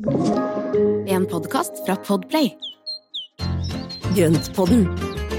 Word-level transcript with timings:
En 0.00 1.26
podkast 1.28 1.82
fra 1.84 1.92
Podplay. 2.00 2.54
Grøntpodden, 4.16 4.86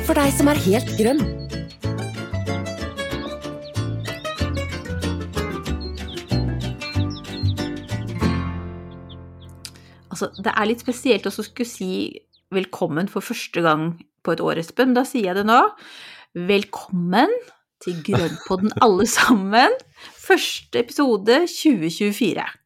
for 0.06 0.14
deg 0.14 0.30
som 0.38 0.52
er 0.52 0.60
helt 0.62 0.92
grønn. 1.00 1.24
Altså, 10.14 10.30
det 10.38 10.54
er 10.54 10.70
litt 10.70 10.86
spesielt 10.86 11.26
å 11.26 11.34
skulle 11.34 11.66
si 11.66 12.22
velkommen 12.54 13.10
for 13.10 13.26
første 13.26 13.66
gang 13.66 13.96
på 14.22 14.38
et 14.38 14.46
år, 14.46 14.62
Espen. 14.62 14.94
Da 14.94 15.08
sier 15.10 15.32
jeg 15.32 15.42
det 15.42 15.48
nå. 15.50 15.58
Velkommen 16.38 17.34
til 17.82 17.98
Grønnpodden 18.06 18.78
alle 18.86 19.10
sammen. 19.10 19.74
Første 20.22 20.86
episode 20.86 21.48
2024. 21.50 22.61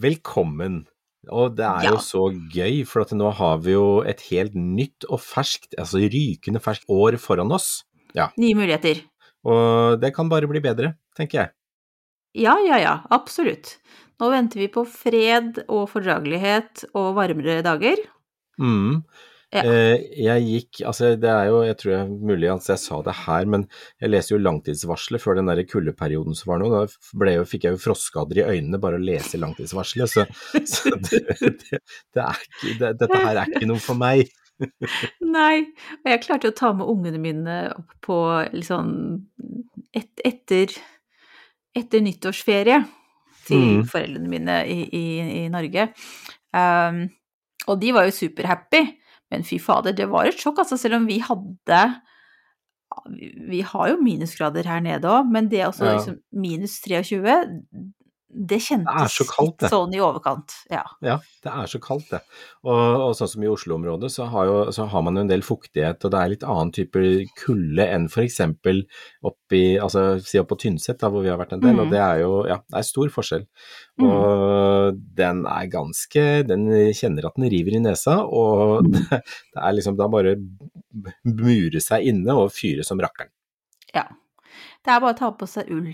Velkommen. 0.00 0.86
Og 1.30 1.54
det 1.56 1.64
er 1.64 1.84
Ja. 1.84 1.90
jo 1.92 1.96
så 1.98 2.22
gøy, 2.50 2.84
for 2.86 3.04
nå 3.04 3.32
har 3.32 3.58
vi 3.58 3.72
jo 3.72 4.00
et 4.02 4.20
helt 4.30 4.54
nytt 4.54 5.04
og 5.08 5.20
ferskt, 5.20 5.74
altså 5.78 6.00
rykende 6.02 6.60
ferskt 6.60 6.84
år 6.88 7.16
foran 7.18 7.52
oss. 7.52 7.84
Ja. 8.14 8.30
Nye 8.36 8.54
muligheter. 8.54 9.02
Og 9.44 10.00
det 10.00 10.14
kan 10.14 10.28
bare 10.28 10.46
bli 10.48 10.60
bedre, 10.60 10.96
tenker 11.16 11.38
jeg. 11.38 11.50
Ja, 12.34 12.56
ja, 12.58 12.76
ja. 12.78 13.02
Absolutt. 13.10 13.78
Nå 14.20 14.30
venter 14.30 14.58
vi 14.60 14.68
på 14.68 14.86
fred 14.86 15.64
og 15.68 15.88
fordragelighet 15.90 16.84
og 16.94 17.14
varmere 17.16 17.62
dager. 17.62 17.96
Mm. 18.58 19.04
Ja. 19.52 19.62
Eh, 19.68 20.04
jeg 20.16 20.44
gikk, 20.46 20.78
altså 20.88 21.10
det 21.20 21.28
er 21.28 21.50
jo, 21.50 21.58
jeg 21.66 21.76
tror 21.80 21.90
jeg 21.92 22.12
mulig 22.30 22.48
at 22.48 22.68
jeg 22.70 22.80
sa 22.80 23.00
det 23.04 23.14
her, 23.26 23.48
men 23.52 23.66
jeg 24.00 24.12
leser 24.12 24.34
jo 24.34 24.42
langtidsvarselet 24.46 25.20
før 25.20 25.36
den 25.36 25.50
der 25.50 25.60
kuldeperioden 25.68 26.38
som 26.38 26.54
var 26.54 26.62
nå. 26.62 26.70
Da 26.72 27.34
jo, 27.34 27.42
fikk 27.48 27.66
jeg 27.68 27.76
jo 27.76 27.82
frostskader 27.82 28.40
i 28.40 28.46
øynene 28.54 28.80
bare 28.80 28.96
å 28.96 29.04
lese 29.04 29.40
langtidsvarselet, 29.42 30.08
så, 30.08 30.24
så 30.74 30.94
det, 30.96 31.20
det, 31.42 31.82
det 31.82 32.24
er 32.24 32.40
ikke, 32.46 32.78
det, 32.80 32.94
dette 33.02 33.20
her 33.26 33.42
er 33.42 33.52
ikke 33.52 33.68
noe 33.68 33.82
for 33.82 34.00
meg. 34.00 34.32
Nei, 35.20 35.66
og 36.00 36.08
jeg 36.12 36.22
klarte 36.24 36.52
å 36.52 36.56
ta 36.56 36.72
med 36.76 36.88
ungene 36.88 37.20
mine 37.20 37.60
opp 37.74 37.92
på 38.04 38.18
liksom 38.54 38.90
et, 39.92 40.12
etter, 40.24 40.72
etter 41.76 42.04
nyttårsferie 42.04 42.80
til 43.42 43.62
Mm. 43.82 43.86
foreldrene 43.90 44.30
mine 44.30 44.56
i, 44.70 44.78
i, 44.94 45.04
i 45.42 45.48
Norge. 45.50 45.88
Um, 46.54 47.04
og 47.66 47.80
de 47.80 47.92
var 47.94 48.06
jo 48.06 48.14
superhappy, 48.14 48.84
men 49.32 49.44
fy 49.48 49.58
fader, 49.62 49.96
det 49.96 50.06
var 50.12 50.28
et 50.28 50.38
sjokk, 50.40 50.60
altså, 50.62 50.76
selv 50.80 51.00
om 51.00 51.06
vi 51.08 51.18
hadde 51.24 51.82
vi, 53.48 53.62
har 53.64 53.88
jo 53.88 53.96
minusgrader 54.04 54.66
her 54.68 54.82
nede 54.84 55.08
òg, 55.08 55.30
men 55.32 55.46
det 55.48 55.62
er 55.62 55.70
også 55.70 55.86
Ja. 55.88 55.94
liksom 55.96 56.18
minus 56.36 56.74
23, 56.84 57.36
det 58.32 58.58
kjentes 58.64 59.16
det 59.20 59.26
kaldt, 59.28 59.58
det. 59.60 59.66
litt 59.66 59.72
sånn 59.74 59.92
i 59.92 60.00
overkant. 60.00 60.54
Ja. 60.72 60.82
Ja, 61.04 61.18
det 61.44 61.50
er 61.52 61.66
så 61.68 61.78
kaldt 61.84 62.08
det. 62.14 62.20
Og, 62.64 62.72
og 62.72 63.10
sånn 63.18 63.28
som 63.28 63.42
i 63.44 63.50
Oslo-området, 63.52 64.08
så, 64.14 64.24
har 64.32 64.70
så 64.72 64.86
har 64.88 65.02
man 65.04 65.18
jo 65.20 65.24
en 65.26 65.30
del 65.30 65.44
fuktighet, 65.44 66.00
og 66.08 66.14
det 66.14 66.20
er 66.22 66.32
litt 66.32 66.46
annen 66.48 66.72
type 66.72 67.02
kulde 67.42 67.84
enn 67.84 68.06
f.eks. 68.08 68.40
oppi, 69.28 69.60
altså 69.76 70.04
si 70.24 70.40
opp 70.40 70.48
på 70.54 70.58
Tynset, 70.64 70.96
da, 71.02 71.10
hvor 71.12 71.26
vi 71.26 71.28
har 71.32 71.36
vært 71.42 71.52
en 71.58 71.60
del, 71.64 71.76
Mm. 71.76 71.82
og 71.84 71.92
det 71.92 72.00
er 72.00 72.22
jo, 72.22 72.32
ja, 72.48 72.56
det 72.72 72.80
er 72.80 72.88
stor 72.88 73.12
forskjell. 73.14 73.44
Mm. 74.00 74.06
Og 74.08 75.02
den 75.20 75.44
er 75.52 75.68
ganske, 75.72 76.24
den 76.48 76.66
kjenner 76.96 77.28
at 77.28 77.36
den 77.36 77.50
river 77.52 77.76
i 77.76 77.82
nesa, 77.84 78.16
og 78.24 78.88
det, 78.88 79.04
det 79.52 79.60
er 79.60 79.76
liksom 79.76 80.00
da 80.00 80.08
bare 80.12 80.34
mure 81.28 81.80
seg 81.84 82.08
inne 82.10 82.34
og 82.40 82.50
fyre 82.56 82.84
som 82.86 83.00
rakkeren. 83.02 83.30
Ja. 83.92 84.08
Det 84.82 84.90
er 84.90 84.98
bare 85.04 85.14
å 85.14 85.18
ta 85.18 85.30
på 85.38 85.46
seg 85.46 85.68
ull. 85.70 85.92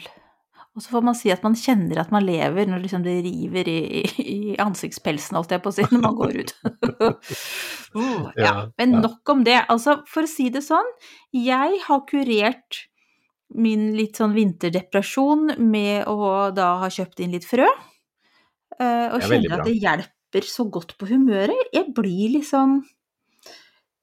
Og 0.79 0.83
så 0.85 0.93
får 0.95 1.03
man 1.09 1.17
si 1.19 1.31
at 1.35 1.43
man 1.43 1.57
kjenner 1.59 1.99
at 1.99 2.13
man 2.15 2.23
lever 2.23 2.69
når 2.71 2.85
liksom 2.85 3.03
det 3.03 3.17
river 3.25 3.67
i, 3.67 3.79
i 4.23 4.37
ansiktspelsen, 4.63 5.35
holdt 5.35 5.57
jeg 5.57 5.63
på 5.65 5.73
å 5.73 5.75
si, 5.75 5.87
når 5.91 6.05
man 6.05 6.19
går 6.21 6.37
ut. 6.39 6.53
uh, 7.99 8.29
ja. 8.39 8.53
Men 8.79 8.95
nok 9.03 9.33
om 9.35 9.43
det. 9.49 9.57
Altså, 9.75 9.97
for 10.07 10.29
å 10.29 10.31
si 10.31 10.47
det 10.55 10.63
sånn, 10.63 10.87
jeg 11.35 11.81
har 11.83 12.05
kurert 12.07 12.85
min 13.59 13.91
litt 13.97 14.21
sånn 14.21 14.37
vinterdepresjon 14.37 15.57
med 15.67 16.07
å 16.07 16.53
da 16.55 16.77
ha 16.85 16.93
kjøpt 16.93 17.25
inn 17.25 17.35
litt 17.35 17.49
frø. 17.49 17.67
eh, 18.79 19.09
og 19.09 19.19
er 19.19 19.27
kjenner 19.33 19.59
at 19.59 19.67
det 19.67 19.75
hjelper 19.81 20.47
så 20.47 20.69
godt 20.71 20.95
på 21.01 21.11
humøret. 21.11 21.75
Jeg 21.75 21.91
blir 21.97 22.37
liksom 22.39 22.85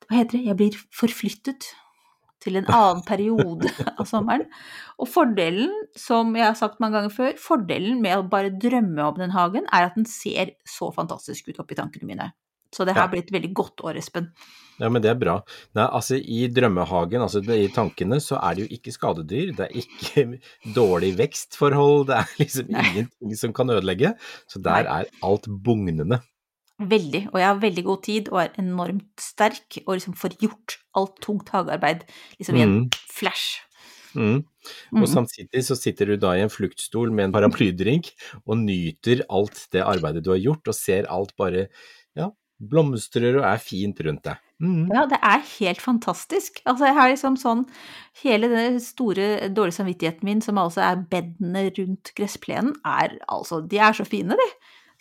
Hva 0.09 0.19
heter 0.19 0.41
det? 0.41 0.45
Jeg 0.50 0.59
blir 0.59 0.79
forflyttet 0.91 1.71
til 2.45 2.59
en 2.59 2.69
annen 2.69 3.03
periode 3.07 3.72
av 3.95 4.06
sommeren. 4.09 4.45
Og 5.01 5.09
fordelen, 5.11 5.73
som 6.00 6.31
jeg 6.38 6.47
har 6.47 6.57
sagt 6.59 6.81
mange 6.83 7.00
ganger 7.00 7.13
før, 7.13 7.35
fordelen 7.41 8.01
med 8.03 8.19
å 8.19 8.28
bare 8.29 8.53
drømme 8.53 9.09
om 9.09 9.19
den 9.19 9.35
hagen, 9.35 9.67
er 9.73 9.89
at 9.89 9.97
den 9.97 10.07
ser 10.09 10.56
så 10.69 10.91
fantastisk 10.95 11.50
ut 11.51 11.61
oppi 11.63 11.78
tankene 11.78 12.09
mine. 12.09 12.31
Så 12.75 12.83
det 12.83 12.95
har 12.97 13.13
et 13.16 13.31
veldig 13.31 13.53
godt 13.56 13.83
år, 13.88 13.95
Espen. 14.01 14.31
Ja, 14.81 14.89
men 14.91 15.00
det 15.03 15.13
er 15.13 15.19
bra. 15.19 15.38
Nei, 15.78 15.85
altså 15.85 16.17
I 16.19 16.50
drømmehagen, 16.51 17.23
altså 17.23 17.39
i 17.56 17.69
tankene, 17.72 18.19
så 18.23 18.41
er 18.44 18.57
det 18.57 18.66
jo 18.66 18.75
ikke 18.75 18.91
skadedyr. 18.91 19.53
Det 19.56 19.69
er 19.69 19.77
ikke 19.79 20.25
dårlig 20.79 21.13
vekstforhold, 21.22 22.09
det 22.09 22.17
er 22.19 22.33
liksom 22.41 22.73
Nei. 22.75 22.85
ingenting 22.89 23.39
som 23.39 23.56
kan 23.56 23.72
ødelegge. 23.72 24.16
Så 24.51 24.59
der 24.59 24.89
Nei. 24.89 24.97
er 25.06 25.27
alt 25.29 25.47
bugnende. 25.47 26.19
Veldig. 26.80 27.22
Og 27.31 27.40
jeg 27.40 27.47
har 27.47 27.59
veldig 27.62 27.84
god 27.88 28.02
tid 28.03 28.30
og 28.34 28.41
er 28.41 28.56
enormt 28.59 29.22
sterk 29.24 29.78
og 29.86 29.94
liksom 29.96 30.16
får 30.19 30.36
gjort 30.41 30.75
alt 31.00 31.22
tungt 31.24 31.50
hagearbeid 31.56 32.03
liksom 32.40 32.58
i 32.59 32.62
en 32.66 32.74
Mm. 32.75 32.90
flash. 33.08 33.62
Mm. 34.16 34.44
Og 34.96 35.08
samtidig 35.08 35.63
så 35.63 35.75
sitter 35.75 36.06
du 36.06 36.18
da 36.18 36.34
i 36.36 36.41
en 36.41 36.50
fluktstol 36.50 37.12
med 37.12 37.25
en 37.25 37.31
paraplydrink 37.36 38.12
og 38.46 38.58
nyter 38.58 39.24
alt 39.30 39.68
det 39.72 39.84
arbeidet 39.84 40.24
du 40.24 40.31
har 40.31 40.40
gjort, 40.40 40.68
og 40.68 40.74
ser 40.75 41.08
alt 41.12 41.36
bare 41.38 41.68
ja, 42.16 42.30
blomstrer 42.59 43.36
og 43.42 43.44
er 43.44 43.57
fint 43.59 44.00
rundt 44.00 44.24
deg. 44.24 44.38
Mm. 44.63 44.88
Ja, 44.88 45.03
det 45.12 45.19
er 45.22 45.44
helt 45.59 45.81
fantastisk. 45.84 46.62
Altså, 46.66 46.86
jeg 46.88 46.96
har 46.96 47.09
liksom 47.12 47.36
sånn 47.36 47.66
Hele 48.24 48.47
den 48.47 48.80
store 48.80 49.50
dårlige 49.52 49.75
samvittigheten 49.81 50.24
min, 50.24 50.40
som 50.42 50.56
altså 50.57 50.80
er 50.80 51.02
bedene 51.12 51.66
rundt 51.78 52.13
gressplenen, 52.16 52.74
er 52.86 53.18
altså 53.28 53.59
De 53.68 53.78
er 53.78 53.92
så 53.92 54.06
fine, 54.07 54.31
de. 54.40 54.47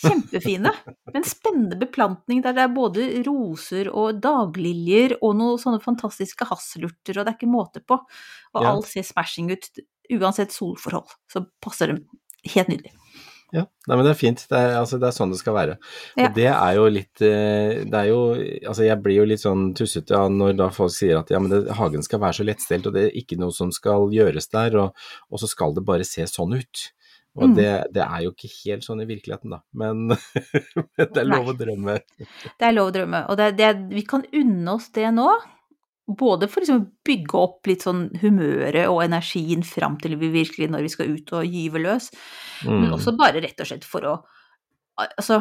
Kjempefine. 0.03 0.73
Men 1.15 1.27
spennende 1.29 1.79
beplantning 1.79 2.43
der 2.45 2.57
det 2.57 2.65
er 2.67 2.75
både 2.75 3.07
roser 3.27 3.91
og 3.93 4.21
dagliljer 4.25 5.17
og 5.21 5.37
noen 5.39 5.61
sånne 5.61 5.83
fantastiske 5.85 6.49
hasselurter, 6.51 7.19
og 7.19 7.25
det 7.25 7.35
er 7.35 7.39
ikke 7.39 7.51
måte 7.53 7.85
på. 7.85 8.01
Og 8.55 8.63
Ja. 8.63 8.73
alt 8.75 8.87
ser 8.91 9.07
smashing 9.07 9.53
ut. 9.53 9.71
Uansett 10.13 10.53
solforhold, 10.53 11.09
så 11.33 11.47
passer 11.65 11.95
det 11.95 12.03
helt 12.53 12.69
nydelig. 12.69 12.93
Ja, 13.55 13.63
Nei, 13.87 13.97
men 13.97 14.03
det 14.05 14.11
er 14.11 14.19
fint. 14.19 14.41
Det 14.51 14.59
er, 14.59 14.73
altså, 14.81 14.99
det 14.99 15.07
er 15.07 15.15
sånn 15.15 15.31
det 15.31 15.39
skal 15.39 15.55
være. 15.55 15.77
Ja. 16.19 16.27
Og 16.27 16.35
det 16.35 16.49
er 16.51 16.73
jo 16.75 16.87
litt 16.91 17.23
eh, 17.23 17.85
Det 17.87 17.95
er 18.01 18.09
jo 18.09 18.19
Altså, 18.67 18.83
jeg 18.83 18.99
blir 19.05 19.21
jo 19.21 19.27
litt 19.31 19.43
sånn 19.45 19.69
tussete 19.79 20.17
ja, 20.17 20.25
når 20.33 20.57
da 20.59 20.67
folk 20.75 20.91
sier 20.91 21.21
at 21.21 21.31
ja, 21.31 21.39
men 21.39 21.53
det, 21.53 21.61
hagen 21.79 22.03
skal 22.03 22.19
være 22.25 22.41
så 22.41 22.47
lettstelt, 22.49 22.89
og 22.91 22.97
det 22.97 23.05
er 23.07 23.21
ikke 23.21 23.39
noe 23.39 23.55
som 23.55 23.71
skal 23.71 24.11
gjøres 24.11 24.51
der, 24.51 24.75
og, 24.83 25.07
og 25.31 25.39
så 25.43 25.47
skal 25.51 25.77
det 25.77 25.85
bare 25.87 26.05
se 26.09 26.27
sånn 26.27 26.57
ut. 26.59 26.85
Og 27.35 27.49
Mm. 27.49 27.55
det, 27.59 27.71
det 27.97 28.03
er 28.05 28.21
jo 28.23 28.31
ikke 28.31 28.51
helt 28.65 28.85
sånn 28.87 29.01
i 29.03 29.07
virkeligheten, 29.09 29.51
da. 29.51 29.59
Men 29.75 30.05
det 30.99 31.19
er 31.19 31.27
lov 31.27 31.49
å 31.51 31.57
drømme. 31.59 31.97
Det 32.21 32.63
er 32.69 32.77
lov 32.77 32.93
å 32.93 32.95
drømme. 32.95 33.25
Og 33.33 33.37
det, 33.41 33.49
det, 33.59 33.73
vi 33.91 34.05
kan 34.07 34.23
unne 34.33 34.77
oss 34.77 34.91
det 34.95 35.09
nå. 35.17 35.27
Både 36.07 36.47
for 36.53 36.61
liksom 36.61 36.83
å 36.83 36.87
bygge 37.09 37.39
opp 37.41 37.67
litt 37.67 37.83
sånn 37.87 38.11
humøret 38.21 38.91
og 38.93 39.01
energien 39.07 39.63
fram 39.65 39.97
til 40.03 40.15
vi 40.21 40.29
virkelig 40.35 40.69
når 40.71 40.83
vi 40.85 40.91
skal 40.93 41.15
ut 41.17 41.33
og 41.39 41.47
gyve 41.49 41.81
løs, 41.81 42.11
men 42.69 42.91
Mm. 42.91 42.93
også 42.99 43.15
bare 43.17 43.41
rett 43.41 43.61
og 43.65 43.67
slett 43.71 43.85
for 43.89 44.05
å 44.11 44.15
Altså, 45.19 45.41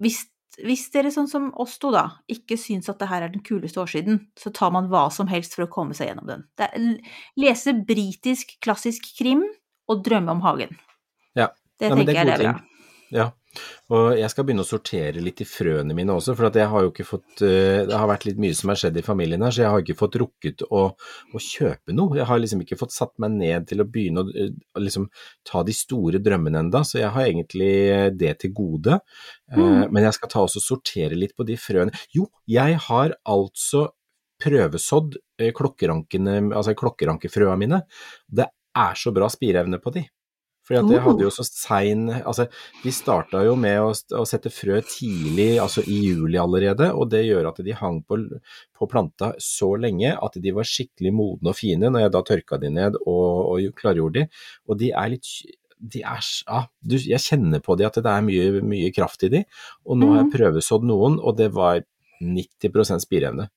hvis, 0.00 0.22
hvis 0.64 0.86
dere 0.94 1.10
sånn 1.12 1.26
som 1.28 1.50
oss 1.60 1.74
to, 1.82 1.90
da, 1.92 2.06
ikke 2.32 2.56
syns 2.56 2.88
at 2.88 2.96
det 3.02 3.10
her 3.10 3.26
er 3.26 3.28
den 3.34 3.42
kuleste 3.44 3.76
årssiden, 3.82 4.22
så 4.40 4.48
tar 4.56 4.70
man 4.72 4.88
hva 4.88 5.10
som 5.12 5.28
helst 5.28 5.52
for 5.52 5.66
å 5.66 5.68
komme 5.68 5.92
seg 5.92 6.08
gjennom 6.08 6.30
den. 6.30 6.46
Lese 7.36 7.74
britisk 7.84 8.54
klassisk 8.64 9.10
krim 9.18 9.42
og 9.90 10.00
drømme 10.06 10.32
om 10.32 10.40
hagen. 10.46 10.72
Det 11.80 11.90
Ja, 11.90 11.96
tenker 11.96 12.12
det 12.12 12.18
jeg 12.18 12.26
det 12.26 12.38
er 12.38 12.46
bra. 12.46 12.54
Ja, 13.14 13.28
og 13.94 14.16
jeg 14.18 14.26
skal 14.32 14.46
begynne 14.46 14.64
å 14.64 14.66
sortere 14.66 15.22
litt 15.22 15.42
i 15.44 15.46
frøene 15.46 15.94
mine 15.94 16.14
også, 16.16 16.34
for 16.34 16.48
at 16.48 16.56
jeg 16.58 16.66
har 16.72 16.82
jo 16.82 16.90
ikke 16.90 17.06
fått 17.06 17.42
eh, 17.46 17.84
Det 17.86 17.94
har 17.94 18.08
vært 18.10 18.24
litt 18.26 18.40
mye 18.42 18.56
som 18.56 18.72
har 18.72 18.80
skjedd 18.80 18.96
i 18.98 19.04
familien 19.06 19.44
her, 19.44 19.54
så 19.54 19.62
jeg 19.62 19.70
har 19.70 19.84
ikke 19.84 19.98
fått 19.98 20.18
rukket 20.22 20.64
å, 20.66 20.82
å 20.96 21.42
kjøpe 21.42 21.94
noe. 21.94 22.16
Jeg 22.18 22.26
har 22.30 22.40
liksom 22.42 22.64
ikke 22.64 22.78
fått 22.80 22.96
satt 22.96 23.12
meg 23.22 23.36
ned 23.36 23.68
til 23.70 23.84
å 23.84 23.88
begynne 23.88 24.24
å 24.24 24.32
eh, 24.32 24.50
å 24.74 24.82
liksom 24.82 25.06
ta 25.46 25.62
de 25.66 25.76
store 25.76 26.22
drømmene 26.24 26.64
enda, 26.64 26.82
så 26.86 26.98
jeg 27.02 27.12
har 27.14 27.28
egentlig 27.28 27.74
eh, 27.92 28.08
det 28.14 28.32
til 28.42 28.54
gode. 28.56 28.98
Mm. 29.54 29.92
Men 29.94 30.08
jeg 30.08 30.18
skal 30.18 30.32
ta 30.32 30.42
også 30.42 30.64
sortere 30.64 31.18
litt 31.18 31.36
på 31.38 31.46
de 31.46 31.58
frøene. 31.60 31.94
Jo, 32.16 32.26
jeg 32.50 32.80
har 32.88 33.14
altså 33.30 33.86
prøvesådd 34.42 35.20
klokkerankene, 35.54 36.40
altså 36.50 36.74
klokkerankefrøa 36.78 37.54
mine. 37.60 37.84
Det 38.26 38.48
er 38.50 38.98
så 38.98 39.14
bra 39.14 39.28
spireevne 39.30 39.78
på 39.82 39.94
de. 39.94 40.02
Fordi 40.64 40.78
at 40.80 40.90
jeg 40.94 41.00
Oh. 41.02 41.06
hadde 41.10 41.24
jo 41.26 41.30
så 41.30 41.44
sein 41.44 42.06
Altså, 42.24 42.46
vi 42.82 42.90
starta 42.90 43.42
jo 43.44 43.54
med 43.60 43.78
å, 43.84 43.90
å 44.16 44.24
sette 44.26 44.48
frø 44.50 44.80
tidlig, 44.80 45.58
altså 45.60 45.82
i 45.86 45.98
juli 46.06 46.38
allerede, 46.40 46.90
og 46.94 47.10
det 47.12 47.24
gjør 47.26 47.50
at 47.50 47.60
de 47.64 47.72
hang 47.76 48.02
på, 48.08 48.16
på 48.74 48.88
planta 48.88 49.34
så 49.38 49.74
lenge 49.76 50.14
at 50.16 50.38
de 50.40 50.50
var 50.56 50.64
skikkelig 50.64 51.12
modne 51.12 51.52
og 51.52 51.56
fine 51.58 51.90
når 51.92 52.06
jeg 52.06 52.14
da 52.16 52.22
tørka 52.30 52.58
de 52.62 52.70
ned 52.70 52.96
og, 53.04 53.52
og 53.52 53.74
klargjorde 53.76 54.22
de. 54.24 54.28
Og 54.68 54.78
de 54.80 54.90
er 54.92 55.12
litt 55.16 55.28
de 55.84 56.00
er 56.00 56.20
ja, 56.48 56.62
du, 56.80 56.94
Jeg 56.96 57.20
kjenner 57.20 57.60
på 57.60 57.74
de 57.76 57.84
at 57.84 57.98
det 58.00 58.08
er 58.08 58.22
mye, 58.24 58.62
mye 58.64 58.88
kraft 58.94 59.26
i 59.26 59.28
de, 59.28 59.42
og 59.84 59.98
nå 60.00 60.06
har 60.14 60.22
jeg 60.22 60.30
Mhm. 60.30 60.32
prøvesådd 60.38 60.86
noen, 60.88 61.18
og 61.20 61.36
det 61.36 61.50
var 61.52 61.82
90% 62.22 63.04
spireevne. 63.04 63.50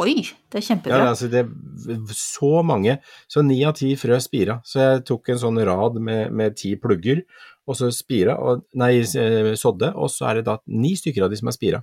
Oi, 0.00 0.14
det 0.48 0.56
er 0.56 0.62
Ja, 0.62 0.66
kjempebra. 0.70 1.00
altså 1.10 1.28
det 1.30 1.44
så 2.16 2.62
mange. 2.64 2.98
Så 3.28 3.44
ni 3.44 3.62
av 3.64 3.74
ti 3.76 3.94
frø 3.96 4.18
spira. 4.20 4.60
Så 4.64 4.80
jeg 4.80 5.04
tok 5.04 5.28
en 5.28 5.38
sånn 5.42 5.60
rad 5.66 6.00
med, 6.00 6.32
med 6.32 6.56
ti 6.56 6.76
plugger, 6.76 7.22
og 7.68 7.76
så 7.76 7.90
spira, 7.92 8.38
og, 8.40 8.64
nei, 8.74 8.98
eh, 9.00 9.52
sådde, 9.54 9.94
og 9.94 10.08
så 10.10 10.30
er 10.30 10.34
det 10.40 10.44
da 10.48 10.58
ni 10.66 10.94
stykker 10.96 11.24
av 11.24 11.30
de 11.30 11.36
som 11.36 11.48
er 11.48 11.52
spira. 11.52 11.82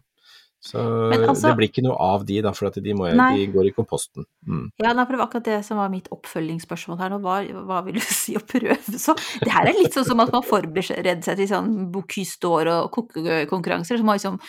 Så 0.59 0.79
altså- 1.13 1.49
det 1.49 1.57
blir 1.57 1.69
ikke 1.69 1.83
noe 1.85 1.95
av 2.01 2.25
de, 2.25 2.41
da, 2.41 2.51
for 2.51 2.69
de, 2.71 2.93
må 2.93 3.07
jeg, 3.07 3.15
de 3.15 3.45
går 3.53 3.67
i 3.67 3.71
komposten. 3.71 4.25
Mm. 4.45 4.71
Ja, 4.81 4.91
nei, 4.91 5.05
for 5.05 5.13
det 5.13 5.19
var 5.19 5.27
akkurat 5.27 5.43
det 5.45 5.65
som 5.65 5.77
var 5.77 5.89
mitt 5.89 6.09
oppfølgingsspørsmål 6.09 6.97
her 6.97 7.09
nå. 7.13 7.19
Hva, 7.21 7.35
hva 7.67 7.83
vil 7.85 7.93
du 7.93 7.99
si 8.23 8.33
å 8.35 8.41
prøve 8.41 8.75
så? 8.97 9.13
Det 9.39 9.51
her 9.53 9.67
er 9.69 9.77
litt 9.77 9.93
sånn 9.93 10.05
som 10.05 10.19
at 10.19 10.31
man 10.33 10.43
forbereder 10.43 11.21
seg 11.23 11.37
til 11.37 11.47
sånn 11.47 11.91
Bocuse 11.93 12.39
d'Or 12.41 12.67
og 12.73 12.91
konkurranser, 12.91 13.97
så 13.97 14.03
man 14.03 14.17
liksom 14.17 14.39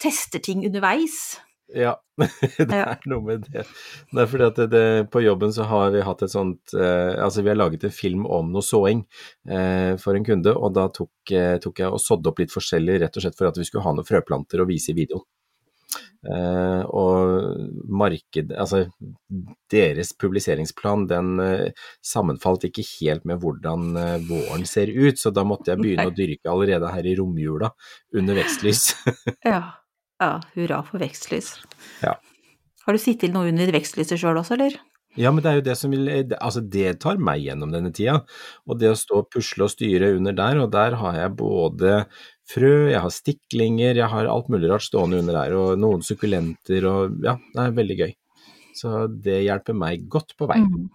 tester 0.00 0.40
ting 0.40 0.64
underveis. 0.64 1.36
Ja, 1.76 1.98
det 2.56 2.72
er 2.72 3.02
noe 3.10 3.20
med 3.26 3.44
det. 3.44 3.64
Det 4.08 4.22
er 4.22 4.28
fordi 4.30 4.46
at 4.46 4.60
det, 4.60 4.66
det, 4.72 4.84
på 5.12 5.20
jobben 5.20 5.52
så 5.52 5.66
har 5.68 5.90
vi 5.92 6.04
hatt 6.04 6.22
et 6.24 6.32
sånt 6.32 6.72
eh, 6.72 7.12
Altså 7.20 7.44
vi 7.44 7.52
har 7.52 7.58
laget 7.58 7.84
en 7.84 7.92
film 7.92 8.24
om 8.24 8.48
noe 8.54 8.64
såing 8.64 9.02
eh, 9.50 9.92
for 10.00 10.16
en 10.16 10.24
kunde, 10.24 10.54
og 10.56 10.72
da 10.78 10.86
tok, 10.88 11.12
eh, 11.36 11.56
tok 11.62 11.82
jeg 11.84 11.92
og 11.92 12.00
sådde 12.00 12.32
opp 12.32 12.40
litt 12.40 12.54
forskjellig 12.54 13.02
rett 13.04 13.20
og 13.20 13.26
slett 13.26 13.36
for 13.36 13.50
at 13.50 13.60
vi 13.60 13.68
skulle 13.68 13.84
ha 13.84 13.92
noen 13.96 14.08
frøplanter 14.08 14.64
å 14.64 14.68
vise 14.70 14.94
i 14.94 14.96
videoen. 14.96 15.26
Eh, 16.28 16.82
og 16.98 17.84
marked, 17.88 18.50
altså 18.58 18.82
deres 19.70 20.10
publiseringsplan 20.18 21.06
den 21.08 21.38
eh, 21.40 21.84
sammenfalt 22.04 22.66
ikke 22.68 22.84
helt 22.96 23.28
med 23.28 23.38
hvordan 23.44 23.92
eh, 23.96 24.16
våren 24.28 24.66
ser 24.68 24.90
ut, 24.90 25.20
så 25.20 25.32
da 25.32 25.46
måtte 25.48 25.72
jeg 25.72 25.80
begynne 25.80 26.08
Nei. 26.08 26.12
å 26.12 26.16
dyrke 26.16 26.52
allerede 26.52 26.90
her 26.92 27.06
i 27.06 27.14
romjula 27.20 27.70
under 28.18 28.40
vekstlys. 28.40 28.90
Ja. 29.46 29.62
Ja 30.20 30.32
hurra 30.54 30.82
for 30.86 31.02
vekstlys. 31.02 31.54
Ja. 32.04 32.16
Har 32.86 32.96
du 32.96 33.00
sittet 33.02 33.34
noe 33.34 33.50
under 33.50 33.70
vekstlyset 33.74 34.20
sjøl 34.20 34.40
også, 34.40 34.56
eller? 34.56 34.78
Ja, 35.18 35.32
men 35.34 35.42
det 35.42 35.50
er 35.50 35.58
jo 35.58 35.64
det 35.66 35.74
som 35.80 35.92
vil 35.92 36.08
Altså, 36.36 36.60
det 36.62 37.00
tar 37.02 37.18
meg 37.22 37.42
gjennom 37.42 37.72
denne 37.74 37.90
tida. 37.94 38.20
Og 38.68 38.78
det 38.78 38.92
å 38.92 38.98
stå 38.98 39.22
og 39.22 39.30
pusle 39.34 39.66
og 39.66 39.72
styre 39.72 40.12
under 40.16 40.36
der, 40.36 40.60
og 40.62 40.70
der 40.74 40.98
har 41.00 41.16
jeg 41.18 41.34
både 41.38 41.94
frø, 42.48 42.90
jeg 42.92 43.02
har 43.02 43.12
stiklinger, 43.12 43.98
jeg 43.98 44.08
har 44.12 44.30
alt 44.30 44.48
mulig 44.52 44.70
rart 44.70 44.86
stående 44.86 45.20
under 45.22 45.40
der, 45.40 45.56
og 45.58 45.80
noen 45.80 46.04
sukkulenter 46.06 46.86
og 46.88 47.18
Ja, 47.24 47.36
det 47.54 47.64
er 47.64 47.76
veldig 47.80 47.98
gøy. 47.98 48.14
Så 48.78 48.94
det 49.10 49.42
hjelper 49.42 49.74
meg 49.74 50.06
godt 50.12 50.36
på 50.38 50.46
vei. 50.50 50.60
Mm. 50.62 50.86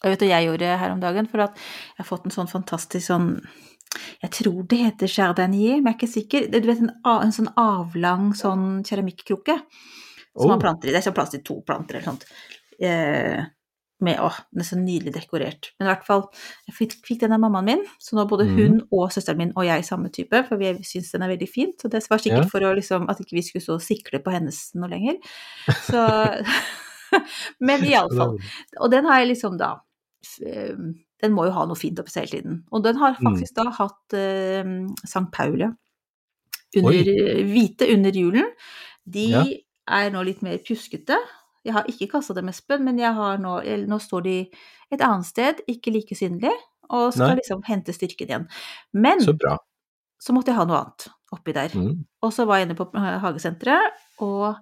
Og 0.00 0.08
vet 0.08 0.22
du 0.22 0.28
hva 0.28 0.36
jeg 0.38 0.48
gjorde 0.48 0.76
her 0.80 0.94
om 0.94 1.02
dagen? 1.02 1.28
For 1.28 1.44
at 1.44 1.58
jeg 1.58 2.00
har 2.00 2.08
fått 2.08 2.28
en 2.28 2.36
sånn 2.36 2.48
fantastisk 2.48 3.10
sånn 3.10 3.32
Jeg 4.22 4.30
tror 4.36 4.62
det 4.70 4.78
heter 4.84 5.06
Chardinier, 5.10 5.80
men 5.82 5.92
jeg 5.92 5.94
er 5.94 5.98
ikke 5.98 6.12
sikker. 6.14 6.50
Du 6.52 6.68
vet 6.68 6.82
en, 6.84 6.92
en 7.04 7.32
sånn 7.34 7.48
avlang 7.58 8.32
sånn 8.38 8.82
keramikkrukke 8.86 9.56
som 9.60 10.46
Oh. 10.46 10.48
man 10.52 10.60
planter 10.62 10.88
i. 10.88 10.92
Det 10.94 11.00
er 11.00 11.08
sånn 11.10 11.14
plass 11.16 11.30
til 11.34 11.40
to 11.42 11.56
planter 11.66 11.96
eller 11.98 12.06
sånt. 12.06 12.22
Eh, 12.80 13.40
med, 14.00 14.20
åh, 14.22 14.36
den 14.54 14.62
er 14.62 14.64
så 14.68 14.76
nydelig 14.78 15.12
dekorert. 15.12 15.72
Men 15.78 15.88
i 15.88 15.90
hvert 15.90 16.04
fall, 16.06 16.22
jeg 16.68 16.76
fikk, 16.76 16.94
fikk 17.04 17.18
den 17.24 17.34
av 17.34 17.40
mammaen 17.42 17.66
min, 17.66 17.82
så 18.00 18.14
nå 18.16 18.24
både 18.30 18.46
Mhm. 18.46 18.56
hun 18.56 18.78
og 18.92 19.10
søsteren 19.12 19.36
min 19.42 19.52
og 19.56 19.64
jeg 19.66 19.82
samme 19.84 20.08
type, 20.14 20.46
for 20.48 20.56
vi 20.56 20.70
syns 20.86 21.10
den 21.12 21.22
er 21.26 21.28
veldig 21.36 21.48
fin. 21.50 21.72
Så 21.76 21.90
det 21.90 22.06
var 22.08 22.18
sikkert 22.22 22.44
Ja. 22.46 22.48
for 22.48 22.60
å 22.60 22.74
liksom, 22.78 23.10
at 23.10 23.18
ikke 23.18 23.34
vi 23.36 23.42
skulle 23.42 23.62
stå 23.66 23.74
og 23.74 23.82
sikle 23.82 24.22
på 24.22 24.30
hennes 24.32 24.70
noe 24.74 24.88
lenger. 24.88 25.18
Så 25.82 26.44
Men 27.60 27.82
iallfall. 27.84 28.38
Og 28.80 28.90
den 28.90 29.04
har 29.04 29.18
jeg 29.20 29.34
liksom 29.34 29.58
da 29.58 29.80
eh, 30.46 30.76
Den 31.22 31.32
må 31.36 31.44
jo 31.48 31.52
ha 31.52 31.66
noe 31.68 31.76
fint 31.76 31.98
oppi 32.00 32.10
seg 32.14 32.26
hele 32.28 32.38
tiden. 32.40 32.58
Og 32.72 32.82
den 32.84 32.96
har 32.96 33.16
faktisk 33.20 33.54
da 33.58 33.66
hatt 33.76 34.14
eh, 34.16 34.64
Sankt 35.06 35.32
Paul, 35.36 35.58
ja. 35.60 35.70
Under, 36.76 37.42
hvite 37.50 37.88
under 37.92 38.14
julen. 38.14 38.46
De 39.04 39.26
Ja. 39.32 39.44
er 39.90 40.10
nå 40.14 40.22
litt 40.24 40.42
mer 40.42 40.58
pjuskete. 40.62 41.16
Jeg 41.66 41.74
har 41.74 41.84
ikke 41.90 42.06
kasta 42.12 42.32
dem, 42.34 42.48
Espen, 42.48 42.84
men 42.86 42.98
jeg 42.98 43.12
har 43.12 43.38
nå, 43.42 43.58
nå 43.90 43.98
står 44.00 44.22
de 44.24 44.36
et 44.92 45.00
annet 45.02 45.26
sted, 45.26 45.60
ikke 45.68 45.92
like 45.92 46.14
synlig, 46.16 46.52
og 46.88 47.12
skal 47.12 47.34
Nei. 47.34 47.40
liksom 47.42 47.60
hente 47.66 47.92
styrken 47.92 48.28
igjen. 48.30 48.46
Men 48.94 49.20
Så 49.20 49.34
bra. 49.36 49.58
så 50.18 50.32
måtte 50.32 50.52
jeg 50.54 50.56
ha 50.56 50.64
noe 50.64 50.78
annet 50.80 51.08
oppi 51.32 51.52
der. 51.52 51.68
Mm. 51.74 52.04
Og 52.22 52.32
så 52.32 52.46
var 52.46 52.58
jeg 52.58 52.68
inne 52.70 52.78
på 52.78 52.86
eh, 52.94 53.18
hagesenteret 53.22 53.92
og 54.24 54.56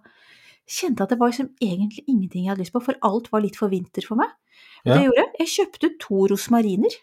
kjente 0.69 1.02
at 1.04 1.11
det 1.14 1.19
var 1.20 1.31
liksom 1.31 1.52
egentlig 1.62 2.04
ingenting 2.08 2.44
jeg 2.44 2.50
hadde 2.52 2.64
lyst 2.64 2.72
på, 2.75 2.82
for 2.84 2.99
alt 3.02 3.31
var 3.32 3.40
litt 3.44 3.56
for 3.56 3.69
vinter 3.72 4.04
for 4.04 4.16
meg. 4.20 4.32
Ja. 4.88 4.96
det 4.99 5.05
gjorde, 5.08 5.23
jeg 5.23 5.44
Jeg 5.44 5.52
kjøpte 5.55 5.93
to 6.00 6.26
rosmariner 6.32 6.99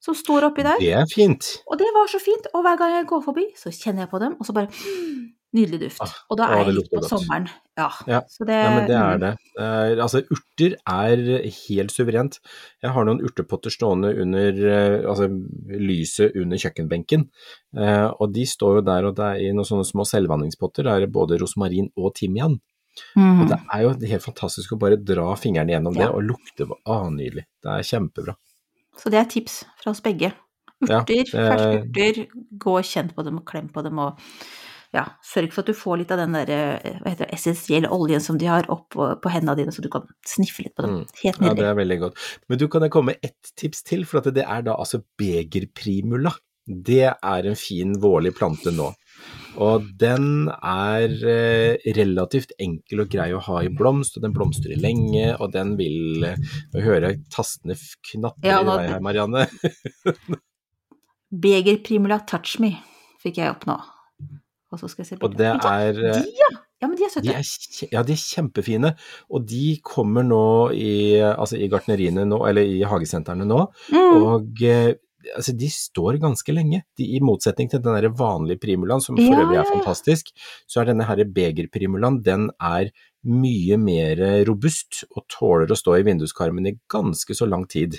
som 0.00 0.14
står 0.14 0.46
oppi 0.46 0.62
der, 0.62 0.78
Det 0.78 0.92
er 0.94 1.08
fint. 1.10 1.48
og 1.66 1.78
det 1.80 1.88
var 1.94 2.06
så 2.10 2.20
fint. 2.22 2.46
Og 2.54 2.62
hver 2.62 2.76
gang 2.78 2.92
jeg 3.00 3.06
går 3.10 3.22
forbi, 3.24 3.48
så 3.58 3.70
kjenner 3.74 4.04
jeg 4.06 4.10
på 4.12 4.20
dem, 4.22 4.36
og 4.38 4.46
så 4.46 4.54
bare 4.54 4.70
mm, 4.70 5.34
Nydelig 5.56 5.78
duft. 5.80 6.02
Ah, 6.04 6.10
Og 6.28 6.36
da 6.36 6.44
er 6.52 6.58
jeg 6.66 6.74
litt 6.76 6.90
på 6.92 6.98
godt. 7.00 7.08
sommeren. 7.08 7.46
Ja. 7.78 7.86
Ja. 8.06 8.18
Så 8.28 8.44
det, 8.44 8.52
Ja, 8.52 8.68
men 8.74 8.84
det 8.86 8.96
er 8.96 9.16
mm, 9.16 9.20
det. 9.22 9.30
er, 9.64 10.00
altså, 10.04 10.20
urter 10.28 10.74
er 10.84 11.22
helt 11.48 11.90
suverent. 11.94 12.36
Jeg 12.84 12.92
har 12.92 13.04
noen 13.08 13.22
urtepotter 13.24 13.72
stående 13.72 14.10
under 14.20 14.52
uh, 14.52 15.08
altså, 15.08 15.30
lyset 15.72 16.36
under 16.36 16.56
kjøkkenbenken, 16.60 17.30
Uh, 17.76 18.12
og 18.20 18.32
de 18.34 18.44
står 18.48 18.78
jo 18.78 18.80
der, 18.80 19.04
og 19.08 19.16
det 19.16 19.24
er 19.24 19.40
i 19.48 19.52
noen 19.52 19.64
sånne 19.68 19.84
små 19.84 20.04
selvvanningspotter, 20.08 20.84
der 20.84 20.94
er 20.94 21.00
det 21.06 21.12
både 21.12 21.36
rosmarin 21.40 21.90
og 21.96 22.14
timian. 22.14 22.60
Mm. 23.16 23.40
Og 23.42 23.48
det 23.50 23.58
er 23.74 23.84
jo 23.84 23.94
helt 24.12 24.24
fantastisk 24.24 24.74
å 24.74 24.80
bare 24.80 24.98
dra 25.00 25.30
fingrene 25.40 25.74
gjennom 25.74 25.96
det 25.96 26.08
og 26.08 26.22
lukte 26.26 26.68
Å, 26.68 27.00
nydelig. 27.14 27.46
Det 27.62 27.74
er 27.74 27.88
kjempebra. 27.88 28.36
Så 28.98 29.12
det 29.14 29.20
er 29.20 29.28
tips 29.30 29.60
fra 29.80 29.92
oss 29.94 30.02
begge. 30.04 30.32
Ja, 30.86 31.02
Urter, 31.02 31.24
det- 31.24 31.26
ferske 31.34 31.78
urter, 31.82 32.24
gå 32.64 32.78
og 32.78 32.86
kjenn 32.86 33.12
på 33.14 33.24
dem 33.26 33.40
og 33.40 33.46
klem 33.48 33.68
på 33.74 33.82
dem 33.82 33.98
og 34.02 34.18
ja, 34.94 35.04
sørg 35.26 35.52
for 35.52 35.64
at 35.64 35.68
du 35.68 35.76
får 35.76 35.98
litt 36.00 36.12
av 36.14 36.20
den 36.22 36.36
der 36.36 36.50
eh, 36.54 36.98
hva 37.02 37.10
heter 37.12 37.26
det, 37.26 37.34
essensielle 37.36 37.90
oljen 37.92 38.22
som 38.24 38.38
de 38.40 38.48
har 38.48 38.68
opp 38.72 38.96
på 38.96 39.32
hendene 39.32 39.56
dine, 39.58 39.74
så 39.74 39.84
du 39.84 39.90
kan 39.92 40.06
sniffe 40.26 40.64
litt 40.64 40.74
på 40.78 40.86
dem. 40.86 41.02
Helt 41.20 41.42
nydelig. 41.42 41.50
Ja, 41.50 41.58
det 41.60 41.66
er 41.68 41.80
veldig 41.82 41.98
godt. 42.04 42.22
Men 42.48 42.60
du 42.62 42.68
kan 42.72 42.86
jeg 42.86 42.94
komme 42.94 43.12
med 43.12 43.28
ett 43.28 43.52
tips 43.60 43.82
til, 43.84 44.06
for 44.08 44.22
at 44.22 44.30
det 44.34 44.46
er 44.46 44.64
da 44.64 44.78
altså 44.78 45.02
begerprimula. 45.20 46.32
Det 46.68 47.04
er 47.10 47.48
en 47.48 47.58
fin 47.58 47.94
vårlig 48.00 48.34
plante 48.38 48.72
nå. 48.72 48.90
Og 49.58 49.88
den 49.98 50.46
er 50.54 51.14
eh, 51.26 51.88
relativt 51.96 52.52
enkel 52.62 53.02
og 53.02 53.10
grei 53.10 53.32
å 53.34 53.40
ha 53.42 53.62
i 53.66 53.70
blomst, 53.74 54.16
og 54.18 54.22
den 54.22 54.34
blomstrer 54.36 54.78
lenge, 54.78 55.32
og 55.42 55.50
den 55.56 55.72
vil 55.80 56.22
eh, 56.28 56.38
Nå 56.74 56.84
hører 56.84 57.08
jeg 57.10 57.24
tastene 57.34 57.74
knatre 58.12 58.46
Ja, 58.52 58.60
i 58.62 58.68
vei 58.68 58.86
her, 58.92 59.02
Marianne. 59.02 59.48
Beger 61.44 61.82
Primula 61.84 62.20
Touch 62.28 62.56
Me 62.62 62.72
fikk 63.22 63.40
jeg 63.42 63.50
opp 63.52 63.66
nå. 63.68 63.76
Og 64.68 64.80
så 64.80 64.88
skal 64.92 65.02
jeg 65.04 65.10
se 65.10 65.18
Og 65.24 65.34
det 65.36 65.50
er 65.50 65.98
eh, 65.98 66.22
De, 66.22 66.32
ja! 66.38 66.50
Ja, 66.78 66.86
men 66.86 66.94
de 66.94 67.08
er 67.08 67.24
De 67.24 67.32
er, 67.34 67.48
ja, 67.90 68.02
de 68.06 68.14
er 68.14 68.20
kjempefine, 68.22 68.92
og 69.34 69.48
de 69.50 69.62
kommer 69.82 70.22
nå 70.22 70.70
i, 70.78 71.18
altså 71.26 71.58
i 71.58 71.66
gartneriene 71.72 72.22
nå, 72.30 72.38
eller 72.46 72.62
i 72.70 72.84
hagesentrene 72.86 73.42
nå, 73.50 73.64
Mm. 73.90 74.22
og 74.22 74.62
eh, 74.62 74.92
altså, 75.36 75.54
de 75.56 75.68
står 75.72 76.18
ganske 76.22 76.54
lenge. 76.54 76.82
De, 76.98 77.06
I 77.16 77.22
motsetning 77.24 77.70
til 77.70 77.82
den 77.84 77.96
der 77.96 78.10
vanlige 78.14 78.60
primulaen, 78.62 79.02
som 79.04 79.18
for 79.18 79.44
øvrig 79.44 79.60
er 79.60 79.70
fantastisk, 79.70 80.32
så 80.66 80.82
er 80.82 80.90
denne 80.90 81.06
her 81.08 81.24
begerprimulaen, 81.24 82.22
den 82.24 82.50
er 82.58 82.92
mye 83.28 83.78
mer 83.80 84.22
robust 84.48 85.02
og 85.10 85.26
tåler 85.32 85.70
å 85.70 85.78
stå 85.78 85.98
i 85.98 86.06
vinduskarmen 86.06 86.70
i 86.70 86.78
ganske 86.90 87.34
så 87.36 87.48
lang 87.48 87.66
tid. 87.70 87.98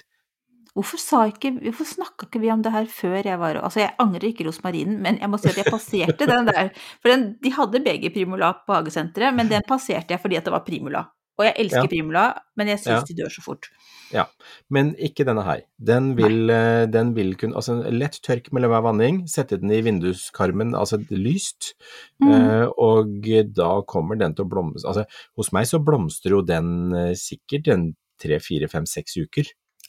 Hvorfor, 0.78 1.02
sa 1.02 1.24
ikke, 1.28 1.52
hvorfor 1.64 1.88
snakka 1.88 2.28
ikke 2.28 2.40
vi 2.44 2.52
om 2.54 2.62
det 2.64 2.72
her 2.72 2.86
før 2.94 3.26
jeg 3.26 3.40
var 3.42 3.58
Altså, 3.58 3.82
jeg 3.82 3.96
angrer 4.00 4.30
ikke 4.30 4.46
rosmarinen, 4.48 5.00
men 5.04 5.18
jeg 5.20 5.32
må 5.32 5.40
si 5.42 5.50
at 5.50 5.58
jeg 5.60 5.68
passerte 5.68 6.28
den 6.30 6.48
der. 6.48 6.70
For 7.02 7.12
den, 7.12 7.26
de 7.42 7.52
hadde 7.56 7.82
Beger 7.84 8.14
Primula 8.16 8.54
på 8.64 8.78
hagesenteret, 8.78 9.36
men 9.36 9.50
den 9.50 9.66
passerte 9.68 10.14
jeg 10.14 10.22
fordi 10.22 10.38
at 10.40 10.48
det 10.48 10.54
var 10.54 10.64
Primula. 10.68 11.08
Og 11.40 11.46
jeg 11.48 11.56
elsker 11.64 11.86
Ja. 11.86 11.88
Primula, 11.88 12.24
men 12.58 12.68
jeg 12.68 12.80
syns 12.80 12.86
Ja. 13.00 13.04
de 13.08 13.14
dør 13.16 13.30
så 13.32 13.42
fort. 13.42 13.70
Ja, 14.12 14.26
men 14.70 14.96
ikke 14.96 15.24
denne 15.24 15.44
her. 15.46 15.62
Den 15.80 16.16
vil, 16.18 16.50
eh, 16.50 16.86
den 16.88 17.14
vil 17.14 17.36
kunne 17.36 17.54
Altså 17.56 17.78
lett 17.92 18.20
tørk 18.26 18.52
mellom 18.52 18.72
hver 18.72 18.82
vanning, 18.84 19.28
sette 19.30 19.60
den 19.62 19.70
i 19.72 19.82
vinduskarmen, 19.82 20.74
altså 20.76 20.98
lyst, 21.12 21.74
Mm. 22.22 22.32
eh, 22.34 22.68
og 22.78 23.22
da 23.54 23.82
kommer 23.84 24.18
den 24.18 24.34
til 24.36 24.46
å 24.46 24.50
blomstre. 24.50 24.86
Altså 24.90 25.06
hos 25.38 25.52
meg 25.54 25.66
så 25.66 25.80
blomstrer 25.84 26.32
jo 26.32 26.42
den 26.42 26.92
eh, 26.94 27.14
sikkert 27.14 27.68
en 27.72 27.96
tre, 28.20 28.40
fire, 28.40 28.68
fem, 28.68 28.86
seks 28.86 29.16
uker. 29.16 29.46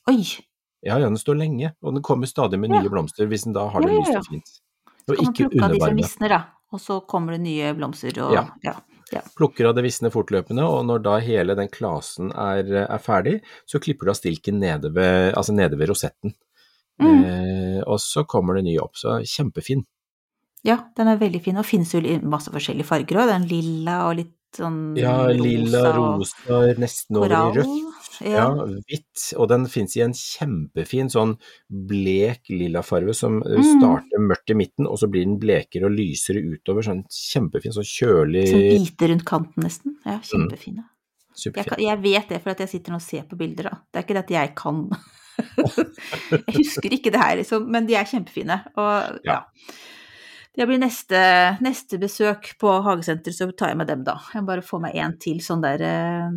Oi! 0.08 0.22
Ja, 0.84 0.98
ja, 0.98 1.08
den 1.08 1.16
står 1.16 1.36
lenge, 1.36 1.74
og 1.82 1.94
den 1.94 2.02
kommer 2.02 2.26
stadig 2.26 2.58
med 2.60 2.70
Ja. 2.70 2.80
nye 2.82 2.88
blomster 2.90 3.26
hvis 3.26 3.44
den 3.44 3.52
da 3.54 3.68
har 3.68 3.80
det 3.80 3.88
Ja, 3.90 3.94
ja, 3.94 4.00
lyst 4.00 4.12
ja. 4.12 4.18
og 4.18 4.26
fint. 4.26 4.46
Så 5.08 5.10
Og 5.10 5.16
kan 5.16 5.24
man 5.24 5.34
plukke 5.34 5.64
av 5.64 5.72
de 5.72 5.80
som 5.80 5.96
visner, 5.96 6.28
da. 6.28 6.44
Og 6.72 6.78
så 6.80 7.00
kommer 7.06 7.32
det 7.32 7.40
nye 7.40 7.74
blomster 7.74 8.16
og 8.22 8.32
Ja. 8.62 8.74
Ja. 9.10 9.22
Plukker 9.36 9.70
av 9.70 9.76
det 9.76 9.84
visne 9.86 10.10
fortløpende, 10.12 10.64
og 10.66 10.84
når 10.88 11.02
da 11.06 11.16
hele 11.24 11.56
den 11.58 11.70
klasen 11.72 12.30
er, 12.30 12.68
er 12.84 13.02
ferdig, 13.02 13.40
så 13.68 13.80
klipper 13.82 14.06
du 14.06 14.14
av 14.14 14.18
stilken 14.20 14.60
nede 14.62 14.92
ved, 14.94 15.32
altså 15.34 15.54
nede 15.56 15.78
ved 15.80 15.90
rosetten. 15.90 16.34
Mm. 17.00 17.24
Eh, 17.24 17.80
og 17.86 17.98
så 18.02 18.26
kommer 18.28 18.58
det 18.58 18.66
ny 18.68 18.76
opp, 18.82 18.98
så 19.00 19.18
kjempefin. 19.24 19.82
Ja, 20.66 20.76
den 20.96 21.08
er 21.08 21.20
veldig 21.20 21.40
fin, 21.42 21.56
og 21.56 21.66
finnes 21.66 21.94
jo 21.94 22.02
i 22.04 22.18
masse 22.20 22.52
forskjellige 22.52 22.88
farger 22.88 23.22
òg. 23.22 23.32
Den 23.32 23.48
lilla 23.48 24.02
og 24.10 24.18
litt 24.18 24.34
sånn 24.56 24.96
Ja, 24.98 25.26
lilla, 25.32 25.82
og 25.94 26.20
rosa, 26.20 26.60
nesten 26.80 27.16
over 27.20 27.30
i 27.30 27.58
rødt. 27.60 27.86
Ja. 28.20 28.30
Ja, 28.30 28.48
hvitt. 28.84 29.30
Og 29.40 29.48
den 29.48 29.64
fins 29.72 29.94
i 29.96 30.02
en 30.04 30.12
kjempefin 30.12 31.08
sånn 31.08 31.38
blek 31.70 32.50
lilla 32.52 32.82
farve 32.84 33.14
som 33.16 33.38
Mm. 33.42 33.62
starter 33.78 34.20
mørkt 34.20 34.50
i 34.50 34.54
midten, 34.54 34.86
og 34.86 34.98
så 35.00 35.08
blir 35.08 35.24
den 35.24 35.38
blekere 35.40 35.86
og 35.88 35.92
lysere 35.96 36.42
utover. 36.44 36.82
Sånn 36.84 37.04
kjempefin, 37.08 37.72
sånn 37.72 37.88
kjølig 37.88 38.48
Sånn 38.50 38.66
hvite 38.66 39.08
rundt 39.08 39.24
kanten, 39.24 39.62
nesten. 39.64 39.96
Ja, 40.04 40.18
kjempefine. 40.20 40.84
Jeg, 41.40 41.54
kan, 41.64 41.78
jeg 41.78 42.02
vet 42.02 42.28
det 42.28 42.42
for 42.42 42.50
at 42.50 42.58
jeg 42.58 42.68
sitter 42.68 42.94
og 42.94 43.00
ser 43.00 43.22
på 43.22 43.38
bilder, 43.38 43.70
da. 43.70 43.78
Det 43.90 43.96
er 44.00 44.04
ikke 44.04 44.18
det 44.18 44.24
at 44.24 44.30
jeg 44.36 44.54
kan 44.56 44.90
Jeg 46.30 46.54
husker 46.58 46.92
ikke 46.92 47.10
det 47.14 47.20
her, 47.22 47.36
liksom, 47.40 47.66
men 47.70 47.86
de 47.88 47.94
er 47.96 48.04
kjempefine. 48.04 48.60
Og 48.76 49.20
ja. 49.24 49.38
Ja. 49.38 49.40
Det 50.56 50.66
blir 50.66 50.80
neste, 50.82 51.18
neste 51.62 51.98
besøk 52.02 52.48
på 52.58 52.72
hagesenteret, 52.84 53.36
så 53.36 53.46
tar 53.54 53.70
jeg 53.72 53.78
med 53.78 53.86
dem, 53.90 54.02
da. 54.04 54.16
Jeg 54.34 54.42
må 54.42 54.50
bare 54.50 54.64
få 54.66 54.80
meg 54.82 54.96
en 54.98 55.14
til 55.22 55.38
sånn 55.44 55.62
der 55.62 55.84
eh, 55.86 56.32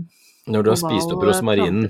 Når 0.53 0.63
du 0.63 0.69
har 0.69 0.79
spist 0.79 1.13
opp 1.15 1.23
eh, 1.23 1.31
rosmarinen. 1.31 1.87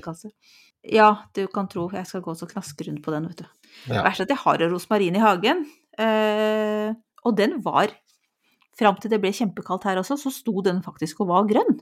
Ja, 0.84 1.10
du 1.36 1.46
kan 1.52 1.68
tro. 1.68 1.86
Jeg 1.92 2.08
skal 2.08 2.22
gå 2.24 2.32
og 2.32 2.50
knaske 2.50 2.86
rundt 2.88 3.02
på 3.04 3.12
den, 3.12 3.28
vet 3.28 3.44
du. 3.44 3.46
Ja. 3.88 4.02
Verst 4.06 4.20
er 4.20 4.28
at 4.28 4.32
jeg 4.34 4.40
har 4.44 4.64
rosmarin 4.72 5.16
i 5.16 5.22
hagen, 5.22 5.66
eh, 6.00 6.94
og 7.24 7.36
den 7.40 7.60
var 7.64 7.92
Fram 8.74 8.96
til 8.98 9.06
det 9.12 9.20
ble 9.22 9.30
kjempekaldt 9.30 9.84
her 9.86 10.00
også, 10.00 10.16
så 10.18 10.32
sto 10.34 10.58
den 10.66 10.80
faktisk 10.82 11.20
og 11.22 11.28
var 11.28 11.44
grønn. 11.46 11.76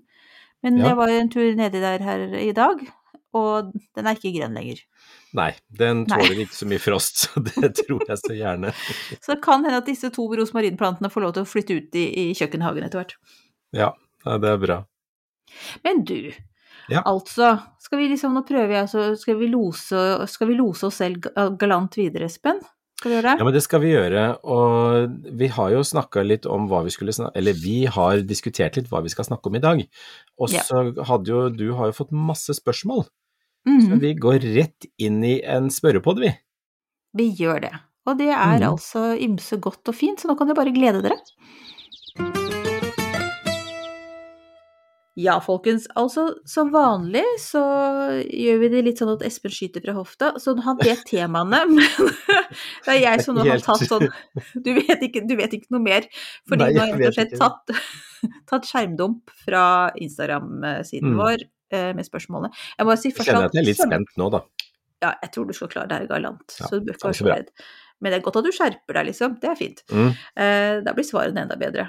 Men 0.63 0.77
Ja. 0.77 0.91
jeg 0.91 0.97
var 0.99 1.09
en 1.09 1.31
tur 1.33 1.55
nedi 1.57 1.81
der 1.81 2.03
her 2.05 2.35
i 2.37 2.53
dag, 2.53 2.83
og 3.33 3.73
den 3.97 4.07
er 4.11 4.19
ikke 4.19 4.33
grønn 4.39 4.55
lenger. 4.59 4.81
Nei, 5.35 5.51
den 5.73 6.05
Nei. 6.11 6.21
ikke 6.45 6.55
så 6.59 6.67
mye 6.69 6.83
frost, 6.83 7.23
så 7.25 7.41
det 7.47 7.73
tror 7.81 8.03
jeg 8.09 8.19
så 8.21 8.37
gjerne. 8.37 8.73
Så 9.19 9.35
det 9.35 9.41
kan 9.45 9.65
hende 9.65 9.79
at 9.81 9.89
disse 9.89 10.11
to 10.13 10.27
rosmarinplantene 10.37 11.09
får 11.13 11.25
lov 11.27 11.33
til 11.39 11.47
å 11.47 11.49
flytte 11.49 11.79
ut 11.81 11.97
i, 12.01 12.07
i 12.27 12.27
kjøkkenhagen 12.37 12.85
etter 12.89 13.01
hvert. 13.03 13.17
Ja, 13.73 13.93
ja, 14.27 14.39
det 14.43 14.51
er 14.53 14.61
bra. 14.67 14.81
Men 15.85 16.05
du, 16.05 16.33
Ja. 16.91 17.03
altså, 17.07 17.55
skal 17.81 17.99
vi 18.03 18.09
liksom, 18.13 18.35
nå 18.35 18.43
prøver 18.49 18.73
jeg, 18.75 18.85
altså, 18.89 19.09
skal 19.17 19.37
vi 19.41 19.49
lose, 19.53 20.05
skal 20.29 20.49
vi 20.51 20.55
lose 20.59 20.87
oss 20.89 20.97
selv 21.01 21.21
ga- 21.29 21.51
galant 21.57 21.95
videre, 21.97 22.27
Espen? 22.29 22.61
Ja, 23.05 23.35
men 23.43 23.51
det 23.55 23.65
skal 23.65 23.81
vi 23.83 23.89
gjøre, 23.97 24.21
og 24.47 25.15
vi 25.35 25.49
har 25.51 25.73
jo 25.75 25.81
snakka 25.83 26.23
litt 26.23 26.45
om 26.47 26.69
hva 26.71 26.85
vi 26.87 26.93
skulle 26.95 27.11
snakke 27.11 27.35
Eller 27.41 27.57
vi 27.59 27.81
har 27.91 28.21
diskutert 28.23 28.77
litt 28.79 28.87
hva 28.93 29.01
vi 29.03 29.11
skal 29.11 29.27
snakke 29.27 29.51
om 29.51 29.57
i 29.59 29.63
dag. 29.65 29.81
Og 30.39 30.53
Ja. 30.55 30.63
så 30.63 30.85
hadde 31.09 31.27
jo 31.33 31.49
du 31.51 31.73
har 31.75 31.91
jo 31.91 31.97
fått 31.99 32.13
masse 32.15 32.55
spørsmål, 32.55 33.09
så 33.67 33.95
Mhm, 33.95 34.01
vi 34.03 34.15
går 34.19 34.41
rett 34.57 34.87
inn 34.99 35.23
i 35.25 35.37
en 35.47 35.71
spørrepod, 35.71 36.19
vi. 36.21 36.33
vi 37.15 37.29
gjør 37.39 37.61
det. 37.69 37.75
Og 38.07 38.19
det 38.19 38.31
er 38.35 38.59
mm. 38.59 38.69
altså 38.73 39.13
ymse 39.23 39.57
godt 39.63 39.87
og 39.89 39.95
fint, 39.95 40.19
så 40.21 40.27
nå 40.29 40.35
kan 40.39 40.49
dere 40.51 40.59
bare 40.59 40.75
glede 40.75 41.03
dere. 41.05 41.19
Ja, 45.15 45.35
folkens. 45.45 45.85
Altså, 45.95 46.23
som 46.49 46.71
vanlig 46.73 47.23
så 47.43 47.61
gjør 48.25 48.61
vi 48.63 48.69
det 48.73 48.81
litt 48.87 49.01
sånn 49.03 49.11
at 49.13 49.25
Espen 49.29 49.53
skyter 49.53 49.85
fra 49.85 49.93
hofta. 49.99 50.31
Så 50.41 50.55
han 50.65 50.79
vet 50.81 51.03
temaene, 51.09 51.61
men 51.75 51.85
det 52.87 52.95
er 52.95 53.01
jeg 53.03 53.25
som 53.27 53.37
nå 53.37 53.45
har 53.45 53.61
tatt 53.61 53.85
sånn 53.91 54.07
Du 54.65 54.73
vet 54.79 55.05
ikke, 55.05 55.27
du 55.29 55.37
vet 55.37 55.53
ikke 55.59 55.69
noe 55.77 55.85
mer. 55.85 56.09
Fordi 56.49 56.65
Nei, 56.65 56.73
nå 56.73 56.81
har 56.81 56.95
jeg 56.95 57.01
rett 57.03 57.13
og 57.13 57.19
slett 57.19 57.37
tatt, 57.39 57.83
tatt 58.49 58.71
skjermdump 58.71 59.35
fra 59.45 59.65
Instagram-siden 60.01 61.13
Mm. 61.13 61.19
vår 61.21 61.45
med 61.73 62.05
spørsmålene. 62.09 62.53
Jeg 62.79 62.87
må 62.87 62.97
si 63.01 63.11
først 63.13 63.29
kjenner 63.31 63.49
at 63.49 63.55
jeg 63.57 63.63
er 63.65 63.69
litt 63.71 63.81
spent 63.81 64.13
nå, 64.21 64.29
da. 64.31 64.43
Ja, 65.03 65.15
jeg 65.25 65.33
tror 65.35 65.47
du 65.49 65.53
skal 65.57 65.69
klare 65.73 65.89
deg 65.89 66.09
galant, 66.09 66.55
Ja, 66.61 66.67
så 66.69 66.79
du 66.79 66.87
bør 66.87 66.95
ikke 66.95 67.03
det 67.03 67.09
være 67.09 67.19
så 67.19 67.27
redd. 67.33 67.49
Men 68.03 68.13
det 68.13 68.19
er 68.21 68.25
godt 68.27 68.37
at 68.37 68.45
du 68.45 68.53
skjerper 68.55 68.95
deg, 68.99 69.07
liksom. 69.11 69.35
Det 69.43 69.49
er 69.51 69.59
fint. 69.59 69.83
Mm. 69.91 70.13
Eh, 70.37 70.81
da 70.87 70.93
blir 70.95 71.07
svarene 71.07 71.43
enda 71.43 71.57
bedre. 71.59 71.89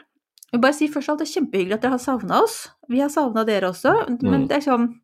Jeg 0.52 0.58
vil 0.60 0.62
bare 0.66 0.74
si 0.78 0.88
først 0.88 1.10
alt 1.10 1.20
det 1.24 1.28
er 1.28 1.34
kjempehyggelig 1.42 1.74
at 1.78 1.82
dere 1.86 1.96
har 1.96 2.02
savna 2.04 2.42
oss. 2.44 2.58
Vi 2.90 3.00
har 3.02 3.10
savna 3.10 3.44
dere 3.46 3.70
også, 3.74 3.94
men 4.22 4.44
Mm. 4.44 4.48
det 4.48 4.58
er 4.58 4.66
sånn 4.72 5.00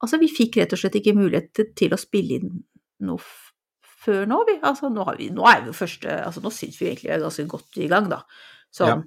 Altså, 0.00 0.18
vi 0.20 0.28
fikk 0.30 0.56
rett 0.60 0.72
og 0.72 0.78
slett 0.78 0.94
ikke 0.94 1.12
mulighet 1.16 1.74
til- 1.74 1.90
å 1.90 1.98
spille 1.98 2.36
inn 2.38 2.62
noe 3.00 3.18
før 4.04 4.26
nå, 4.28 4.44
vi. 4.46 4.54
Altså, 4.62 4.88
nå, 4.94 5.04
har 5.04 5.16
vi, 5.16 5.28
nå 5.30 5.42
er 5.44 5.60
vi 5.62 5.66
jo 5.66 5.72
første 5.72 6.24
Altså, 6.24 6.40
nå 6.40 6.52
syns 6.54 6.78
vi 6.78 6.86
egentlig 6.94 7.10
er 7.10 7.18
ganske 7.18 7.46
godt 7.48 7.76
i 7.82 7.88
gang, 7.88 8.08
da. 8.08 8.22
Sånn. 8.72 9.02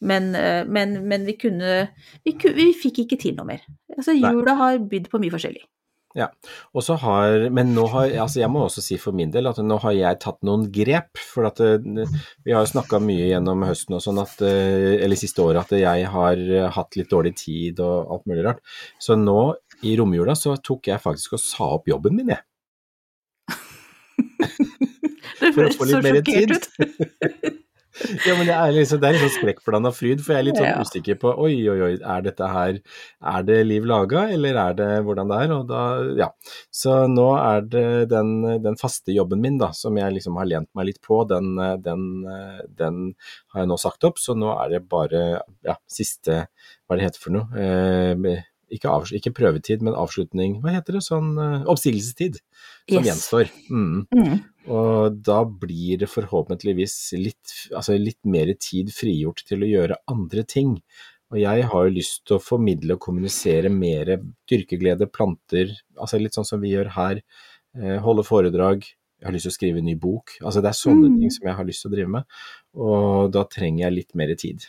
Men, 0.00 0.30
eh, 0.38 0.62
men, 0.68 1.00
men 1.10 1.24
vi 1.26 1.34
kunne 1.40 1.88
vi, 2.24 2.36
vi 2.54 2.70
fikk 2.76 3.02
ikke 3.04 3.18
til 3.20 3.34
noe 3.38 3.48
mer. 3.48 3.64
Altså, 3.96 4.14
jula 4.14 4.54
har 4.58 4.78
bydd 4.78 5.10
på 5.10 5.20
mye 5.22 5.34
forskjellig. 5.34 5.64
Ja, 6.16 6.30
Og 6.72 6.82
så 6.82 6.96
har, 6.98 7.44
men 7.52 7.74
nå 7.76 7.84
har, 7.92 8.08
altså 8.24 8.40
jeg 8.40 8.48
må 8.50 8.62
også 8.64 8.82
si 8.82 8.96
for 8.98 9.14
min 9.14 9.30
del 9.30 9.46
at 9.50 9.58
nå 9.62 9.76
har 9.82 9.92
jeg 9.94 10.18
tatt 10.24 10.38
noen 10.46 10.64
grep. 10.74 11.20
For 11.20 11.46
at 11.50 11.60
eh, 11.62 11.78
vi 12.46 12.54
har 12.54 12.64
jo 12.64 12.72
snakka 12.72 13.00
mye 13.04 13.28
gjennom 13.28 13.66
høsten 13.68 13.98
og 13.98 14.02
sånn 14.04 14.18
at, 14.22 14.40
eh, 14.46 14.96
eller 15.04 15.20
siste 15.20 15.44
året 15.44 15.66
at 15.66 15.78
jeg 15.78 16.08
har 16.14 16.44
hatt 16.74 16.98
litt 16.98 17.10
dårlig 17.12 17.34
tid 17.38 17.82
og 17.84 18.14
alt 18.16 18.26
mulig 18.30 18.46
rart. 18.46 18.62
Så 19.02 19.18
nå 19.18 19.40
i 19.86 19.94
romjula 19.98 20.34
så 20.38 20.56
tok 20.64 20.90
jeg 20.90 21.02
faktisk 21.02 21.36
og 21.38 21.44
sa 21.44 21.72
opp 21.76 21.90
jobben 21.90 22.16
min, 22.18 22.34
jeg. 22.34 22.42
Det 25.38 25.52
For 25.54 25.62
å 25.62 25.68
høres 25.68 25.76
få 25.78 25.86
så 25.86 26.00
sjokkert 26.02 26.26
tid. 26.26 26.50
ut. 26.50 27.58
Ja, 28.26 28.34
men 28.38 28.46
det 28.46 28.54
er 28.54 28.72
liksom, 28.76 29.00
det 29.02 29.08
er 29.08 29.16
liksom 29.16 29.32
skrekkblanda 29.34 29.90
fryd, 29.94 30.20
for 30.24 30.34
jeg 30.34 30.40
er 30.42 30.46
litt 30.48 30.58
sånn 30.60 30.68
Ja. 30.68 30.82
usikker 30.84 31.18
på 31.22 31.32
oi, 31.44 31.54
oi, 31.70 31.78
oi, 31.86 31.92
er 31.98 32.22
dette 32.26 32.48
her 32.52 32.78
Er 33.34 33.46
det 33.48 33.56
liv 33.66 33.86
laga, 33.88 34.26
eller 34.34 34.58
er 34.62 34.76
det 34.78 34.88
hvordan 35.06 35.32
det 35.32 35.38
er? 35.44 35.54
Og 35.56 35.64
da, 35.70 35.82
ja. 36.20 36.28
Så 36.70 36.94
nå 37.10 37.26
er 37.38 37.66
det 37.72 37.86
den, 38.12 38.30
den 38.64 38.76
faste 38.80 39.12
jobben 39.14 39.40
min, 39.42 39.58
da, 39.58 39.72
som 39.76 39.96
jeg 39.98 40.14
liksom 40.18 40.36
har 40.38 40.46
lent 40.50 40.70
meg 40.78 40.90
litt 40.92 41.00
på, 41.04 41.22
den, 41.28 41.54
den, 41.82 42.04
den 42.78 43.00
har 43.52 43.64
jeg 43.64 43.70
nå 43.72 43.78
sagt 43.80 44.04
opp. 44.08 44.18
Så 44.22 44.36
nå 44.38 44.52
er 44.54 44.76
det 44.76 44.84
bare 44.88 45.24
ja, 45.66 45.74
siste 45.90 46.44
Hva 46.88 46.96
det 46.96 47.04
heter 47.08 47.20
for 47.20 47.34
noe? 47.34 47.48
Eh, 47.58 48.14
ikke, 48.70 48.88
av, 48.90 49.04
ikke 49.14 49.32
prøvetid, 49.34 49.82
men 49.82 49.94
avslutning. 49.98 50.60
Hva 50.62 50.74
heter 50.76 50.98
det? 50.98 51.02
Sånn 51.06 51.34
eh, 51.38 51.64
oppsigelsestid 51.70 52.38
som 52.40 52.98
Yes. 53.02 53.06
gjenstår. 53.08 53.50
Mm. 53.70 54.06
Mm. 54.14 54.38
Og 54.68 55.22
da 55.24 55.44
blir 55.44 55.98
det 56.02 56.08
forhåpentligvis 56.12 56.96
litt, 57.18 57.54
altså 57.72 57.96
litt 57.98 58.18
mer 58.24 58.52
tid 58.60 58.90
frigjort 58.92 59.44
til 59.48 59.64
å 59.64 59.70
gjøre 59.70 59.96
andre 60.08 60.44
ting. 60.44 60.74
Og 61.32 61.38
jeg 61.40 61.62
har 61.68 61.88
jo 61.88 61.94
lyst 61.96 62.22
til 62.26 62.36
å 62.38 62.42
formidle 62.42 62.94
og 62.96 63.00
kommunisere 63.04 63.68
mer 63.72 64.14
dyrkeglede, 64.48 65.10
planter, 65.12 65.74
altså 65.96 66.20
litt 66.20 66.32
sånn 66.36 66.46
som 66.48 66.60
vi 66.60 66.70
gjør 66.72 66.88
her. 66.96 67.20
Eh, 67.76 67.98
holde 68.00 68.24
foredrag. 68.24 68.84
Jeg 69.20 69.26
har 69.26 69.32
lyst 69.34 69.48
til 69.48 69.50
å 69.52 69.58
skrive 69.58 69.78
en 69.82 69.84
ny 69.90 69.94
bok. 69.98 70.36
Altså 70.42 70.62
det 70.62 70.70
er 70.70 70.78
sånne 70.78 71.08
Mm. 71.10 71.20
ting 71.20 71.30
som 71.30 71.46
jeg 71.48 71.56
har 71.56 71.64
lyst 71.64 71.82
til 71.82 71.90
å 71.90 71.94
drive 71.96 72.08
med. 72.08 72.24
Og 72.76 73.32
da 73.32 73.44
trenger 73.44 73.84
jeg 73.88 73.92
litt 73.96 74.14
mer 74.14 74.34
tid. 74.34 74.68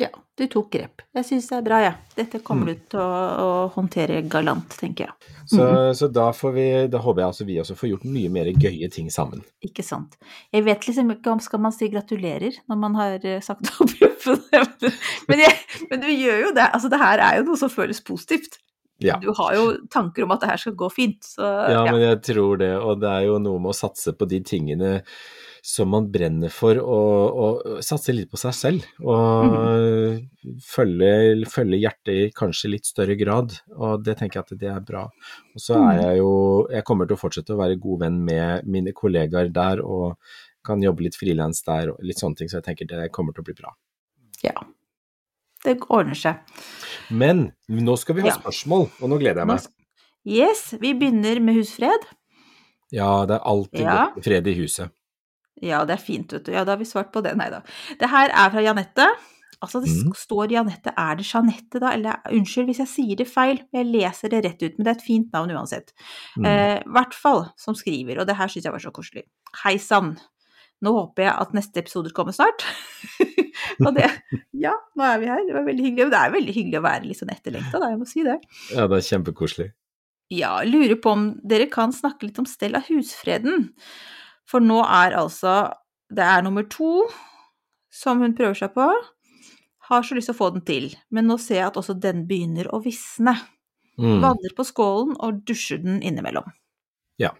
Ja, 0.00 0.08
du 0.36 0.42
tok 0.50 0.72
grep. 0.74 1.02
Jeg 1.14 1.24
syns 1.28 1.44
det 1.46 1.54
er 1.60 1.62
bra, 1.62 1.76
jeg. 1.78 1.92
Ja. 1.94 2.14
Dette 2.24 2.40
kommer 2.42 2.66
Mm. 2.66 2.74
du 2.74 2.80
til 2.90 2.98
å, 2.98 3.10
å 3.38 3.50
håndtere 3.76 4.22
galant, 4.28 4.68
tenker 4.80 5.06
jeg. 5.06 5.12
Så, 5.46 5.60
Mhm. 5.62 5.94
så 5.94 6.08
da, 6.12 6.24
får 6.32 6.52
vi, 6.54 6.64
da 6.88 6.98
håper 6.98 7.20
jeg 7.22 7.28
altså 7.28 7.46
vi 7.46 7.58
også 7.62 7.76
får 7.78 7.90
gjort 7.92 8.04
mye 8.04 8.28
mer 8.30 8.44
gøye 8.50 8.90
ting 8.90 9.08
sammen. 9.10 9.44
Ikke 9.62 9.84
sant. 9.84 10.16
Jeg 10.52 10.64
vet 10.64 10.80
liksom 10.88 11.12
ikke 11.14 11.30
om 11.30 11.38
skal 11.38 11.60
man 11.60 11.70
si 11.72 11.88
gratulerer 11.88 12.58
når 12.68 12.76
man 12.78 12.94
har 12.98 13.20
eh, 13.22 13.38
sagt 13.40 13.70
opp 13.80 13.94
jobben, 14.00 14.92
men, 15.28 15.38
jeg, 15.38 15.54
men 15.90 16.00
du 16.00 16.08
gjør 16.08 16.42
jo 16.48 16.52
det. 16.54 16.66
Altså, 16.74 16.90
det 16.90 16.98
her 16.98 17.18
er 17.20 17.36
jo 17.38 17.44
noe 17.52 17.56
som 17.56 17.70
føles 17.70 18.00
positivt. 18.02 18.58
Ja. 19.02 19.18
Du 19.18 19.32
har 19.34 19.54
jo 19.54 19.76
tanker 19.90 20.24
om 20.24 20.30
at 20.32 20.40
det 20.40 20.50
her 20.50 20.56
skal 20.56 20.72
gå 20.78 20.90
fint, 20.90 21.22
så 21.22 21.42
Ja, 21.70 21.84
ja. 21.84 21.92
men 21.92 22.00
jeg 22.00 22.20
tror 22.22 22.58
det, 22.58 22.72
og 22.80 22.98
det 23.00 23.10
er 23.10 23.26
jo 23.26 23.38
noe 23.38 23.58
med 23.60 23.70
å 23.70 23.78
satse 23.78 24.12
på 24.16 24.26
de 24.26 24.40
tingene 24.40 25.02
som 25.64 25.88
man 25.88 26.10
brenner 26.12 26.52
for, 26.52 26.76
og, 26.76 27.38
og 27.40 27.78
satse 27.84 28.12
litt 28.12 28.28
på 28.28 28.36
seg 28.36 28.52
selv. 28.52 28.82
Og 29.00 30.18
følge, 30.60 31.46
følge 31.48 31.78
hjertet 31.80 32.12
i 32.14 32.26
kanskje 32.36 32.70
litt 32.74 32.88
større 32.88 33.16
grad, 33.16 33.54
og 33.72 34.02
det 34.04 34.18
tenker 34.20 34.42
jeg 34.42 34.44
at 34.44 34.58
det 34.60 34.68
er 34.74 34.82
bra. 34.84 35.06
Og 35.56 35.62
så 35.64 35.78
er 35.80 36.02
jeg 36.02 36.18
jo 36.20 36.32
Jeg 36.74 36.84
kommer 36.84 37.08
til 37.08 37.16
å 37.16 37.20
fortsette 37.22 37.54
å 37.54 37.60
være 37.62 37.78
god 37.80 38.02
venn 38.04 38.18
med 38.26 38.66
mine 38.68 38.92
kollegaer 38.92 39.48
der, 39.54 39.80
og 39.80 40.18
kan 40.64 40.82
jobbe 40.84 41.04
litt 41.06 41.16
frilans 41.16 41.62
der, 41.64 41.90
og 41.94 42.04
litt 42.04 42.20
sånne 42.20 42.36
ting, 42.42 42.48
så 42.52 42.58
jeg 42.60 42.66
tenker 42.68 42.88
det 42.88 43.08
kommer 43.12 43.32
til 43.36 43.44
å 43.44 43.48
bli 43.48 43.56
bra. 43.62 43.72
ja. 44.44 44.54
Det 45.64 45.78
ordner 45.88 46.12
seg. 46.20 46.42
Men 47.08 47.54
nå 47.72 47.94
skal 47.96 48.16
vi 48.18 48.20
ha 48.26 48.28
Ja. 48.28 48.34
spørsmål, 48.36 48.82
og 49.00 49.08
nå 49.08 49.16
gleder 49.16 49.40
jeg 49.40 49.48
meg. 49.48 49.62
Yes, 50.28 50.74
vi 50.76 50.90
begynner 50.92 51.40
med 51.40 51.56
husfred. 51.56 52.04
Ja, 52.92 53.24
det 53.24 53.38
er 53.38 53.46
alltid 53.48 53.80
Ja. 53.80 53.94
godt 54.12 54.16
med 54.16 54.24
fred 54.26 54.46
i 54.46 54.54
huset. 54.60 54.90
Ja, 55.62 55.84
det 55.86 55.94
er 55.98 56.02
fint, 56.02 56.32
vet 56.32 56.44
du. 56.44 56.52
Ja, 56.52 56.64
da 56.64 56.72
har 56.74 56.78
vi 56.80 56.84
svart 56.88 57.12
på 57.14 57.22
det. 57.22 57.36
Nei 57.38 57.50
da. 57.52 57.60
Det 58.00 58.08
her 58.10 58.28
er 58.34 58.50
fra 58.50 58.60
Janette. 58.64 59.06
Altså, 59.62 59.80
det 59.80 59.88
Mm. 59.94 60.12
står 60.12 60.50
Janette. 60.50 60.92
Er 60.98 61.14
det 61.16 61.24
Jeanette, 61.24 61.80
da? 61.80 61.92
Eller 61.94 62.16
unnskyld 62.28 62.66
hvis 62.66 62.78
jeg 62.82 62.88
sier 62.88 63.16
det 63.16 63.28
feil, 63.30 63.60
jeg 63.72 63.86
leser 63.86 64.28
det 64.28 64.44
rett 64.44 64.62
ut, 64.62 64.76
men 64.76 64.84
det 64.84 64.90
er 64.96 64.98
et 64.98 65.06
fint 65.06 65.30
navn 65.32 65.50
uansett. 65.54 65.92
Mm. 66.36 66.44
Eh, 66.44 66.82
hvert 66.84 67.14
fall 67.14 67.46
som 67.56 67.74
skriver, 67.74 68.18
og 68.20 68.26
det 68.26 68.36
her 68.36 68.46
syns 68.48 68.64
jeg 68.64 68.72
var 68.72 68.80
så 68.80 68.90
koselig. 68.92 69.22
Hei 69.64 69.76
sann. 69.78 70.18
Nå 70.82 70.92
håper 70.92 71.22
jeg 71.24 71.34
at 71.40 71.52
neste 71.54 71.78
episode 71.80 72.10
kommer 72.12 72.32
snart. 72.34 72.64
og 73.86 73.94
det 73.94 74.10
Ja, 74.52 74.74
nå 74.98 75.02
er 75.06 75.18
vi 75.22 75.26
her. 75.30 75.46
Det 75.46 75.54
var 75.54 75.64
veldig 75.64 75.84
hyggelig. 75.86 76.04
Og 76.04 76.10
det 76.10 76.20
er 76.20 76.34
veldig 76.34 76.54
hyggelig 76.58 76.80
å 76.80 76.84
være 76.84 77.06
litt 77.06 77.18
sånn 77.22 77.32
etterlengta, 77.32 77.80
da. 77.80 77.88
Jeg 77.94 77.98
må 78.02 78.06
si 78.10 78.22
det. 78.26 78.36
Ja, 78.74 78.86
det 78.90 78.98
er 78.98 79.06
kjempekoselig. 79.08 79.70
Ja, 80.34 80.58
lurer 80.66 80.96
på 81.00 81.12
om 81.14 81.24
dere 81.46 81.70
kan 81.70 81.92
snakke 81.94 82.26
litt 82.26 82.38
om 82.42 82.44
stell 82.48 82.74
av 82.76 82.84
husfreden. 82.90 83.70
For 84.50 84.64
nå 84.64 84.80
er 84.84 85.16
altså 85.18 85.72
Det 86.14 86.24
er 86.24 86.44
nummer 86.44 86.66
to 86.70 87.06
som 87.94 88.20
hun 88.22 88.34
prøver 88.36 88.58
seg 88.58 88.74
på. 88.74 88.86
har 89.88 90.02
så 90.02 90.16
lyst 90.16 90.30
til 90.30 90.34
å 90.34 90.38
få 90.38 90.50
den 90.54 90.64
til, 90.64 90.86
men 91.12 91.26
nå 91.28 91.36
ser 91.38 91.60
jeg 91.60 91.66
at 91.68 91.76
også 91.76 91.94
den 92.00 92.24
begynner 92.28 92.70
å 92.72 92.80
visne. 92.82 93.36
Mm. 94.00 94.22
Vanner 94.24 94.54
på 94.56 94.64
skålen 94.66 95.14
og 95.22 95.42
dusjer 95.46 95.82
den 95.82 96.00
innimellom. 96.02 96.48
Ja. 97.20 97.30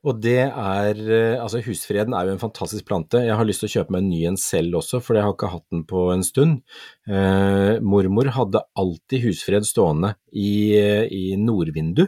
Og 0.00 0.16
det 0.24 0.40
er 0.48 1.00
eh, 1.04 1.36
Altså, 1.36 1.60
husfreden 1.64 2.14
er 2.16 2.26
jo 2.26 2.34
en 2.34 2.42
fantastisk 2.42 2.86
plante. 2.88 3.20
Jeg 3.26 3.36
har 3.36 3.46
lyst 3.46 3.62
til 3.62 3.68
å 3.68 3.74
kjøpe 3.74 3.94
meg 3.94 4.02
en 4.02 4.10
ny 4.10 4.22
en 4.30 4.40
selv 4.40 4.80
også, 4.80 5.02
for 5.04 5.18
jeg 5.18 5.26
har 5.26 5.36
ikke 5.36 5.52
hatt 5.52 5.66
den 5.74 5.84
på 5.88 6.06
en 6.14 6.24
stund. 6.26 6.62
Eh, 7.06 7.76
mormor 7.84 8.32
hadde 8.34 8.64
alltid 8.80 9.28
husfred 9.28 9.68
stående 9.68 10.14
i, 10.32 10.74
i 11.04 11.36
nordvindu. 11.38 12.06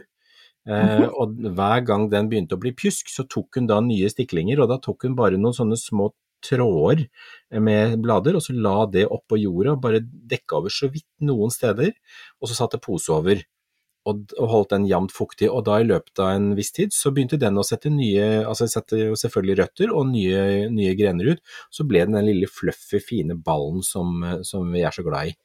Eh, 0.63 1.05
og 1.19 1.39
hver 1.57 1.83
gang 1.87 2.07
den 2.11 2.29
begynte 2.31 2.57
å 2.57 2.61
bli 2.61 2.73
pjusk, 2.75 3.11
så 3.11 3.25
tok 3.27 3.59
hun 3.59 3.69
da 3.69 3.81
nye 3.83 4.11
stiklinger, 4.11 4.63
og 4.63 4.71
da 4.71 4.79
tok 4.83 5.07
hun 5.07 5.17
bare 5.19 5.39
noen 5.39 5.55
sånne 5.55 5.79
små 5.79 6.11
tråder 6.43 7.05
med 7.63 7.97
blader, 8.03 8.35
og 8.35 8.43
så 8.43 8.55
la 8.55 8.83
det 8.91 9.05
oppå 9.07 9.39
jorda, 9.39 9.77
bare 9.79 10.03
dekka 10.03 10.59
over 10.59 10.73
så 10.73 10.89
vidt 10.91 11.07
noen 11.23 11.51
steder, 11.53 11.93
og 12.41 12.51
så 12.51 12.57
satte 12.57 12.81
pose 12.83 13.11
over 13.15 13.43
og, 14.09 14.33
og 14.35 14.49
holdt 14.51 14.73
den 14.73 14.87
jevnt 14.89 15.13
fuktig. 15.15 15.47
Og 15.47 15.63
da 15.67 15.79
i 15.79 15.87
løpet 15.87 16.19
av 16.19 16.33
en 16.35 16.49
viss 16.57 16.73
tid 16.75 16.95
så 16.95 17.13
begynte 17.13 17.39
den 17.39 17.59
å 17.59 17.65
sette 17.67 17.91
nye, 17.93 18.43
altså 18.43 18.67
sette 18.71 18.99
jo 18.99 19.17
selvfølgelig 19.19 19.59
røtter 19.61 19.93
og 19.95 20.09
nye, 20.11 20.67
nye 20.73 20.95
grener 20.99 21.33
ut. 21.33 21.43
Så 21.73 21.87
ble 21.87 22.03
den 22.03 22.17
den 22.17 22.27
lille 22.27 22.49
fluffy, 22.51 22.99
fine 23.03 23.37
ballen 23.39 23.83
som, 23.85 24.19
som 24.43 24.67
vi 24.75 24.83
er 24.83 24.95
så 24.95 25.05
glad 25.07 25.31
i. 25.31 25.37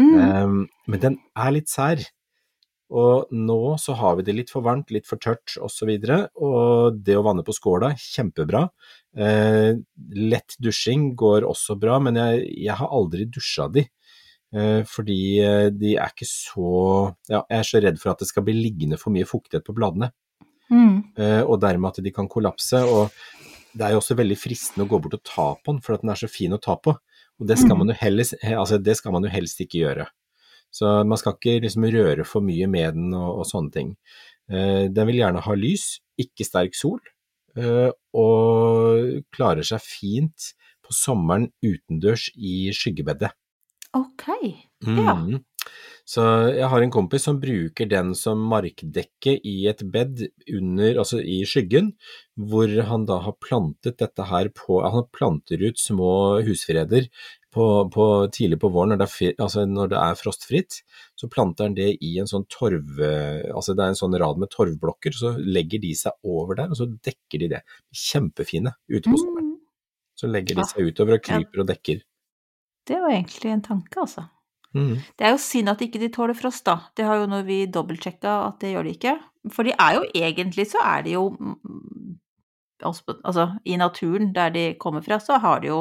Mm. 0.00 0.12
Um, 0.12 0.58
men 0.92 1.02
den 1.02 1.18
er 1.32 1.56
litt 1.56 1.72
sær. 1.72 2.04
Og 2.92 3.30
nå 3.32 3.60
så 3.80 3.94
har 3.96 4.18
vi 4.18 4.24
det 4.26 4.34
litt 4.36 4.50
for 4.52 4.64
varmt, 4.66 4.90
litt 4.92 5.08
for 5.08 5.20
tørt 5.22 5.54
osv. 5.56 5.88
Og, 5.88 6.04
så 6.04 6.18
og 6.44 6.98
det 7.04 7.16
å 7.16 7.24
vanne 7.24 7.44
på 7.46 7.54
skåla, 7.56 7.94
kjempebra. 7.96 8.66
Eh, 9.16 9.72
lett 10.16 10.56
dusjing 10.60 11.12
går 11.16 11.46
også 11.48 11.78
bra, 11.80 11.98
men 12.04 12.20
jeg, 12.20 12.44
jeg 12.66 12.76
har 12.80 12.92
aldri 12.92 13.26
dusja 13.32 13.68
de. 13.72 13.86
Eh, 14.52 14.82
fordi 14.84 15.20
eh, 15.40 15.68
de 15.72 15.94
er 15.96 16.12
ikke 16.12 16.28
så 16.28 16.66
Ja, 17.30 17.40
jeg 17.48 17.56
er 17.56 17.64
så 17.64 17.80
redd 17.80 18.00
for 18.02 18.12
at 18.12 18.20
det 18.20 18.28
skal 18.28 18.44
bli 18.44 18.52
liggende 18.58 18.98
for 19.00 19.14
mye 19.14 19.28
fuktighet 19.28 19.64
på 19.64 19.76
bladene. 19.78 20.10
Mm. 20.68 20.98
Eh, 21.16 21.40
og 21.46 21.62
dermed 21.64 21.94
at 21.94 22.04
de 22.04 22.12
kan 22.12 22.28
kollapse. 22.28 22.82
Og 22.84 23.08
det 23.72 23.86
er 23.86 23.94
jo 23.96 24.02
også 24.02 24.18
veldig 24.18 24.36
fristende 24.36 24.84
å 24.84 24.90
gå 24.92 25.00
bort 25.00 25.16
og 25.16 25.24
ta 25.24 25.48
på 25.56 25.72
den, 25.72 25.80
for 25.84 25.96
at 25.96 26.04
den 26.04 26.12
er 26.12 26.20
så 26.20 26.28
fin 26.28 26.52
å 26.52 26.60
ta 26.60 26.76
på. 26.76 26.92
Og 27.40 27.48
det 27.48 27.56
skal, 27.58 27.74
Mm. 27.74 27.78
man 27.78 27.88
jo 27.88 27.94
helst, 27.98 28.34
altså 28.44 28.76
det 28.78 28.96
skal 28.98 29.12
man 29.16 29.24
jo 29.24 29.30
helst 29.32 29.60
ikke 29.64 29.80
gjøre. 29.80 30.06
Så 30.72 30.88
man 31.04 31.20
skal 31.20 31.36
ikke 31.36 31.60
liksom 31.66 31.86
røre 31.92 32.24
for 32.28 32.44
mye 32.44 32.68
med 32.70 32.96
den 32.96 33.12
og, 33.16 33.42
og 33.42 33.48
sånne 33.48 33.74
ting. 33.74 33.92
Eh, 34.50 34.88
den 34.92 35.08
vil 35.10 35.20
gjerne 35.20 35.44
ha 35.44 35.56
lys, 35.58 36.00
ikke 36.20 36.46
sterk 36.48 36.76
sol, 36.78 37.00
eh, 37.56 37.90
og 38.16 39.22
klarer 39.34 39.66
seg 39.66 39.84
fint 39.84 40.52
på 40.82 40.96
sommeren 40.96 41.50
utendørs 41.64 42.30
i 42.34 42.70
skyggebedet. 42.76 43.32
Ok. 43.92 44.28
Ja. 44.82 45.14
Mm. 45.14 45.42
Så 46.08 46.22
jeg 46.50 46.66
har 46.66 46.82
en 46.82 46.92
kompis 46.92 47.28
som 47.28 47.38
bruker 47.38 47.86
den 47.86 48.10
som 48.18 48.40
markdekke 48.50 49.36
i 49.46 49.68
et 49.70 49.84
bed 49.94 50.24
under, 50.50 50.98
altså 50.98 51.20
i 51.20 51.42
skyggen, 51.46 51.92
hvor 52.34 52.72
han 52.88 53.06
da 53.06 53.20
har 53.22 53.36
plantet 53.38 54.00
dette 54.02 54.26
her 54.26 54.50
på 54.56 54.80
Han 54.82 55.06
planter 55.14 55.62
ut 55.62 55.78
små 55.78 56.42
husfreder 56.42 57.06
på, 57.52 57.66
på, 57.92 58.06
tidlig 58.32 58.58
på 58.62 58.70
våren, 58.72 58.94
når 58.94 59.02
det, 59.02 59.08
er, 59.08 59.34
altså 59.44 59.64
når 59.68 59.90
det 59.92 59.98
er 60.00 60.18
frostfritt. 60.18 60.78
Så 61.18 61.28
planter 61.32 61.68
han 61.68 61.76
det 61.76 61.90
i 62.04 62.14
en 62.22 62.30
sånn 62.30 62.46
torv... 62.52 63.00
Altså 63.52 63.76
det 63.76 63.84
er 63.84 63.92
en 63.92 63.98
sånn 63.98 64.16
rad 64.20 64.40
med 64.40 64.52
torvblokker, 64.52 65.16
så 65.16 65.34
legger 65.36 65.82
de 65.82 65.92
seg 65.98 66.16
over 66.24 66.62
der, 66.62 66.72
og 66.72 66.80
så 66.80 66.88
dekker 66.88 67.44
de 67.44 67.50
det. 67.56 67.62
Kjempefine 67.92 68.72
ute 68.88 69.04
på 69.04 69.18
sommeren. 69.18 69.50
Mm. 69.52 69.58
Så 70.22 70.30
legger 70.30 70.60
de 70.60 70.68
seg 70.70 70.88
utover 70.88 71.18
og 71.18 71.28
Ja. 71.32 71.42
og 71.60 71.68
dekker. 71.68 72.00
Det 72.88 72.98
var 72.98 73.12
egentlig 73.12 73.52
en 73.52 73.62
tanke, 73.62 74.00
altså. 74.00 74.26
Mm. 74.74 74.96
Det 75.18 75.26
er 75.26 75.34
jo 75.34 75.42
synd 75.44 75.68
at 75.68 75.82
ikke 75.84 76.00
de 76.00 76.08
tåler 76.08 76.34
frost, 76.34 76.64
da. 76.64 76.78
Det 76.96 77.04
har 77.04 77.20
jo 77.20 77.28
når 77.30 77.44
vi 77.46 77.58
dobbeltsjekka 77.66 78.32
at 78.48 78.60
det 78.64 78.72
gjør 78.72 78.88
de 78.88 78.96
ikke. 78.96 79.14
For 79.52 79.68
de 79.68 79.74
er 79.76 79.98
jo 79.98 80.08
egentlig 80.16 80.66
så 80.70 80.80
er 80.86 81.04
de 81.04 81.16
jo 81.18 81.28
mm, 81.36 82.18
altså, 82.82 83.48
i 83.64 83.76
naturen 83.76 84.32
der 84.34 84.50
de 84.54 84.66
kommer 84.80 85.04
fra, 85.04 85.18
så 85.20 85.38
har 85.42 85.60
de 85.60 85.72
jo 85.72 85.80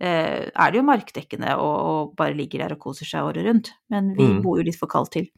er 0.00 0.72
det 0.72 0.80
jo 0.80 0.84
markdekkende 0.86 1.54
og, 1.60 1.76
og 1.90 2.14
bare 2.16 2.32
ligger 2.34 2.62
der 2.64 2.72
og 2.76 2.80
koser 2.80 3.04
seg 3.08 3.26
året 3.28 3.44
rundt. 3.46 3.70
Men 3.92 4.12
vi 4.16 4.24
Mm. 4.30 4.42
bor 4.42 4.56
jo 4.58 4.64
litt 4.64 4.78
for 4.80 4.88
kaldt 4.88 5.12
til. 5.12 5.28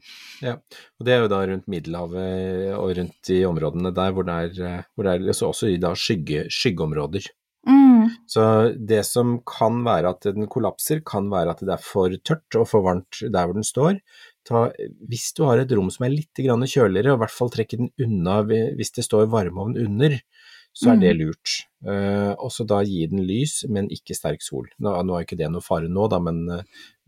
Ja, 0.41 0.53
Og 0.99 1.05
det 1.05 1.13
er 1.13 1.21
jo 1.23 1.27
da 1.31 1.41
rundt 1.45 1.67
Middelhavet 1.67 2.73
og 2.77 2.95
rundt 2.97 3.29
i 3.29 3.43
områdene 3.45 3.93
der 3.93 4.11
hvor 4.15 4.23
det 4.27 4.33
er, 4.33 4.65
eh, 4.79 4.83
hvor 4.95 5.03
det 5.03 5.13
er 5.15 5.27
altså 5.33 5.49
også 5.51 5.71
i 5.73 5.77
da 5.77 5.93
skygge, 5.93 6.45
skyggeområder. 6.49 7.27
Mm. 7.67 8.09
Så 8.27 8.75
det 8.75 9.05
som 9.07 9.37
kan 9.47 9.83
være 9.85 10.09
at 10.09 10.21
den 10.35 10.47
kollapser, 10.51 10.99
kan 11.05 11.29
være 11.31 11.51
at 11.51 11.59
det 11.63 11.71
er 11.71 11.83
for 11.83 12.09
tørt 12.23 12.55
og 12.59 12.67
for 12.67 12.83
varmt 12.83 13.21
der 13.21 13.45
hvor 13.45 13.53
den 13.53 13.63
står. 13.63 13.99
Ta, 14.43 14.65
hvis 15.07 15.31
du 15.37 15.45
har 15.47 15.57
et 15.61 15.71
rom 15.71 15.89
som 15.89 16.03
er 16.05 16.09
litt 16.11 16.35
kjøligere, 16.35 17.13
og 17.13 17.17
i 17.17 17.21
hvert 17.23 17.31
fall 17.31 17.49
trekke 17.49 17.77
den 17.79 17.91
unna 18.03 18.41
hvis 18.43 18.91
det 18.91 19.05
står 19.05 19.29
varmeovn 19.31 19.77
under, 19.79 20.19
så 20.73 20.93
er 20.93 20.99
det 21.01 21.13
lurt. 21.19 21.53
Uh, 21.85 22.33
og 22.41 22.49
så 22.53 22.65
da 22.67 22.79
gi 22.85 23.05
den 23.11 23.21
lys, 23.27 23.61
men 23.69 23.89
ikke 23.93 24.15
sterk 24.17 24.41
sol. 24.41 24.67
Nå, 24.81 24.95
nå 25.05 25.17
er 25.17 25.27
ikke 25.27 25.37
det 25.39 25.51
noe 25.53 25.63
fare 25.63 25.89
nå, 25.91 26.07
da, 26.11 26.19
men, 26.23 26.41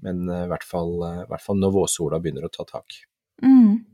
men 0.06 0.30
eh, 0.30 0.46
i 0.46 0.52
hvert 0.52 0.66
fall, 0.68 0.94
eh, 1.08 1.22
i 1.24 1.28
hvert 1.32 1.44
fall 1.44 1.60
når 1.62 1.74
vårsola 1.74 2.20
begynner 2.22 2.46
å 2.46 2.52
ta 2.54 2.68
tak. 2.68 2.98
Mm. 3.42 3.86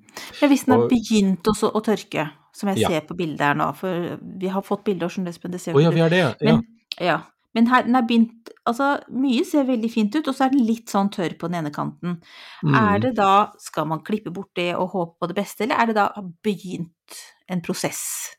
Ja, 0.41 0.49
hvis 0.51 0.65
den 0.65 0.75
har 0.75 0.85
Og- 0.85 0.91
begynt 0.91 1.47
også 1.47 1.71
å 1.71 1.83
tørke, 1.85 2.31
som 2.53 2.69
jeg 2.73 2.81
Ja. 2.83 2.89
ser 2.89 3.07
på 3.07 3.15
bildet 3.15 3.39
her 3.39 3.55
nå, 3.55 3.69
for 3.77 4.17
vi 4.21 4.47
har 4.51 4.61
fått 4.61 4.83
bilder, 4.83 5.09
som 5.09 5.23
det 5.23 5.61
ser 5.61 5.73
oh, 5.75 5.81
ja, 5.81 5.93
vi 5.93 6.03
har 6.03 6.09
det, 6.09 6.19
ja. 6.19 6.33
Men, 6.41 6.65
ja. 6.99 7.21
Men 7.53 7.67
her, 7.67 7.83
den 7.83 7.95
er 7.95 8.07
begynt 8.07 8.49
Altså, 8.61 9.01
mye 9.09 9.41
ser 9.43 9.65
veldig 9.65 9.89
fint 9.91 10.15
ut, 10.15 10.27
og 10.27 10.35
så 10.35 10.45
er 10.45 10.51
den 10.53 10.67
litt 10.67 10.91
sånn 10.91 11.09
tørr 11.09 11.33
på 11.33 11.49
den 11.49 11.57
ene 11.63 11.71
kanten. 11.73 12.19
Mm. 12.63 12.75
Er 12.77 12.99
det 12.99 13.15
da 13.17 13.51
Skal 13.57 13.87
man 13.89 14.03
klippe 14.05 14.31
bort 14.31 14.53
det 14.53 14.75
og 14.75 14.91
håpe 14.91 15.17
på 15.17 15.27
det 15.27 15.35
beste, 15.35 15.63
eller 15.65 15.81
er 15.81 15.85
det 15.87 15.95
da 15.95 16.11
begynt 16.45 17.17
en 17.49 17.61
prosess? 17.65 18.35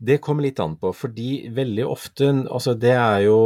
Det 0.00 0.16
kommer 0.24 0.46
litt 0.46 0.60
an 0.62 0.78
på, 0.80 0.94
fordi 0.96 1.50
veldig 1.52 1.84
ofte, 1.84 2.30
altså 2.48 2.72
det 2.72 2.94
er 2.96 3.26
jo 3.26 3.40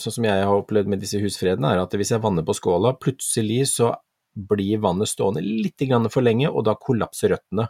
sånn 0.00 0.14
som 0.14 0.28
jeg 0.30 0.46
har 0.48 0.62
opplevd 0.62 0.88
med 0.88 1.02
disse 1.02 1.20
husfredene, 1.20 1.74
er 1.74 1.82
at 1.82 1.92
hvis 1.92 2.14
jeg 2.14 2.22
vanner 2.24 2.46
på 2.46 2.56
skåla, 2.56 2.94
plutselig 2.96 3.66
så 3.74 3.92
blir 4.32 4.80
vannet 4.80 5.10
stående 5.10 5.42
litt 5.44 5.82
for 6.08 6.24
lenge, 6.24 6.48
og 6.48 6.64
da 6.64 6.76
kollapser 6.78 7.34
røttene. 7.34 7.68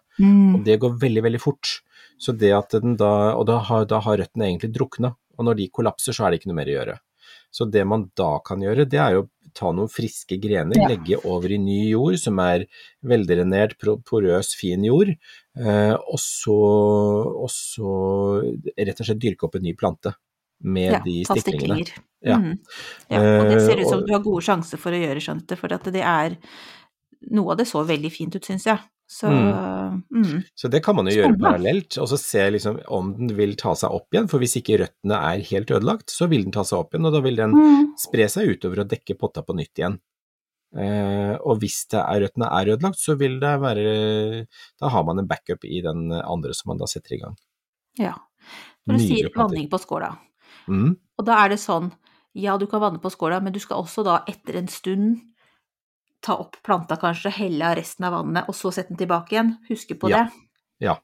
Og 0.54 0.62
det 0.64 0.78
går 0.78 0.98
veldig, 1.00 1.22
veldig 1.26 1.40
fort. 1.42 1.80
Så 2.20 2.32
det 2.36 2.52
at 2.54 2.76
den 2.78 2.96
da, 3.00 3.34
og 3.34 3.46
da 3.48 3.58
har, 3.66 3.86
da 3.90 3.98
har 4.04 4.20
røttene 4.20 4.46
egentlig 4.46 4.74
drukna, 4.76 5.14
og 5.38 5.44
når 5.48 5.56
de 5.56 5.70
kollapser 5.72 6.12
så 6.12 6.26
er 6.26 6.30
det 6.30 6.40
ikke 6.40 6.52
noe 6.52 6.60
mer 6.60 6.70
å 6.70 6.76
gjøre. 6.76 6.98
Så 7.50 7.66
det 7.66 7.82
man 7.88 8.08
da 8.18 8.38
kan 8.46 8.62
gjøre, 8.62 8.86
det 8.88 9.00
er 9.02 9.18
jo 9.18 9.28
ta 9.54 9.72
noen 9.74 9.90
friske 9.90 10.38
grener, 10.40 10.76
Ja. 10.78 10.88
legge 10.88 11.18
over 11.26 11.50
i 11.50 11.58
ny 11.58 11.90
jord 11.90 12.18
som 12.18 12.38
er 12.38 12.66
veldrenert, 13.02 13.76
porøs, 13.78 14.54
fin 14.54 14.84
jord, 14.84 15.10
eh, 15.56 15.94
og, 15.94 16.18
så, 16.18 16.54
og 17.34 17.50
så 17.50 17.94
rett 18.78 19.00
og 19.00 19.06
slett 19.06 19.22
dyrke 19.22 19.48
opp 19.48 19.56
en 19.56 19.66
ny 19.66 19.74
plante 19.74 20.14
med 20.62 20.92
Ja, 20.92 21.00
de 21.04 21.24
stiklingene. 21.24 21.88
Ja. 22.22 22.36
Mm. 22.36 22.58
ja. 23.08 23.20
Og 23.40 23.48
det 23.48 23.60
ser 23.64 23.80
ut 23.80 23.88
som 23.88 24.00
Eh, 24.00 24.06
du 24.06 24.12
har 24.12 24.22
gode 24.22 24.44
sjanser 24.44 24.78
for 24.78 24.92
å 24.92 25.00
gjøre, 25.00 25.20
skjønte, 25.24 25.56
for 25.56 25.72
at 25.72 25.84
det 25.90 26.04
er 26.04 26.38
Noe 27.30 27.52
av 27.52 27.58
det 27.58 27.66
så 27.68 27.82
veldig 27.84 28.08
fint 28.08 28.32
ut, 28.34 28.46
syns 28.48 28.64
jeg. 28.64 28.80
Så 29.10 29.26
mm. 29.26 30.42
Så 30.54 30.68
det 30.70 30.84
kan 30.84 30.94
man 30.94 31.08
jo 31.10 31.16
gjøre 31.16 31.34
parallelt, 31.40 31.96
og 31.98 32.06
så 32.12 32.18
se 32.20 32.44
liksom 32.54 32.76
om 32.94 33.08
den 33.16 33.32
vil 33.34 33.56
ta 33.58 33.72
seg 33.74 33.90
opp 33.96 34.14
igjen. 34.14 34.28
For 34.30 34.38
hvis 34.42 34.54
ikke 34.60 34.78
røttene 34.84 35.16
er 35.32 35.42
helt 35.48 35.72
ødelagt, 35.74 36.12
så 36.14 36.28
vil 36.30 36.44
den 36.46 36.54
ta 36.54 36.62
seg 36.68 36.78
opp 36.84 36.94
igjen, 36.94 37.08
og 37.10 37.16
da 37.16 37.20
vil 37.24 37.40
den 37.40 37.56
Mm. 37.56 37.88
spre 37.98 38.28
seg 38.30 38.52
utover 38.54 38.84
og 38.84 38.88
dekke 38.92 39.16
potta 39.18 39.42
på 39.42 39.56
nytt 39.58 39.74
igjen. 39.82 39.98
Eh, 40.78 41.34
og 41.42 41.58
hvis 41.58 41.80
det 41.90 41.98
er, 41.98 42.20
røttene 42.22 42.46
er 42.54 42.70
ødelagt, 42.76 43.00
så 43.02 43.16
vil 43.18 43.40
det 43.42 43.54
være 43.58 44.46
Da 44.78 44.88
har 44.94 45.02
man 45.08 45.18
en 45.18 45.26
backup 45.26 45.64
i 45.66 45.80
den 45.82 46.12
andre 46.14 46.54
som 46.54 46.70
man 46.70 46.78
da 46.78 46.86
setter 46.86 47.16
i 47.16 47.18
gang. 47.24 47.34
Ja. 47.98 48.14
Når 48.86 48.94
du 49.00 49.02
sier 49.08 49.32
vanning 49.34 49.68
på 49.68 49.80
skåla, 49.82 50.12
Mm. 50.68 50.94
og 51.18 51.24
da 51.26 51.44
er 51.44 51.48
det 51.48 51.58
sånn 51.58 51.90
Ja, 52.34 52.56
du 52.56 52.66
kan 52.70 52.80
vanne 52.80 53.00
på 53.02 53.10
skåla, 53.10 53.42
men 53.42 53.52
du 53.52 53.58
skal 53.58 53.82
også 53.82 54.04
da 54.04 54.20
etter 54.28 54.54
en 54.60 54.68
stund 54.68 55.18
ta 56.24 56.36
opp 56.42 56.58
planta 56.66 56.96
kanskje, 57.00 57.32
helle 57.32 57.70
av 57.70 57.76
resten 57.78 58.06
av 58.08 58.14
vannet, 58.18 58.48
og 58.48 58.56
så 58.56 58.72
sette 58.74 58.92
den 58.92 59.00
tilbake 59.00 59.36
igjen. 59.36 59.56
Huske 59.68 59.96
på 59.98 60.10
Ja. 60.10 60.24
det. 60.24 60.46
Ja, 60.80 60.94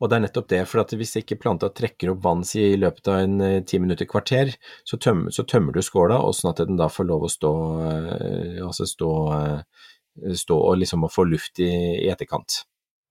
og 0.00 0.08
det 0.08 0.16
er 0.16 0.22
nettopp 0.24 0.48
det. 0.48 0.62
For 0.70 0.96
hvis 0.96 1.12
ikke 1.20 1.36
planta 1.36 1.68
trekker 1.68 2.14
opp 2.14 2.22
vann 2.24 2.42
i 2.56 2.76
løpet 2.80 3.10
av 3.12 3.18
en 3.20 3.40
eh, 3.44 3.60
ti 3.60 3.78
minutter, 3.78 4.08
kvarter, 4.08 4.54
så 4.88 4.96
tømmer, 4.96 5.30
så 5.30 5.44
tømmer 5.44 5.76
du 5.76 5.82
skåla, 5.84 6.16
og 6.24 6.32
sånn 6.32 6.54
at 6.54 6.62
den 6.64 6.80
da 6.80 6.88
får 6.88 7.04
lov 7.10 7.26
å 7.26 7.28
stå, 7.28 7.52
eh, 7.84 8.64
altså 8.64 8.86
stå, 8.88 9.10
eh, 9.36 10.32
stå 10.32 10.56
og 10.56 10.78
liksom 10.80 11.04
få 11.12 11.26
luft 11.28 11.60
i, 11.60 11.68
i 12.06 12.08
etterkant. 12.08 12.62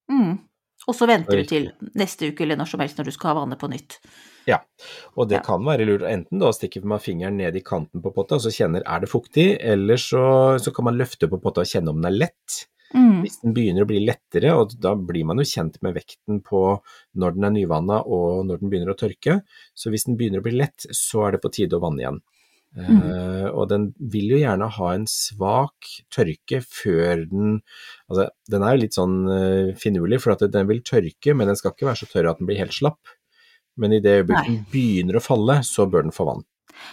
Mm. 0.10 0.40
Og 0.88 0.96
så 0.96 1.06
venter 1.06 1.38
du 1.38 1.46
til 1.46 1.70
neste 2.00 2.32
uke 2.32 2.46
eller 2.46 2.58
når 2.58 2.72
som 2.72 2.82
helst 2.82 2.98
når 2.98 3.12
du 3.12 3.14
skal 3.14 3.34
ha 3.34 3.42
vannet 3.42 3.62
på 3.62 3.70
nytt. 3.70 4.00
Og 5.18 5.28
det 5.30 5.40
Ja. 5.40 5.44
kan 5.44 5.66
være 5.66 5.86
lurt 5.86 6.08
enten 6.08 6.40
da 6.40 6.52
stikker 6.54 6.82
stikke 6.82 6.88
med 6.88 7.04
fingeren 7.04 7.38
ned 7.38 7.56
i 7.56 7.64
kanten 7.64 8.02
på 8.02 8.14
potta 8.14 8.36
og 8.36 8.42
så 8.42 8.54
kjenner 8.54 8.84
er 8.86 9.00
det 9.00 9.10
fuktig, 9.10 9.58
eller 9.60 9.98
så, 9.98 10.58
så 10.60 10.74
kan 10.74 10.86
man 10.86 10.98
løfte 10.98 11.28
på 11.28 11.42
potta 11.42 11.62
og 11.62 11.68
kjenne 11.68 11.90
om 11.90 12.02
den 12.02 12.12
er 12.12 12.18
lett. 12.26 12.68
Mm. 12.94 13.22
Hvis 13.24 13.42
den 13.42 13.54
begynner 13.54 13.84
å 13.84 13.90
bli 13.90 14.00
lettere, 14.06 14.54
og 14.56 14.72
da 14.80 14.94
blir 14.96 15.26
man 15.28 15.42
jo 15.42 15.44
kjent 15.44 15.82
med 15.84 15.98
vekten 15.98 16.40
på 16.46 16.80
når 17.20 17.36
den 17.36 17.44
er 17.44 17.56
nyvanna 17.58 18.00
og 18.06 18.46
når 18.48 18.62
den 18.62 18.72
begynner 18.72 18.94
å 18.94 19.00
tørke, 19.00 19.42
så 19.76 19.92
hvis 19.92 20.08
den 20.08 20.16
begynner 20.16 20.40
å 20.40 20.48
bli 20.48 20.56
lett, 20.56 20.88
så 20.96 21.28
er 21.28 21.36
det 21.36 21.44
på 21.44 21.52
tide 21.52 21.76
å 21.76 21.84
vanne 21.84 22.04
igjen. 22.04 22.22
Eh, 22.78 23.48
og 23.48 23.70
den 23.72 23.88
vil 23.98 24.34
jo 24.36 24.40
gjerne 24.42 24.68
ha 24.76 24.90
en 24.94 25.08
svak 25.10 25.88
tørke 26.14 26.60
før 26.62 27.24
den 27.26 27.62
Altså, 28.12 28.28
den 28.52 28.64
er 28.64 28.76
jo 28.76 28.82
litt 28.84 28.96
sånn 28.96 29.16
uh, 29.28 29.72
finurlig, 29.76 30.20
for 30.24 30.36
at 30.36 30.46
den 30.54 30.68
vil 30.70 30.84
tørke, 30.86 31.34
men 31.36 31.50
den 31.50 31.58
skal 31.60 31.74
ikke 31.74 31.90
være 31.90 32.00
så 32.00 32.08
tørr 32.08 32.30
at 32.32 32.40
den 32.40 32.48
blir 32.48 32.62
helt 32.62 32.76
slapp. 32.76 33.17
Men 33.78 33.94
i 33.94 34.00
det 34.02 34.24
øyeblikket 34.24 34.46
den 34.48 34.66
begynner 34.72 35.18
å 35.20 35.22
falle, 35.24 35.60
så 35.64 35.86
bør 35.90 36.02
den 36.08 36.12
få 36.16 36.26
vann. 36.26 36.44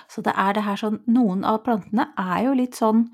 Så 0.08 0.22
det 0.24 0.32
er 0.36 0.52
det 0.56 0.62
her 0.64 0.76
sånn 0.80 1.00
Noen 1.08 1.44
av 1.44 1.62
plantene 1.64 2.06
er 2.18 2.44
jo 2.46 2.54
litt 2.54 2.74
sånn 2.78 3.08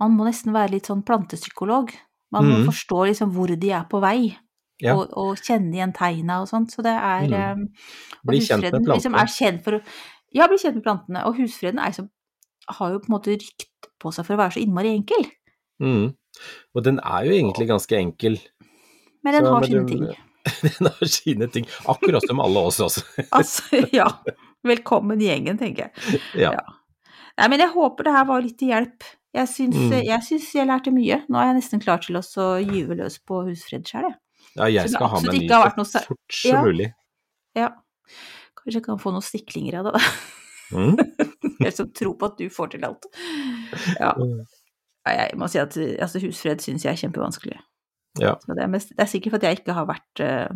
Man 0.00 0.16
må 0.16 0.24
nesten 0.26 0.52
være 0.52 0.70
litt 0.72 0.86
sånn 0.86 1.02
plantepsykolog. 1.06 1.90
Man 2.32 2.44
må 2.44 2.56
Mhm. 2.58 2.66
forstå 2.66 3.06
liksom 3.08 3.32
hvor 3.32 3.46
de 3.56 3.70
er 3.70 3.84
på 3.84 4.00
vei, 4.00 4.36
Ja. 4.80 4.96
og, 4.96 5.12
og 5.16 5.36
kjenne 5.36 5.74
igjen 5.74 5.92
tegna 5.94 6.40
og 6.42 6.48
sånt. 6.48 6.70
Så 6.72 6.82
det 6.82 6.90
er 6.96 7.52
og 7.52 7.68
Bli 8.26 8.38
kjent 8.40 8.62
med 8.72 8.82
liksom 8.88 9.14
er 9.14 9.26
kjent 9.26 9.62
for 9.62 9.80
Ja, 10.34 10.48
bli 10.48 10.56
kjent 10.58 10.74
med 10.74 10.82
plantene. 10.84 11.24
Og 11.26 11.36
husfreden 11.36 11.78
er 11.78 11.90
liksom 11.92 12.08
har 12.68 12.90
jo 12.92 12.98
på 12.98 13.08
en 13.10 13.14
måte 13.18 13.36
rykt 13.38 13.66
på 14.00 14.12
seg 14.12 14.24
for 14.26 14.34
å 14.34 14.38
være 14.38 14.52
så 14.56 14.62
innmari 14.66 14.90
enkel. 14.96 15.30
Mm. 15.80 16.14
Og 16.74 16.82
den 16.84 16.98
er 16.98 17.24
jo 17.26 17.30
egentlig 17.32 17.68
ganske 17.68 17.96
enkel. 17.98 18.40
Men 19.22 19.34
den 19.34 19.44
Så, 19.44 19.52
har 19.52 19.60
men 19.60 19.68
sine 19.70 19.86
du- 19.86 19.92
ting. 19.92 20.16
Den 20.62 20.88
har 20.90 21.06
sine 21.08 21.48
ting, 21.52 21.66
akkurat 21.88 22.24
som 22.26 22.40
alle 22.42 22.62
oss 22.68 22.80
også. 22.82 23.02
Altså, 23.38 23.82
ja. 23.94 24.08
Velkommen 24.66 25.20
i 25.22 25.28
gjengen, 25.30 25.58
tenker 25.58 25.88
jeg. 25.90 26.20
Ja. 26.44 26.52
Nei, 27.38 27.48
men 27.48 27.62
jeg 27.62 27.72
håper 27.74 28.06
det 28.06 28.12
her 28.14 28.26
var 28.28 28.42
litt 28.44 28.58
til 28.60 28.70
hjelp. 28.74 29.06
Jeg 29.32 29.48
syns, 29.48 29.78
Mm. 29.78 29.94
jeg 30.04 30.24
syns 30.26 30.50
jeg 30.54 30.68
lærte 30.68 30.92
mye. 30.92 31.22
Nå 31.32 31.38
er 31.40 31.48
jeg 31.50 31.56
nesten 31.62 31.80
klar 31.82 32.02
til 32.04 32.18
å 32.20 32.24
gyve 32.60 32.98
løs 32.98 33.16
på 33.24 33.40
husfred 33.48 33.86
sjøl, 33.88 34.10
jeg. 34.10 34.18
Ja, 34.58 34.66
jeg 34.68 34.90
skal 34.92 35.08
ha 35.08 35.20
med 35.24 35.32
en 35.32 35.40
ny 35.40 35.48
så 35.88 36.02
fort 36.04 36.36
som 36.36 36.50
Ja. 36.52 36.62
mulig. 36.66 36.88
Ja. 37.56 37.70
Kanskje 38.58 38.76
jeg 38.80 38.84
kan 38.84 38.98
få 39.00 39.10
noen 39.14 39.24
stiklinger 39.24 39.78
av 39.80 39.84
det, 39.88 39.92
da. 39.96 40.02
Mm. 40.72 40.96
Jeg 41.62 41.72
som 41.76 41.88
tror 41.92 42.14
på 42.18 42.26
at 42.30 42.38
du 42.38 42.46
får 42.50 42.70
til 42.72 42.84
alt. 42.86 43.04
Ja. 44.00 44.12
Jeg 45.06 45.36
må 45.38 45.48
si 45.50 45.58
at 45.60 45.74
altså, 45.76 46.20
husfred 46.22 46.62
syns 46.64 46.84
jeg 46.86 46.92
er 46.94 47.00
kjempevanskelig. 47.00 47.58
Ja. 48.20 48.36
Så 48.44 48.54
det, 48.58 48.68
det 48.68 49.00
er 49.06 49.10
sikkert 49.10 49.38
fordi 49.38 49.48
jeg 49.48 49.62
ikke 49.62 49.76
har 49.78 49.88
vært 49.88 50.20
uh, 50.26 50.50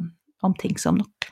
omtenksom 0.45 0.99
nok. 1.01 1.31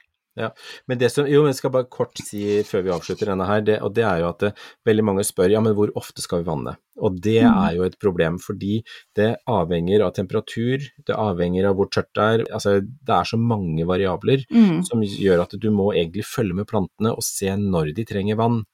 Men 0.88 0.98
det 0.98 1.12
som, 1.12 1.28
jo, 1.30 1.44
men 1.44 1.52
jeg 1.52 1.60
skal 1.60 1.70
bare 1.70 1.86
kort 1.86 2.18
si 2.18 2.40
før 2.66 2.82
vi 2.82 2.92
avslutter 2.94 3.28
denne 3.30 3.46
her, 3.46 3.60
det, 3.62 3.76
og 3.86 3.92
det 3.94 4.02
er 4.02 4.22
jo 4.24 4.30
at 4.32 4.40
det, 4.42 4.50
veldig 4.88 5.04
mange 5.06 5.24
spør 5.26 5.52
ja, 5.52 5.60
men 5.62 5.76
hvor 5.78 5.92
ofte 6.00 6.24
skal 6.24 6.42
vi 6.42 6.48
vanne? 6.48 6.74
Og 6.98 7.20
det 7.22 7.36
Mm. 7.44 7.54
er 7.68 7.76
jo 7.76 7.84
et 7.86 7.98
problem, 8.02 8.38
fordi 8.42 8.82
det 9.14 9.36
avhenger 9.46 10.02
av 10.02 10.14
temperatur, 10.14 10.82
det 11.06 11.14
avhenger 11.14 11.68
av 11.70 11.76
hvor 11.78 11.86
tørt 11.90 12.10
det 12.14 12.24
er, 12.24 12.44
altså 12.52 12.80
det 12.82 13.14
er 13.14 13.24
så 13.30 13.38
mange 13.38 13.86
variabler 13.86 14.44
Mm. 14.50 14.82
som 14.84 15.02
gjør 15.02 15.42
at 15.42 15.54
du 15.60 15.70
må 15.70 15.92
egentlig 15.94 16.24
følge 16.24 16.54
med 16.54 16.66
plantene 16.66 17.14
og 17.14 17.22
se 17.22 17.54
når 17.54 17.94
de 17.94 18.04
trenger 18.04 18.36
vann. 18.36 18.64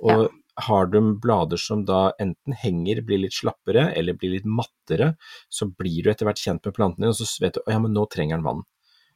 Og 0.00 0.30
har 0.66 0.90
du 0.90 0.98
blader 1.22 1.60
som 1.60 1.84
da 1.88 2.10
enten 2.20 2.56
henger, 2.56 3.02
blir 3.06 3.22
litt 3.22 3.36
slappere 3.36 3.90
eller 3.96 4.16
blir 4.18 4.34
litt 4.36 4.48
mattere, 4.48 5.14
så 5.48 5.68
blir 5.70 6.04
du 6.04 6.10
etter 6.12 6.28
hvert 6.28 6.40
kjent 6.40 6.66
med 6.66 6.76
plantene, 6.76 7.10
og 7.10 7.18
så 7.18 7.26
vet 7.42 7.56
du 7.56 7.62
at 7.62 7.72
ja, 7.74 7.80
men 7.82 7.94
nå 7.96 8.06
trenger 8.12 8.38
den 8.38 8.46
vann. 8.46 8.62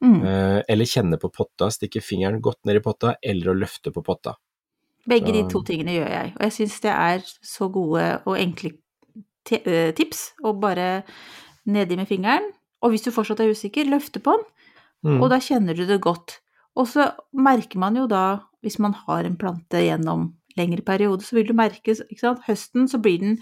Mm. 0.05 0.19
Eh, 0.27 0.59
eller 0.69 0.91
kjenne 0.91 1.19
på 1.21 1.31
potta, 1.33 1.71
stikke 1.73 2.03
fingeren 2.05 2.43
godt 2.45 2.65
ned 2.69 2.81
i 2.81 2.85
potta, 2.85 3.15
eller 3.23 3.53
å 3.53 3.59
løfte 3.59 3.93
på 3.95 4.03
potta. 4.05 4.37
Begge 5.09 5.35
de 5.37 5.45
to 5.53 5.61
tingene 5.67 5.99
gjør 5.99 6.11
jeg, 6.11 6.33
og 6.35 6.43
jeg 6.47 6.57
syns 6.59 6.81
det 6.81 6.93
er 6.97 7.25
så 7.45 7.69
gode 7.73 8.05
og 8.25 8.37
enkle 8.41 8.73
eh, 9.53 9.93
tips 9.97 10.31
å 10.45 10.55
bare 10.57 11.05
nedi 11.69 11.99
med 12.01 12.09
fingeren, 12.09 12.51
og 12.85 12.93
hvis 12.93 13.05
du 13.05 13.13
fortsatt 13.13 13.41
er 13.45 13.53
usikker, 13.53 13.89
løfte 13.89 14.21
på 14.25 14.37
den, 14.37 14.49
Mm. 15.05 15.21
og 15.21 15.29
da 15.35 15.41
kjenner 15.43 15.77
du 15.77 15.85
det 15.85 16.01
godt. 16.01 16.39
Og 16.81 16.89
så 16.89 17.11
merker 17.37 17.79
man 17.79 17.97
jo 17.99 18.07
da, 18.11 18.49
hvis 18.65 18.81
man 18.81 18.97
har 19.05 19.27
en 19.29 19.37
plante 19.37 19.83
gjennom 19.85 20.31
lengre 20.59 20.85
periode, 20.87 21.25
så 21.27 21.39
vil 21.39 21.49
du 21.49 21.55
merke, 21.59 21.97
høsten 22.47 22.89
så 22.91 23.01
blir 23.03 23.21
den, 23.23 23.39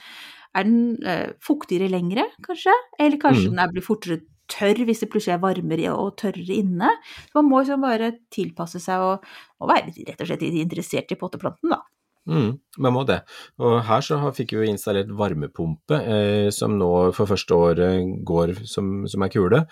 er 0.55 0.68
den 0.68 0.98
eh, 1.07 1.33
fuktigere 1.44 1.90
lengre, 1.92 2.27
kanskje, 2.46 2.75
eller 2.98 3.20
kanskje 3.20 3.51
Mm. 3.51 3.57
den 3.57 3.72
blir 3.72 3.87
fortere 3.87 4.20
tørr 4.53 4.85
hvis 4.85 5.01
det 5.01 5.11
plutselig 5.12 5.37
er 5.37 5.42
varmere 5.42 5.94
og 5.94 6.16
tørrere 6.20 6.59
inne. 6.59 6.90
Så 7.31 7.40
man 7.40 7.48
må 7.48 7.62
liksom 7.62 7.85
bare 7.85 8.12
tilpasse 8.31 8.81
seg 8.83 9.01
og, 9.01 9.25
og 9.61 9.68
være 9.70 9.94
rett 10.09 10.20
og 10.20 10.29
slett 10.29 10.42
interessert 10.42 11.12
i 11.12 11.18
potteplanten, 11.20 11.72
da. 11.72 11.81
Mm, 12.29 12.53
man 12.79 12.94
må 12.94 13.03
det. 13.07 13.22
Og 13.59 13.81
her 13.88 14.05
så 14.05 14.18
fikk 14.37 14.55
vi 14.55 14.68
installert 14.70 15.11
varmepumpe, 15.18 15.98
eh, 15.98 16.51
som 16.55 16.77
nå 16.79 16.92
for 17.16 17.27
første 17.31 17.57
året 17.57 18.12
går 18.29 18.55
som, 18.68 19.03
som 19.11 19.25
er 19.27 19.33
kule. 19.33 19.64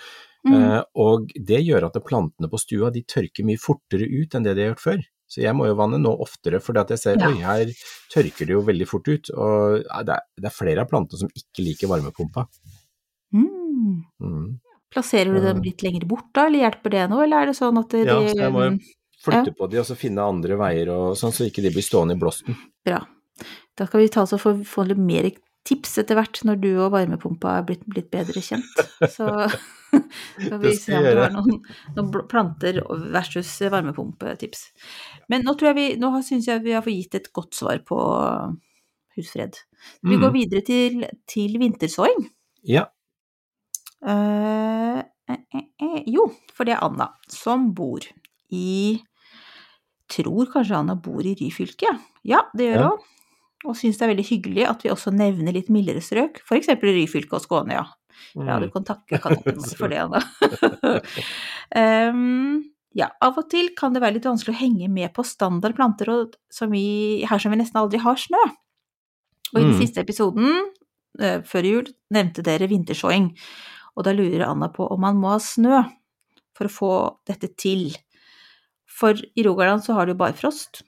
Mm. 0.49 0.57
Eh, 0.57 0.83
og 0.99 1.31
det 1.37 1.61
gjør 1.63 1.91
at 1.91 2.01
plantene 2.07 2.51
på 2.51 2.59
stua 2.59 2.91
de 2.91 3.05
tørker 3.07 3.47
mye 3.47 3.61
fortere 3.61 4.09
ut 4.09 4.35
enn 4.35 4.47
det 4.47 4.57
de 4.57 4.67
har 4.67 4.73
gjort 4.73 4.87
før. 4.89 5.05
Så 5.31 5.45
jeg 5.45 5.55
må 5.55 5.69
jo 5.69 5.77
vanne 5.79 6.01
nå 6.03 6.11
oftere, 6.25 6.59
for 6.61 6.75
jeg 6.75 6.99
ser 6.99 7.21
Ja. 7.21 7.29
oi, 7.31 7.39
her 7.39 7.71
tørker 8.11 8.49
det 8.49 8.57
jo 8.57 8.63
veldig 8.67 8.89
fort 8.91 9.07
ut. 9.07 9.31
Og 9.31 9.85
det, 10.07 10.17
er, 10.17 10.25
det 10.43 10.49
er 10.51 10.57
flere 10.57 10.83
av 10.83 10.89
plantene 10.91 11.21
som 11.23 11.31
ikke 11.31 11.63
liker 11.69 11.91
varmepumpa. 11.93 12.49
Mm. 13.33 14.03
Mm. 14.21 14.49
Plasserer 14.91 15.31
du 15.37 15.41
dem 15.45 15.61
litt 15.63 15.85
lenger 15.87 16.07
bort 16.11 16.27
da, 16.35 16.49
eller 16.49 16.65
hjelper 16.67 16.91
det 16.97 17.05
noe, 17.13 17.23
eller 17.25 17.45
er 17.45 17.53
det 17.53 17.59
sånn 17.61 17.79
at 17.79 17.93
de 17.95 18.03
Ja, 18.03 18.17
så 18.27 18.35
jeg 18.41 18.53
må 18.57 18.65
jo 18.67 18.73
flytte 19.23 19.53
Ja. 19.53 19.57
på 19.61 19.71
de 19.71 19.79
og 19.79 19.87
så 19.87 19.97
finne 20.01 20.25
andre 20.27 20.57
veier 20.59 20.91
og 20.91 21.15
sånn, 21.21 21.31
så 21.37 21.47
ikke 21.47 21.63
de 21.63 21.71
blir 21.71 21.87
stående 21.87 22.17
i 22.17 22.21
blåsten. 22.21 22.57
Bra. 22.85 23.05
Da 23.79 23.87
skal 23.87 24.01
vi 24.03 24.09
ta 24.09 24.23
oss 24.27 24.35
og 24.35 24.41
få, 24.43 24.55
få 24.67 24.87
litt 24.89 24.99
mer 24.99 25.31
tips 25.69 25.99
etter 26.01 26.17
hvert, 26.19 26.41
når 26.49 26.61
du 26.63 26.71
og 26.81 26.93
varmepumpa 26.95 27.59
er 27.59 27.67
blitt, 27.69 27.83
blitt 27.91 28.11
bedre 28.13 28.41
kjent. 28.43 28.81
Så 29.17 29.29
skal 30.41 30.61
vi 30.63 30.73
se 30.79 30.95
om 30.97 31.05
du 31.05 31.19
har 31.21 31.33
noen, 31.35 31.59
noen 31.97 32.11
planter 32.31 32.79
versus 33.13 33.51
varmepumpetips. 33.73 34.69
Men 35.33 35.43
nå 35.47 35.57
tror 35.59 35.73
jeg 35.73 35.79
vi, 35.81 35.87
nå 36.01 36.13
syns 36.27 36.47
jeg 36.49 36.63
vi 36.65 36.77
har 36.77 36.85
fått 36.87 36.97
gitt 36.97 37.19
et 37.21 37.31
godt 37.37 37.59
svar 37.59 37.83
på 37.87 37.99
husfred. 39.19 39.59
Vi 40.05 40.17
Mm. 40.17 40.21
går 40.23 40.33
videre 40.35 40.61
til, 40.65 41.05
til 41.29 41.55
vintersåing. 41.61 42.27
Ja. 42.69 42.87
Eh, 44.07 44.99
eh, 45.01 45.39
eh, 45.55 45.65
eh, 45.83 46.03
jo, 46.09 46.27
for 46.55 46.65
det 46.69 46.75
er 46.77 46.85
Anna 46.87 47.11
som 47.29 47.71
bor 47.77 48.05
i 48.53 49.01
Tror 50.11 50.49
kanskje 50.51 50.75
Anna 50.81 50.97
bor 50.99 51.23
i 51.23 51.37
Ryfylke? 51.39 51.87
Ja, 52.27 52.41
det 52.57 52.67
gjør 52.73 52.81
Ja. 52.83 52.91
Og 53.69 53.77
syns 53.77 53.99
det 54.01 54.07
er 54.07 54.13
veldig 54.15 54.25
hyggelig 54.31 54.65
at 54.71 54.85
vi 54.85 54.91
også 54.93 55.13
nevner 55.13 55.53
litt 55.53 55.69
mildere 55.73 56.01
strøk, 56.01 56.39
f.eks. 56.47 56.71
Ryfylke 56.81 57.37
og 57.37 57.43
Skåne, 57.45 57.75
ja. 57.77 57.87
Ja, 58.37 58.59
du 58.61 58.69
kan 58.73 58.85
takke 58.85 59.19
kanonen 59.21 59.65
for 59.77 59.89
det, 59.93 59.99
Anna. 60.05 60.21
um, 61.77 62.65
ja, 63.01 63.09
av 63.23 63.39
og 63.41 63.49
til 63.53 63.71
kan 63.79 63.95
det 63.95 64.03
være 64.03 64.17
litt 64.19 64.27
vanskelig 64.29 64.55
å 64.57 64.61
henge 64.61 64.89
med 64.93 65.13
på 65.17 65.25
standard 65.27 65.77
planter 65.79 66.11
som 66.53 66.73
vi, 66.75 67.23
her 67.29 67.39
som 67.43 67.53
vi 67.55 67.61
nesten 67.61 67.81
aldri 67.81 68.01
har 68.03 68.19
snø. 68.21 68.43
Og 69.53 69.59
i 69.61 69.65
den 69.65 69.73
Mm. 69.75 69.81
siste 69.81 70.01
episoden, 70.05 70.51
uh, 71.21 71.41
før 71.43 71.67
jul, 71.67 71.89
nevnte 72.15 72.45
dere 72.47 72.69
vintersåing. 72.71 73.33
Og 73.97 74.05
da 74.07 74.13
lurer 74.15 74.47
Anna 74.47 74.69
på 74.73 74.87
om 74.91 75.01
man 75.03 75.17
må 75.19 75.33
ha 75.35 75.41
snø 75.43 75.81
for 76.57 76.69
å 76.69 76.75
få 76.75 76.93
dette 77.27 77.51
til. 77.59 77.91
For 78.87 79.15
i 79.15 79.43
Rogaland 79.47 79.83
så 79.83 79.95
har 79.97 80.07
du 80.07 80.13
jo 80.15 80.21
bare 80.21 80.37
frost, 80.39 80.83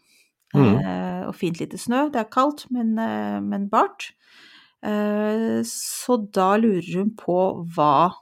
Mm. 0.52 0.74
eh, 0.78 1.22
og 1.28 1.36
fint 1.38 1.60
lite 1.60 1.78
snø. 1.80 2.08
Det 2.12 2.20
er 2.20 2.32
kaldt, 2.32 2.66
men, 2.70 2.92
eh, 2.98 3.40
men 3.40 3.68
bart. 3.72 4.12
Eh, 4.84 5.62
så 5.68 6.18
da 6.34 6.56
lurer 6.60 6.98
hun 6.98 7.14
på 7.16 7.38
hva 7.74 8.12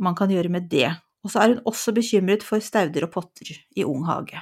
man 0.00 0.14
kan 0.14 0.30
gjøre 0.30 0.52
med 0.52 0.68
det. 0.70 0.92
Og 1.24 1.32
så 1.32 1.42
er 1.42 1.54
hun 1.54 1.64
også 1.68 1.92
bekymret 1.96 2.44
for 2.46 2.62
stauder 2.64 3.04
og 3.04 3.12
potter 3.12 3.52
i 3.76 3.84
ung 3.84 4.04
hage. 4.08 4.40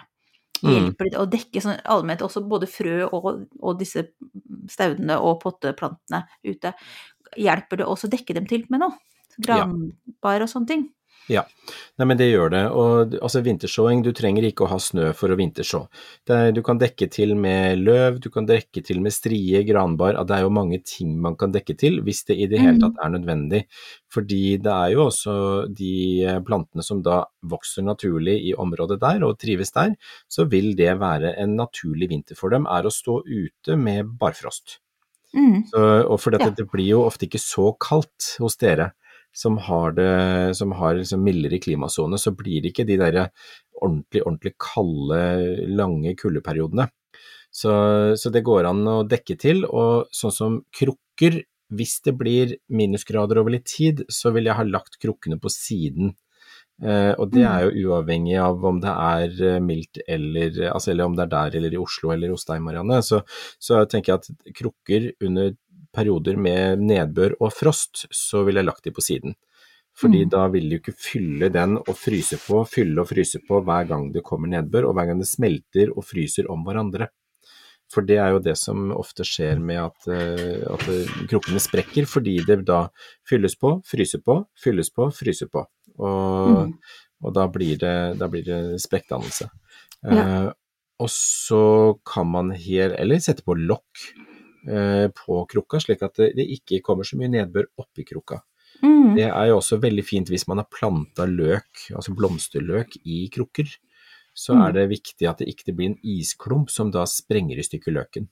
Mm. 0.63 0.71
Hjelper 0.73 1.11
det 1.11 1.19
å 1.21 1.29
dekke 1.31 1.63
sånn 1.63 1.81
allment 1.87 2.23
også 2.27 2.43
både 2.51 2.67
frø 2.71 3.07
og, 3.07 3.29
og 3.63 3.79
disse 3.79 4.09
staudene 4.71 5.19
og 5.23 5.39
potteplantene 5.43 6.25
ute? 6.47 6.75
Hjelper 7.39 7.81
det 7.81 7.87
også 7.87 8.09
å 8.09 8.15
dekke 8.15 8.35
dem 8.39 8.49
til 8.51 8.67
med 8.73 8.83
noe? 8.83 8.99
Granbar 9.39 10.43
og 10.43 10.51
sånne 10.51 10.71
ting? 10.71 10.89
Ja, 11.29 11.45
Nei, 11.99 12.07
men 12.07 12.17
det 12.17 12.29
gjør 12.31 12.49
det. 12.55 12.61
Og 12.73 13.15
altså 13.19 13.43
Vintershowing, 13.45 14.01
du 14.07 14.13
trenger 14.17 14.47
ikke 14.49 14.65
å 14.65 14.71
ha 14.71 14.79
snø 14.81 15.11
for 15.17 15.29
å 15.29 15.37
vintersjå. 15.37 15.81
Er, 16.33 16.53
du 16.57 16.63
kan 16.65 16.79
dekke 16.81 17.09
til 17.13 17.35
med 17.37 17.83
løv, 17.83 18.21
du 18.25 18.31
kan 18.33 18.47
dekke 18.49 18.81
til 18.87 19.03
med 19.05 19.13
strie, 19.13 19.61
granbar, 19.69 20.17
det 20.25 20.37
er 20.39 20.47
jo 20.47 20.53
mange 20.55 20.79
ting 20.87 21.17
man 21.21 21.37
kan 21.37 21.53
dekke 21.53 21.77
til 21.77 22.01
hvis 22.07 22.23
det 22.31 22.39
i 22.39 22.47
det 22.49 22.63
hele 22.63 22.79
Mm. 22.79 22.81
tatt 22.87 23.05
er 23.05 23.13
nødvendig. 23.19 23.63
Fordi 24.15 24.57
det 24.63 24.73
er 24.73 24.95
jo 24.95 25.05
også 25.09 25.35
de 25.75 25.93
eh, 26.25 26.41
plantene 26.41 26.83
som 26.87 27.03
da 27.03 27.25
vokser 27.43 27.83
naturlig 27.85 28.39
i 28.49 28.55
området 28.55 29.01
der 29.01 29.25
og 29.27 29.39
trives 29.39 29.73
der, 29.73 29.97
så 30.29 30.49
vil 30.49 30.75
det 30.77 30.99
være 31.01 31.35
en 31.37 31.57
naturlig 31.57 32.09
vinter 32.09 32.37
for 32.39 32.49
dem, 32.51 32.67
er 32.67 32.87
å 32.87 32.95
stå 32.95 33.21
ute 33.27 33.77
med 33.77 34.07
barfrost. 34.19 34.79
Mm. 35.35 35.67
Så, 35.69 35.81
og 36.09 36.21
for 36.21 36.31
dette, 36.33 36.49
Ja. 36.49 36.57
det 36.57 36.71
blir 36.71 36.89
jo 36.89 37.03
ofte 37.05 37.27
ikke 37.27 37.43
så 37.43 37.77
kaldt 37.77 38.39
hos 38.41 38.57
dere 38.57 38.93
som 39.35 39.59
har, 39.69 39.93
det, 39.97 40.57
som 40.59 40.73
har 40.79 40.97
liksom 40.99 41.23
mildere 41.25 41.61
klimasone, 41.63 42.19
så 42.19 42.33
blir 42.37 42.63
det 42.63 42.73
ikke 42.73 42.87
de 42.89 42.99
der 43.01 43.19
ordentlig, 43.79 44.23
ordentlig 44.25 44.55
kalde, 44.63 45.21
lange 45.71 46.15
kuldeperiodene. 46.19 46.89
Så, 47.51 47.73
så 48.19 48.33
det 48.33 48.45
går 48.47 48.69
an 48.69 48.83
å 48.91 49.03
dekke 49.09 49.39
til, 49.41 49.65
og 49.67 50.11
sånn 50.15 50.35
som 50.35 50.59
krukker, 50.75 51.43
hvis 51.69 51.99
det 52.05 52.15
blir 52.17 52.57
minusgrader 52.73 53.41
over 53.41 53.57
litt 53.57 53.69
tid, 53.69 54.07
så 54.13 54.33
vil 54.33 54.49
jeg 54.49 54.57
ha 54.57 54.65
lagt 54.65 54.97
krukkene 55.03 55.39
på 55.41 55.53
siden. 55.53 56.15
Eh, 56.79 57.11
og 57.19 57.33
det 57.33 57.43
er 57.43 57.65
jo 57.67 57.89
uavhengig 57.91 58.37
av 58.39 58.63
om 58.69 58.77
det 58.79 58.93
er 58.93 59.33
eh, 59.43 59.57
mildt 59.59 59.99
eller 60.07 60.61
altså, 60.69 60.93
eller 60.93 61.09
om 61.09 61.17
det 61.19 61.25
er 61.25 61.33
der 61.33 61.57
eller 61.59 61.75
i 61.75 61.81
Oslo 61.83 62.13
eller 62.15 62.31
hos 62.31 62.47
deg, 62.47 62.63
Marianne. 62.63 63.01
Så, 63.05 63.21
så 63.59 63.83
tenker 63.91 64.15
jeg 64.15 64.23
at 64.23 64.55
krukker 64.61 65.09
under 65.27 65.57
perioder 65.99 66.39
med 66.39 66.81
nedbør 66.87 67.35
og 67.43 67.53
frost, 67.59 68.07
så 68.15 68.45
ville 68.47 68.63
jeg 68.63 68.71
lagt 68.71 68.87
de 68.87 68.95
på 68.95 69.05
siden. 69.05 69.35
Fordi 69.99 70.21
Mm. 70.25 70.31
da 70.31 70.47
vil 70.49 70.69
du 70.71 70.77
ikke 70.79 70.95
fylle 70.95 71.49
den 71.51 71.77
og 71.81 71.95
fryse 71.99 72.37
på, 72.39 72.61
fylle 72.71 73.01
og 73.03 73.09
fryse 73.11 73.41
på 73.49 73.59
hver 73.67 73.89
gang 73.89 74.13
det 74.15 74.23
kommer 74.23 74.47
nedbør, 74.53 74.87
og 74.87 74.95
hver 74.95 75.09
gang 75.11 75.19
det 75.19 75.27
smelter 75.27 75.91
og 75.97 76.05
fryser 76.07 76.47
om 76.55 76.63
hverandre. 76.65 77.09
For 77.91 78.05
det 78.05 78.19
er 78.21 78.35
jo 78.35 78.39
det 78.45 78.55
som 78.61 78.91
ofte 78.93 79.25
skjer 79.25 79.59
med 79.65 79.79
at, 79.81 80.07
eh, 80.13 80.61
at 80.71 80.85
eh, 80.93 81.09
krukkene 81.31 81.59
sprekker, 81.59 82.07
fordi 82.07 82.37
det 82.47 82.61
da 82.69 82.83
fylles 83.27 83.57
på, 83.59 83.79
fryser 83.89 84.21
på, 84.23 84.37
fylles 84.61 84.91
på, 84.95 85.09
fryser 85.19 85.49
på. 85.51 85.65
Og, 85.99 86.69
Mm. 86.69 86.75
og 87.25 87.35
da 87.35 87.49
blir 87.49 87.79
det, 87.81 88.19
da 88.21 88.29
blir 88.29 88.45
det 88.45 88.61
sprekkdannelse. 88.85 89.49
Ja. 90.05 90.13
Eh, 90.47 90.53
og 91.01 91.09
så 91.11 91.99
kan 92.07 92.27
man 92.31 92.51
her, 92.55 92.95
eller 92.99 93.17
sette 93.25 93.43
på 93.43 93.57
lokk 93.57 94.05
på 95.15 95.41
krukka, 95.49 95.81
slik 95.81 96.03
at 96.05 96.15
det, 96.21 96.33
det 96.37 96.47
ikke 96.59 96.83
kommer 96.85 97.05
så 97.09 97.17
mye 97.19 97.31
nedbør 97.33 97.67
oppi 97.81 98.05
krukka. 98.05 98.41
Mm. 98.83 99.15
Det 99.17 99.25
er 99.31 99.47
jo 99.49 99.57
også 99.59 99.79
veldig 99.83 100.05
fint 100.05 100.29
hvis 100.31 100.47
man 100.49 100.59
har 100.61 100.69
planta 100.71 101.25
løk, 101.27 101.87
altså 101.97 102.13
blomsterløk, 102.15 102.99
i 103.05 103.29
krukker. 103.33 103.71
Så 104.39 104.55
Mm. 104.55 104.63
er 104.69 104.73
det 104.73 104.89
viktig 104.91 105.27
at 105.29 105.39
det 105.39 105.49
ikke 105.51 105.75
blir 105.75 105.87
en 105.91 105.99
isklump 106.05 106.71
som 106.71 106.91
da 106.95 107.03
sprenger 107.11 107.59
i 107.59 107.65
stykker 107.67 107.91
løken. 107.97 108.29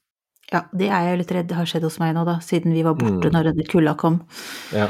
Ja, 0.53 0.61
det 0.71 0.87
er 0.87 1.03
jeg 1.09 1.19
litt 1.19 1.33
redd 1.35 1.51
har 1.57 1.67
skjedd 1.67 1.83
hos 1.83 1.99
meg 1.99 2.15
nå, 2.15 2.25
da, 2.25 2.37
siden 2.39 2.73
vi 2.77 2.83
var 2.87 2.95
borte 2.95 3.27
Mm. 3.27 3.33
når 3.35 3.49
denne 3.51 3.67
kulda 3.67 3.97
kom. 3.99 4.21
Ja, 4.73 4.89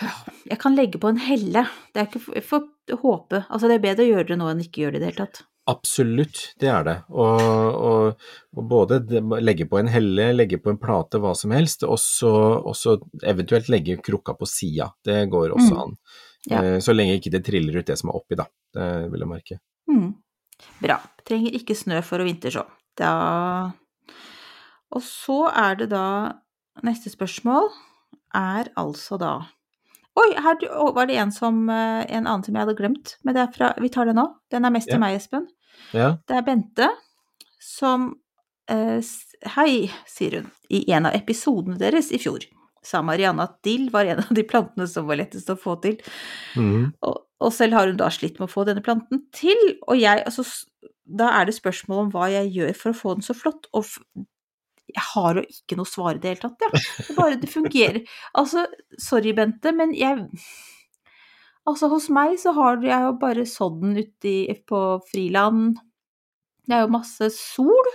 Ja, 0.00 0.10
Jeg 0.50 0.58
kan 0.60 0.76
legge 0.76 0.98
på 1.00 1.08
en 1.08 1.16
helle. 1.16 1.62
Det 1.94 2.00
er 2.02 2.06
ikke 2.06 2.20
for, 2.20 2.40
for 2.42 2.96
håpe. 3.00 3.46
Altså, 3.50 3.66
det 3.66 3.76
er 3.76 3.84
bedre 3.94 4.04
å 4.04 4.10
gjøre 4.12 4.26
det 4.28 4.36
nå 4.38 4.48
enn 4.50 4.60
ikke 4.60 4.82
gjøre 4.84 4.92
det 4.92 5.00
i 5.00 5.04
det 5.06 5.14
hele 5.14 5.26
tatt. 5.26 5.42
Absolutt, 5.66 6.54
det 6.60 6.68
er 6.70 6.84
det. 6.86 6.96
Og, 7.10 7.40
og, 7.40 8.26
og 8.56 8.68
både 8.70 9.00
det- 9.06 9.22
legge 9.42 9.66
på 9.68 9.78
en 9.80 9.88
helle, 9.90 10.32
legge 10.36 10.58
på 10.62 10.70
en 10.70 10.78
plate, 10.78 11.18
hva 11.18 11.34
som 11.36 11.50
helst, 11.50 11.82
og 11.82 11.98
så 11.98 12.96
eventuelt 13.24 13.68
legge 13.68 13.96
krukka 14.02 14.36
på 14.38 14.46
sida. 14.46 14.92
Det 15.04 15.28
går 15.30 15.50
også 15.56 15.72
Mm. 15.74 15.80
an. 15.82 15.96
Ja. 16.48 16.62
Eh, 16.62 16.78
Så 16.80 16.94
lenge 16.94 17.18
ikke 17.18 17.30
det 17.32 17.44
triller 17.44 17.76
ut 17.78 17.86
det 17.86 17.98
som 17.98 18.10
er 18.10 18.14
oppi, 18.20 18.36
da. 18.36 18.44
Det 18.72 19.10
vil 19.10 19.20
jeg 19.20 19.28
merke. 19.28 19.58
Mm. 19.90 20.14
Bra. 20.80 21.00
Trenger 21.24 21.52
ikke 21.52 21.74
snø 21.74 22.02
for 22.04 22.18
å 22.18 22.24
vinterså. 22.24 22.64
Da 22.96 23.72
Og 24.92 25.02
så 25.02 25.50
er 25.52 25.74
det 25.76 25.90
da 25.90 26.32
Neste 26.84 27.10
spørsmål 27.10 27.70
er 28.34 28.68
altså 28.76 29.18
da 29.18 29.46
Oi, 30.16 30.32
her 30.34 30.56
var 30.94 31.06
det 31.06 31.16
en 31.20 31.30
som 31.30 31.68
eh, 31.68 32.06
En 32.08 32.26
annen 32.26 32.44
som 32.44 32.54
jeg 32.54 32.64
hadde 32.66 32.76
glemt, 32.78 33.16
men 33.24 33.34
det 33.34 33.42
er 33.42 33.52
fra 33.52 33.74
Vi 33.80 33.88
tar 33.90 34.06
det 34.06 34.14
nå. 34.16 34.26
Den 34.50 34.64
er 34.64 34.70
mest 34.70 34.88
Ja. 34.88 34.94
til 34.94 35.00
meg, 35.00 35.16
Espen. 35.20 35.46
Ja, 35.94 36.16
Det 36.28 36.36
er 36.36 36.44
Bente 36.46 36.90
som 37.62 38.12
eh, 38.70 38.98
Hei, 39.56 39.70
sier 40.08 40.40
hun, 40.40 40.52
i 40.72 40.84
en 40.92 41.08
av 41.08 41.16
episodene 41.18 41.78
deres 41.80 42.12
i 42.14 42.20
fjor 42.22 42.46
sa 42.86 43.02
Marianne 43.02 43.46
at 43.46 43.58
dill 43.66 43.88
var 43.90 44.06
en 44.06 44.22
av 44.22 44.32
de 44.34 44.44
plantene 44.46 44.86
som 44.90 45.08
var 45.08 45.20
lettest 45.20 45.50
å 45.50 45.58
få 45.58 45.76
til. 45.82 45.98
Mm. 46.58 46.92
Og, 47.06 47.18
og 47.42 47.52
selv 47.54 47.78
har 47.78 47.90
hun 47.90 47.98
da 48.00 48.10
slitt 48.14 48.38
med 48.40 48.48
å 48.48 48.52
få 48.52 48.66
denne 48.68 48.84
planten 48.84 49.26
til, 49.36 49.58
og 49.88 49.98
jeg 50.00 50.24
altså 50.24 50.46
Da 51.06 51.28
er 51.38 51.46
det 51.46 51.54
spørsmål 51.54 52.00
om 52.04 52.08
hva 52.10 52.26
jeg 52.32 52.50
gjør 52.50 52.72
for 52.74 52.90
å 52.90 52.98
få 52.98 53.12
den 53.14 53.22
så 53.22 53.34
flott, 53.38 53.68
og 53.78 53.86
jeg 54.90 55.04
har 55.12 55.38
jo 55.38 55.44
ikke 55.46 55.76
noe 55.78 55.86
svar 55.86 56.16
i 56.16 56.22
det 56.22 56.32
hele 56.32 56.42
tatt, 56.42 56.62
jeg. 56.62 56.72
Ja. 56.72 57.04
Det 57.06 57.14
bare 57.14 57.38
det 57.42 57.50
fungerer. 57.50 58.00
Altså, 58.38 58.64
sorry, 59.02 59.34
Bente, 59.36 59.70
men 59.74 59.92
jeg 59.94 60.24
Altså, 61.66 61.88
hos 61.90 62.06
meg 62.14 62.36
så 62.38 62.52
har 62.56 62.78
jeg 62.84 63.06
jo 63.08 63.14
bare 63.20 63.46
sådd 63.48 63.80
den 63.82 63.96
uti 63.98 64.36
på 64.68 64.82
friland. 65.08 65.80
Det 66.66 66.76
er 66.76 66.84
jo 66.84 66.92
masse 66.94 67.30
sol, 67.34 67.90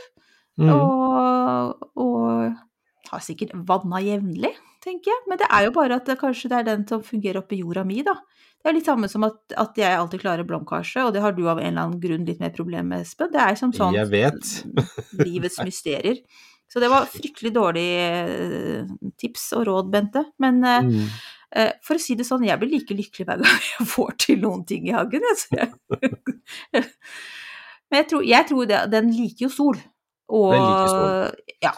mm. 0.60 0.67
og, 0.71 1.88
og 1.99 3.12
har 3.12 3.23
sikkert 3.23 3.55
vanna 3.67 4.01
jevnlig, 4.03 4.51
tenker 4.84 5.13
jeg. 5.13 5.23
Men 5.31 5.39
det 5.39 5.47
er 5.47 5.67
jo 5.67 5.73
bare 5.75 5.99
at 5.99 6.07
det, 6.07 6.19
kanskje 6.19 6.51
det 6.51 6.60
er 6.60 6.69
den 6.69 6.86
som 6.89 7.03
fungerer 7.05 7.41
oppi 7.43 7.62
jorda 7.63 7.86
mi, 7.88 8.01
da. 8.07 8.17
Det 8.62 8.69
er 8.69 8.77
litt 8.77 8.86
samme 8.86 9.07
som 9.10 9.23
at, 9.25 9.39
at 9.57 9.79
jeg 9.79 9.97
alltid 9.97 10.21
klarer 10.21 10.45
blomkarse, 10.47 11.01
og 11.07 11.15
det 11.15 11.23
har 11.23 11.34
du 11.34 11.43
av 11.47 11.57
en 11.57 11.71
eller 11.71 11.88
annen 11.88 12.01
grunn 12.03 12.27
litt 12.27 12.43
mer 12.43 12.53
problem 12.53 12.91
med, 12.93 13.07
Espen. 13.07 13.31
Det 13.34 13.41
er 13.41 13.57
som 13.57 13.73
sånn 13.73 13.97
Jeg 13.97 14.12
vet. 14.12 14.51
livets 15.25 15.57
mysterier. 15.65 16.21
Så 16.71 16.79
det 16.79 16.88
var 16.91 17.10
fryktelig 17.12 17.51
dårlig 17.55 17.88
eh, 17.99 18.91
tips 19.19 19.49
og 19.57 19.65
råd, 19.67 19.89
Bente. 19.91 20.23
Men 20.39 20.62
eh, 20.63 20.77
eh, 21.01 21.17
for 21.84 22.00
å 22.00 22.02
si 22.02 22.16
det 22.16 22.26
sånn, 22.28 22.46
jeg 22.48 22.60
blir 22.62 22.72
like 22.72 22.96
lykkelig 22.96 23.28
hver 23.28 23.42
gang 23.44 23.64
jeg 23.74 23.88
får 23.92 24.12
til 24.26 24.42
noen 24.44 24.66
ting 24.68 24.88
i 24.88 24.96
hagen. 24.96 25.26
Jeg. 25.52 25.72
Men 27.92 28.04
jeg 28.04 28.08
tror, 28.12 28.28
jeg 28.28 28.48
tror 28.48 28.70
det, 28.70 28.84
den 28.94 29.12
liker 29.12 29.48
jo 29.50 29.52
sol. 29.52 29.80
Og 30.32 30.54
Den 30.54 30.64
liker 30.64 30.94
sol. 30.94 31.58
Ja. 31.64 31.74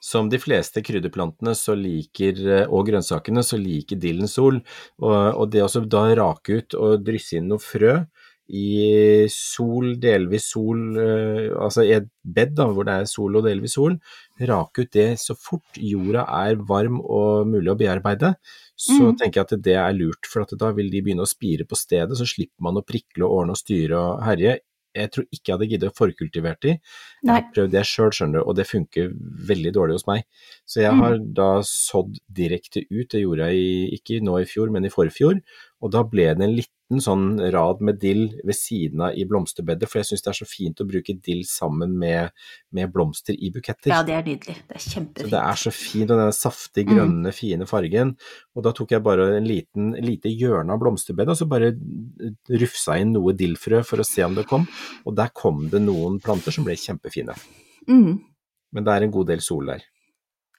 Som 0.00 0.30
de 0.32 0.40
fleste 0.40 0.80
krydderplantene 0.80 1.52
så 1.58 1.74
liker, 1.76 2.38
eh, 2.48 2.64
og 2.72 2.86
grønnsakene 2.88 3.44
så 3.44 3.58
liker 3.60 4.00
dillen 4.00 4.30
sol. 4.30 4.62
Og, 5.02 5.12
og 5.12 5.50
det 5.52 5.66
å 5.66 5.84
da 5.84 6.06
rake 6.16 6.62
ut 6.62 6.78
og 6.80 7.04
drysse 7.04 7.36
inn 7.36 7.50
noe 7.52 7.60
frø 7.60 7.98
i 8.50 9.26
sol, 9.30 9.92
delvis 10.02 10.48
sol, 10.50 10.80
eh, 10.98 11.50
altså 11.54 11.84
i 11.86 11.92
et 11.98 12.08
bed 12.22 12.56
da, 12.58 12.66
hvor 12.74 12.86
det 12.88 12.96
er 12.96 13.10
sol 13.10 13.38
og 13.38 13.46
delvis 13.46 13.76
sol, 13.76 13.94
rake 14.48 14.86
ut 14.86 14.92
det 14.96 15.08
så 15.22 15.36
fort 15.38 15.78
jorda 15.78 16.24
er 16.40 16.58
varm 16.66 16.98
og 17.00 17.46
mulig 17.52 17.70
å 17.70 17.78
bearbeide, 17.78 18.34
så 18.80 19.10
Mm. 19.10 19.16
tenker 19.20 19.40
jeg 19.42 19.46
at 19.50 19.62
det 19.66 19.76
er 19.76 19.92
lurt, 19.92 20.24
for 20.26 20.42
at 20.46 20.52
da 20.58 20.70
vil 20.72 20.88
de 20.90 21.02
begynne 21.04 21.26
å 21.26 21.28
spire 21.28 21.66
på 21.68 21.76
stedet, 21.76 22.16
så 22.16 22.24
slipper 22.24 22.64
man 22.64 22.80
å 22.80 22.84
prikle 22.86 23.26
og 23.26 23.42
ordne 23.42 23.52
og 23.52 23.60
styre 23.60 23.98
og 24.00 24.22
herje. 24.24 24.58
Jeg 24.96 25.10
tror 25.14 25.24
ikke 25.30 25.44
jeg 25.46 25.54
hadde 25.54 25.68
giddet 25.70 25.90
å 25.92 25.94
forkultivert 25.94 26.60
de. 26.64 26.72
Jeg 27.22 27.30
har 27.30 27.44
prøvd 27.54 27.70
det 27.76 27.84
sjøl, 27.86 28.10
skjønner 28.10 28.40
du, 28.40 28.46
og 28.48 28.56
det 28.56 28.66
funker 28.66 29.12
veldig 29.46 29.72
dårlig 29.76 29.98
hos 30.00 30.06
meg. 30.08 30.24
Så 30.70 30.84
jeg 30.84 30.92
Mm. 30.94 31.00
har 31.02 31.18
da 31.34 31.48
sådd 31.66 32.18
direkte 32.30 32.84
ut, 32.92 33.08
det 33.10 33.24
gjorde 33.24 33.48
jeg 33.50 33.56
i, 33.58 33.98
ikke 33.98 34.20
nå 34.22 34.36
i 34.40 34.44
fjor, 34.46 34.70
men 34.70 34.84
i 34.86 34.92
forfjor. 34.92 35.40
Og 35.82 35.90
da 35.90 36.04
ble 36.06 36.28
det 36.36 36.44
en 36.46 36.54
liten 36.54 37.00
sånn 37.02 37.40
rad 37.52 37.80
med 37.80 37.98
dill 38.02 38.28
ved 38.44 38.54
siden 38.54 39.00
av 39.02 39.16
i 39.18 39.24
blomsterbedet, 39.24 39.88
for 39.88 39.98
jeg 39.98 40.06
syns 40.10 40.22
det 40.22 40.30
er 40.30 40.38
så 40.38 40.46
fint 40.46 40.78
å 40.82 40.86
bruke 40.86 41.14
dill 41.22 41.42
sammen 41.46 41.96
med, 41.98 42.30
med 42.72 42.92
blomster 42.92 43.34
i 43.34 43.50
buketter. 43.50 43.90
ja, 43.90 44.02
det 44.06 44.14
er 44.14 44.22
nydelig. 44.22 44.56
Det 44.68 44.76
er 44.78 44.84
kjempefint. 44.86 45.26
Så 45.26 45.30
det 45.34 45.42
er 45.42 45.58
så 45.64 45.72
fint, 45.74 46.10
og 46.10 46.18
den 46.22 46.32
saftige, 46.38 46.86
Mm. 46.86 46.94
grønne, 46.96 47.32
fine 47.34 47.66
fargen. 47.66 48.16
Og 48.54 48.62
da 48.62 48.70
tok 48.72 48.90
jeg 48.94 49.02
bare 49.02 49.36
en 49.38 49.46
liten, 49.46 49.92
lite 50.00 50.30
hjørne 50.30 50.70
av 50.70 50.78
blomsterbedet, 50.78 51.30
og 51.30 51.36
så 51.38 51.48
bare 51.48 51.74
rufsa 52.60 52.98
inn 53.00 53.12
noe 53.14 53.32
dillfrø 53.34 53.82
for 53.84 53.98
å 54.02 54.06
se 54.06 54.22
om 54.26 54.34
det 54.34 54.46
kom. 54.46 54.66
Og 55.06 55.14
der 55.16 55.30
kom 55.34 55.68
det 55.72 55.82
noen 55.82 56.20
planter 56.22 56.52
som 56.54 56.64
ble 56.66 56.74
kjempefine. 56.78 57.34
Mm. 57.88 58.20
Men 58.72 58.84
det 58.84 58.92
er 58.94 59.02
en 59.06 59.10
god 59.14 59.26
del 59.32 59.40
sol 59.40 59.66
der. 59.66 59.82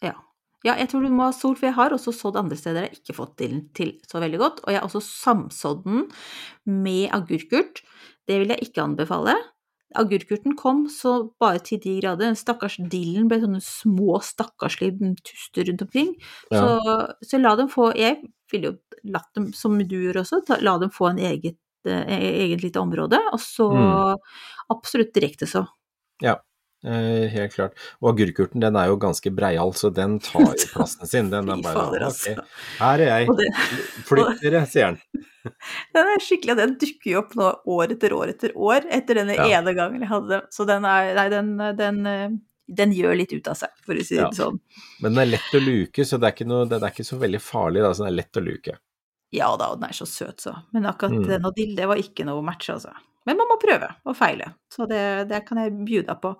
Ja. 0.01 0.13
ja, 0.65 0.75
jeg 0.79 0.89
tror 0.91 1.05
du 1.05 1.09
må 1.13 1.27
ha 1.29 1.31
sol, 1.35 1.55
for 1.59 1.67
jeg 1.69 1.77
har 1.77 1.93
også 1.95 2.13
sådd 2.15 2.37
andre 2.41 2.57
steder 2.59 2.87
jeg 2.87 2.99
ikke 3.01 3.17
fått 3.17 3.37
dillen 3.41 3.63
til 3.77 3.95
så 4.09 4.21
veldig 4.23 4.39
godt. 4.41 4.61
Og 4.65 4.73
jeg 4.73 4.81
har 4.81 4.87
også 4.89 5.01
samsådd 5.05 5.83
den 5.85 6.05
med 6.65 7.09
agurkurt. 7.17 7.81
Det 8.29 8.39
vil 8.41 8.53
jeg 8.53 8.67
ikke 8.69 8.83
anbefale. 8.85 9.35
Agurkurten 9.99 10.53
kom 10.55 10.85
så 10.87 11.33
bare 11.41 11.59
til 11.67 11.81
de 11.83 11.97
grader. 11.99 12.29
Den 12.29 12.37
stakkars 12.39 12.77
dillen 12.93 13.27
ble 13.27 13.41
sånne 13.41 13.59
små, 13.65 14.21
stakkarslige 14.23 15.09
tuster 15.27 15.67
rundt 15.67 15.81
omkring. 15.83 16.13
Ja. 16.53 16.61
Så, 16.61 17.25
så 17.27 17.41
la 17.41 17.55
dem 17.59 17.67
få 17.73 17.89
Jeg 17.99 18.21
ville 18.53 18.71
jo 18.71 18.77
latt 19.11 19.27
dem, 19.35 19.49
som 19.57 19.75
du 19.79 19.97
gjør 19.97 20.21
også, 20.21 20.41
ta, 20.47 20.57
la 20.63 20.77
dem 20.79 20.91
få 20.93 21.09
en 21.09 21.19
eget, 21.19 21.57
eh, 21.89 22.07
eget 22.45 22.63
lite 22.63 22.79
område, 22.79 23.19
og 23.33 23.39
så 23.41 23.67
Mm. 23.71 24.17
absolutt 24.69 25.13
direkte 25.15 25.47
så. 25.47 25.65
Ja, 26.21 26.35
eh, 26.85 27.27
helt 27.33 27.53
klart. 27.55 27.73
Og 28.01 28.11
agurkurten 28.13 28.61
den 28.63 28.75
er 28.75 28.87
jo 28.91 28.97
ganske 29.01 29.31
breial, 29.35 29.73
så 29.77 29.91
den 29.93 30.19
tar 30.19 30.41
jo 30.53 30.67
plassen 30.73 31.07
sin. 31.07 31.29
Den 31.33 31.49
er 31.49 31.61
bare 31.61 31.75
fader, 31.75 32.05
ok, 32.07 32.11
altså. 32.11 32.45
her 32.79 32.99
er 33.05 33.11
jeg. 33.25 33.51
Flytt 34.09 34.41
dere, 34.43 34.63
sier 34.69 34.85
han. 34.91 35.01
Den 35.95 36.05
er 36.13 36.21
skikkelig, 36.21 36.53
den 36.59 36.73
dukker 36.77 37.07
jo 37.09 37.19
opp 37.23 37.31
nå 37.33 37.45
år 37.73 37.95
etter 37.95 38.13
år 38.13 38.29
etter 38.29 38.51
år, 38.53 38.83
etter 38.93 39.17
denne 39.17 39.33
Ja. 39.39 39.47
ene 39.57 39.71
gangen 39.73 40.03
jeg 40.03 40.09
hadde 40.11 40.29
den. 40.35 40.43
Så 40.53 40.67
den 40.69 40.85
er, 40.85 41.07
nei, 41.17 41.23
den, 41.33 41.47
den, 41.79 41.97
eh, 42.05 42.35
den 42.69 42.93
gjør 42.93 43.17
litt 43.17 43.33
ut 43.33 43.49
av 43.49 43.57
seg, 43.57 43.73
for 43.83 43.97
å 43.97 44.05
si 44.05 44.19
det 44.19 44.21
Ja. 44.21 44.29
sånn. 44.37 44.59
Men 45.01 45.15
den 45.15 45.23
er 45.23 45.31
lett 45.31 45.55
å 45.57 45.61
luke, 45.65 46.05
så 46.05 46.19
det 46.21 46.29
er 46.29 46.35
ikke, 46.37 46.45
noe, 46.51 46.67
den 46.69 46.85
er 46.85 46.93
ikke 46.93 47.07
så 47.09 47.17
veldig 47.17 47.41
farlig. 47.41 47.81
Da, 47.81 47.89
så 47.97 48.05
den 48.05 48.11
er 48.13 48.17
lett 48.21 48.37
å 48.37 48.43
luke. 48.45 48.77
Ja 49.33 49.49
da, 49.57 49.71
og 49.73 49.79
den 49.81 49.89
er 49.89 49.97
så 49.97 50.05
søt, 50.05 50.45
så. 50.45 50.53
Men 50.77 50.85
akkurat 50.85 51.17
Mm. 51.17 51.25
den 51.33 51.45
og 51.49 51.55
dill, 51.57 51.73
det 51.75 51.87
var 51.89 51.97
ikke 51.97 52.23
noe 52.29 52.45
match, 52.45 52.69
altså. 52.69 52.93
Men 53.29 53.38
man 53.38 53.49
må 53.51 53.57
prøve 53.62 53.86
og 54.10 54.15
feile, 54.17 54.47
så 54.73 54.88
det, 54.89 55.01
det 55.29 55.43
kan 55.45 55.60
jeg 55.62 55.73
deg 56.07 56.21
på. 56.23 56.31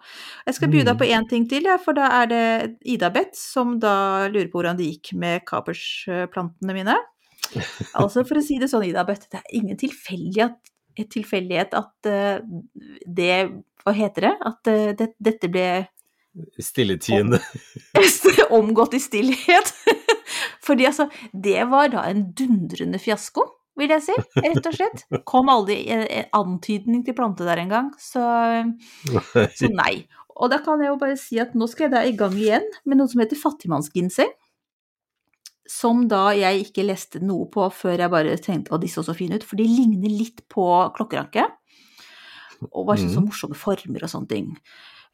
Jeg 0.48 0.56
skal 0.58 0.70
Mm. 0.70 0.72
på 0.98 1.08
én 1.13 1.28
ting 1.30 1.44
til, 1.50 1.67
ja, 1.70 1.76
for 1.78 1.94
da 1.94 2.08
er 2.24 2.26
det 2.32 2.46
Ida 2.89 3.12
Beth 3.13 3.38
som 3.38 3.76
da 3.80 4.28
lurer 4.32 4.50
på 4.50 4.58
hvordan 4.60 4.80
det 4.80 4.88
gikk 4.89 5.13
med 5.22 5.46
kapersplantene 5.46 6.74
mine. 6.74 6.96
Altså, 7.94 8.24
for 8.26 8.39
å 8.39 8.44
si 8.46 8.58
det 8.62 8.70
sånn, 8.72 8.88
Ida 8.88 9.04
Beth, 9.06 9.28
det 9.30 9.41
er 9.44 9.58
ingen 9.60 9.78
tilfeldighet, 9.78 10.58
tilfeldighet 11.12 11.74
at 11.78 12.10
eh, 12.10 12.41
det 13.08 13.34
Hva 13.82 13.94
heter 13.98 14.22
det? 14.28 14.34
At 14.46 14.67
eh, 14.70 14.91
det, 14.98 15.08
dette 15.17 15.50
ble 15.50 15.67
Stilletiende. 16.62 17.39
omgått 18.58 18.94
i 18.94 19.00
stillhet. 19.04 19.74
Fordi 20.65 20.86
altså, 20.88 21.08
det 21.34 21.63
var 21.72 21.89
da 21.91 22.06
en 22.10 22.28
dundrende 22.38 23.00
fiasko, 23.02 23.44
vil 23.82 23.91
jeg 23.96 24.06
si, 24.06 24.15
rett 24.46 24.67
og 24.70 24.76
slett. 24.78 25.04
Kom 25.28 25.50
aldri 25.52 25.82
en 25.91 26.06
en 26.08 26.30
antydning 26.38 27.04
til 27.08 27.17
plante 27.17 27.46
der 27.48 27.60
engang, 27.63 27.91
så, 28.00 28.24
så 29.60 29.70
nei. 29.74 30.06
Og 30.41 30.50
da 30.54 30.62
kan 30.63 30.80
jeg 30.82 30.89
jo 30.94 31.00
bare 31.02 31.17
si 31.20 31.38
at 31.44 31.54
nå 31.58 31.67
skal 31.70 31.88
jeg 31.89 31.94
da 31.94 32.06
i 32.08 32.15
gang 32.17 32.34
igjen 32.39 32.63
med 32.88 32.98
noe 33.02 33.12
som 33.12 33.22
heter 33.22 33.38
fattigmannsginseng. 33.38 34.32
Som 35.70 36.08
da 36.12 36.32
jeg 36.36 36.65
ikke 36.65 36.84
leste 36.88 37.22
noe 37.24 37.46
på 37.52 37.67
før 37.72 38.02
jeg 38.06 38.12
bare 38.12 38.38
tenkte 38.44 38.74
at 38.76 38.82
de 38.84 38.89
så 38.91 39.04
så 39.08 39.13
fine 39.15 39.38
ut, 39.39 39.46
for 39.48 39.60
de 39.60 39.67
ligner 39.70 40.12
litt 40.12 40.41
på 40.52 40.65
klokkeranke. 40.98 41.46
Og 42.72 42.88
var 42.89 43.00
så 43.00 43.08
Mm. 43.12 43.28
morsomme 43.30 43.56
former 43.58 44.04
og 44.04 44.10
sånne 44.12 44.30
ting. 44.30 44.50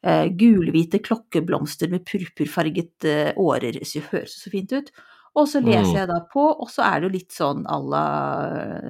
Uh, 0.04 0.26
gulhvite 0.30 1.00
klokkeblomster 1.02 1.90
med 1.90 2.04
purpurfarget 2.06 3.06
uh, 3.08 3.30
årer, 3.40 3.80
så 3.82 4.00
høres 4.12 4.36
så 4.42 4.50
fint 4.52 4.72
ut. 4.72 4.90
Og 5.36 5.48
så 5.50 5.60
leser 5.60 5.92
Mm. 5.92 5.98
jeg 6.00 6.08
da 6.08 6.20
på, 6.32 6.44
og 6.60 6.68
så 6.70 6.82
er 6.86 7.00
det 7.00 7.06
jo 7.08 7.12
litt 7.18 7.32
sånn 7.32 7.64
à 7.68 7.76
la 7.82 8.04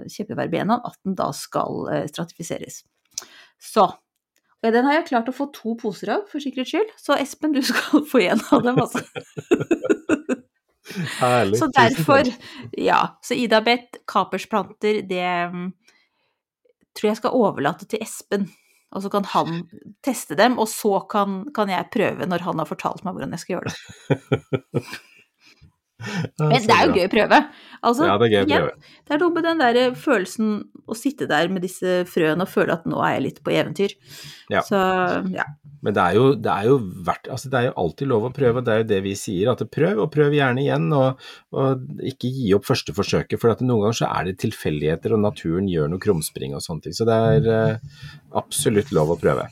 kjempeverbena 0.08 0.80
at 0.84 0.96
den 1.04 1.14
da 1.18 1.30
skal 1.32 1.88
eh, 1.92 2.06
stratifiseres. 2.08 2.82
Så. 3.58 3.88
Og 4.62 4.72
den 4.74 4.84
har 4.86 4.92
jeg 5.00 5.08
klart 5.10 5.28
å 5.28 5.34
få 5.34 5.48
to 5.54 5.74
poser 5.78 6.10
av, 6.16 6.20
for 6.30 6.38
sikkerhets 6.42 6.70
skyld. 6.72 6.90
Så 6.98 7.14
Espen, 7.18 7.52
du 7.52 7.62
skal 7.72 8.04
få 8.06 8.18
en 8.26 8.40
av 8.52 8.62
dem, 8.62 8.78
altså. 8.78 9.02
Herlig. 11.18 11.58
Så 11.58 11.66
derfor, 11.74 12.24
ja. 12.72 13.02
Så 13.22 13.34
Idabet, 13.36 13.98
kapersplanter, 14.08 15.02
det 15.06 15.50
mm, 15.52 15.68
tror 16.96 17.08
jeg 17.10 17.18
skal 17.20 17.36
overlate 17.36 17.86
til 17.90 18.00
Espen. 18.02 18.48
Og 18.96 19.02
så 19.04 19.10
kan 19.12 19.24
han 19.34 19.66
teste 20.02 20.32
dem, 20.38 20.56
og 20.58 20.64
så 20.72 20.94
kan, 21.12 21.42
kan 21.52 21.68
jeg 21.68 21.90
prøve 21.92 22.24
når 22.24 22.40
han 22.46 22.58
har 22.62 22.68
fortalt 22.70 23.04
meg 23.04 23.12
hvordan 23.18 23.34
jeg 23.36 23.42
skal 23.44 23.54
gjøre 23.58 23.70
det. 23.74 23.78
Ja, 25.98 26.46
Men 26.46 26.62
det 26.62 26.74
er 26.74 26.84
jo 26.86 26.94
gøy 26.94 27.06
å 27.08 27.10
prøve. 27.10 27.38
Altså, 27.82 28.06
Ja, 28.06 28.18
det 28.18 28.26
er 28.28 28.32
gøy 28.32 28.42
å 28.42 28.48
prøve. 28.48 28.66
prøve. 28.68 28.98
det 29.08 29.14
er 29.14 29.22
noe 29.22 29.34
med 29.34 29.46
den 29.48 29.62
der 29.62 29.78
følelsen 29.98 30.52
å 30.86 30.96
sitte 30.96 31.26
der 31.30 31.48
med 31.50 31.64
disse 31.66 32.04
frøene 32.08 32.46
og 32.46 32.52
føle 32.52 32.76
at 32.78 32.86
nå 32.86 33.00
er 33.02 33.16
jeg 33.16 33.24
litt 33.24 33.40
på 33.42 33.54
eventyr. 33.54 33.94
Ja. 34.52 34.62
Så 34.62 34.78
ja. 35.34 35.48
Men 35.82 35.94
det 35.94 36.02
er, 36.02 36.16
jo, 36.18 36.30
det 36.34 36.50
er 36.50 36.66
jo 36.66 36.78
verdt 37.06 37.28
Altså, 37.30 37.50
det 37.52 37.58
er 37.58 37.66
jo 37.68 37.74
alltid 37.82 38.10
lov 38.10 38.26
å 38.26 38.32
prøve, 38.34 38.58
og 38.58 38.66
det 38.66 38.74
er 38.74 38.80
jo 38.82 38.88
det 38.90 39.00
vi 39.04 39.14
sier. 39.18 39.52
At 39.52 39.62
prøv, 39.70 40.02
og 40.04 40.10
prøv 40.14 40.34
gjerne 40.34 40.64
igjen, 40.64 40.88
og, 40.94 41.22
og 41.54 42.06
ikke 42.12 42.32
gi 42.34 42.52
opp 42.56 42.66
første 42.66 42.94
forsøket. 42.96 43.38
For 43.38 43.54
at 43.54 43.62
noen 43.62 43.86
ganger 43.86 44.00
så 44.02 44.10
er 44.10 44.30
det 44.30 44.38
tilfeldigheter, 44.42 45.14
og 45.14 45.22
naturen 45.26 45.70
gjør 45.70 45.92
noe 45.92 46.02
krumspring 46.02 46.56
og 46.58 46.64
sånne 46.64 46.88
ting. 46.88 46.98
Så 46.98 47.06
det 47.08 47.18
er 47.34 47.52
uh, 47.78 48.00
absolutt 48.42 48.94
lov 48.94 49.14
å 49.14 49.20
prøve. 49.20 49.46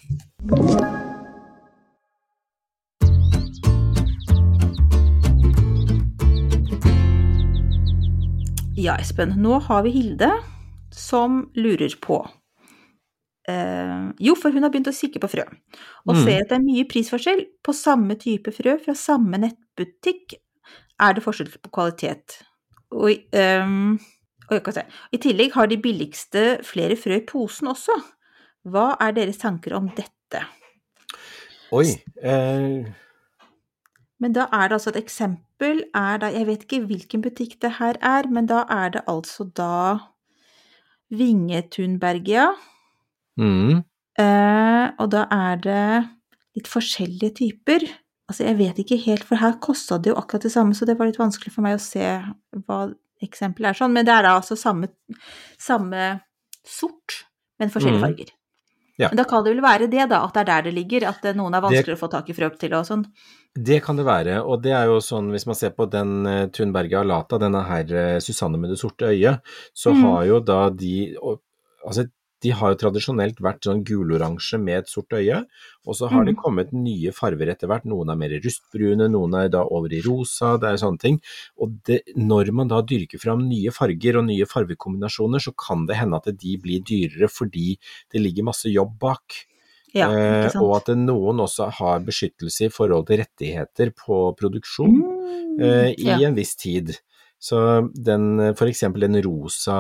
Ja, 8.87 8.95
Espen. 9.03 9.33
Nå 9.43 9.57
har 9.67 9.83
vi 9.83 9.91
Hilde 9.91 10.29
som 10.95 11.41
lurer 11.59 11.91
på 11.99 12.21
eh, 13.51 14.03
Jo, 14.23 14.37
for 14.39 14.55
hun 14.55 14.63
har 14.63 14.71
begynt 14.71 14.91
å 14.91 14.95
kikke 14.95 15.19
på 15.23 15.31
frø, 15.33 15.43
og 16.07 16.15
Mm. 16.15 16.21
ser 16.23 16.43
at 16.43 16.53
det 16.53 16.59
er 16.59 16.63
mye 16.67 16.85
prisforskjell 16.87 17.43
på 17.67 17.75
samme 17.75 18.15
type 18.15 18.53
frø 18.55 18.77
fra 18.85 18.95
samme 18.95 19.41
nettbutikk. 19.43 20.37
Er 21.01 21.15
det 21.15 21.25
forskjell 21.25 21.51
på 21.51 21.71
kvalitet? 21.75 22.39
Og, 22.93 23.11
um, 23.35 23.99
og 24.51 24.73
se. 24.73 24.85
I 25.13 25.19
tillegg 25.19 25.53
har 25.53 25.67
de 25.67 25.77
billigste 25.83 26.45
flere 26.63 26.95
frø 26.97 27.19
i 27.19 27.27
posen 27.27 27.67
også. 27.67 27.97
Hva 28.71 28.97
er 29.01 29.13
deres 29.13 29.39
tanker 29.39 29.75
om 29.75 29.89
dette? 29.89 30.45
Oi. 31.73 31.91
Eh, 32.23 32.87
Men 34.21 34.33
da 34.33 34.47
er 34.53 34.69
det 34.69 34.79
altså 34.79 34.93
et 34.95 35.03
eksempel 35.03 35.83
er 35.95 36.21
da, 36.23 36.31
Jeg 36.33 36.47
vet 36.47 36.63
ikke 36.65 36.87
hvilken 36.89 37.23
butikk 37.23 37.59
det 37.63 37.77
her 37.79 37.99
er, 38.01 38.29
men 38.33 38.47
da 38.47 38.65
er 38.71 38.95
det 38.97 39.03
altså 39.07 39.45
da 39.45 39.99
Vingetunbergia. 41.11 42.49
mm, 43.37 43.85
Eh, 44.17 44.87
og 44.97 45.11
da 45.13 45.27
er 45.33 45.59
det 45.61 45.89
litt 46.57 46.69
forskjellige 46.73 47.35
typer. 47.43 47.85
Altså, 48.27 48.47
jeg 48.47 48.59
vet 48.59 48.79
ikke 48.81 48.99
helt, 49.05 49.27
for 49.29 49.39
her 49.39 49.59
kosta 49.63 49.99
det 50.01 50.11
jo 50.11 50.17
akkurat 50.19 50.47
det 50.49 50.53
samme, 50.55 50.75
så 50.75 50.89
det 50.89 50.97
var 50.99 51.11
litt 51.11 51.21
vanskelig 51.21 51.53
for 51.53 51.67
meg 51.67 51.77
å 51.77 51.83
se 51.83 52.07
hva 52.65 52.81
eksempelet 53.23 53.71
er 53.71 53.79
sånn. 53.79 53.93
Men 53.95 54.09
det 54.09 54.15
er 54.17 54.27
da 54.27 54.35
altså 54.41 54.57
samme, 54.59 54.89
samme 55.61 56.09
sort, 56.67 57.21
men 57.61 57.73
forskjellige 57.73 58.01
mm. 58.01 58.07
farger. 58.09 58.33
Ja. 58.97 59.11
Men 59.13 59.21
da 59.21 59.25
kan 59.29 59.45
det 59.45 59.53
vel 59.53 59.65
være 59.65 59.89
det, 59.93 60.05
da, 60.09 60.23
at 60.25 60.35
det 60.35 60.43
er 60.43 60.49
der 60.49 60.69
det 60.69 60.75
ligger, 60.79 61.09
at 61.11 61.25
eh, 61.29 61.37
noen 61.37 61.55
er 61.55 61.65
vanskeligere 61.65 61.99
å 61.99 62.01
få 62.01 62.09
tak 62.13 62.31
i 62.33 62.37
frø 62.37 62.49
til 62.57 62.77
og 62.79 62.87
sånn. 62.89 63.03
Det 63.57 63.81
kan 63.85 63.97
det 63.97 64.07
være, 64.09 64.39
og 64.45 64.63
det 64.65 64.73
er 64.77 64.89
jo 64.89 65.01
sånn 65.05 65.29
hvis 65.33 65.47
man 65.49 65.59
ser 65.59 65.75
på 65.77 65.87
den 65.93 66.27
uh, 66.29 67.01
alata, 67.01 67.39
denne 67.41 67.63
her 67.69 67.93
eh, 67.93 68.19
Susanne 68.25 68.61
med 68.61 68.73
det 68.73 68.81
sorte 68.81 69.13
øyet, 69.13 69.41
så 69.75 69.93
Mm. 69.93 70.03
har 70.05 70.25
jo 70.25 70.41
da 70.41 70.71
de 70.71 71.17
og, 71.21 71.43
Altså, 71.87 72.09
de 72.47 72.53
har 72.55 72.73
jo 72.75 72.79
tradisjonelt 72.85 73.41
vært 73.43 73.67
sånn 73.67 73.83
guloransje 73.87 74.61
med 74.63 74.85
et 74.85 74.91
sort 74.93 75.11
øye, 75.19 75.41
og 75.87 75.97
så 75.99 76.09
har 76.13 76.25
det 76.29 76.37
Mm. 76.37 76.43
kommet 76.45 76.73
nye 76.73 77.11
farver 77.17 77.51
etter 77.51 77.67
hvert. 77.67 77.85
Noen 77.91 78.11
er 78.15 78.21
mer 78.21 78.37
rustbrune, 78.45 79.09
noen 79.11 79.35
er 79.41 79.49
da 79.51 79.65
over 79.67 79.91
i 79.93 80.01
rosa, 80.07 80.55
det 80.63 80.71
er 80.71 80.79
sånne 80.85 80.99
ting. 81.03 81.19
Og 81.59 81.75
det, 81.85 82.03
når 82.17 82.53
man 82.53 82.69
da 82.71 82.81
dyrker 82.83 83.19
fram 83.19 83.43
nye 83.49 83.75
farger 83.75 84.19
og 84.23 84.27
nye 84.31 84.47
fargekombinasjoner, 84.47 85.43
så 85.43 85.53
kan 85.57 85.87
det 85.91 85.97
hende 85.99 86.17
at 86.23 86.31
de 86.39 86.57
blir 86.63 86.81
dyrere 86.87 87.29
fordi 87.29 87.77
det 88.13 88.23
ligger 88.23 88.45
masse 88.53 88.71
jobb 88.71 88.99
bak. 88.99 89.43
Ja, 89.95 90.11
Eh, 90.13 90.51
og 90.61 90.77
at 90.77 90.89
noen 90.99 91.39
også 91.41 91.71
har 91.73 92.01
beskyttelse 92.05 92.67
i 92.67 92.73
forhold 92.75 93.07
til 93.09 93.23
rettigheter 93.23 93.93
på 93.97 94.37
produksjon 94.37 94.93
Mm, 94.93 95.61
eh, 95.63 95.95
i 95.97 96.05
ja. 96.05 96.19
en 96.29 96.35
viss 96.37 96.55
tid. 96.55 96.99
Så 97.39 97.59
den, 97.93 98.41
f.eks. 98.57 98.81
den 98.97 99.19
rosa, 99.23 99.77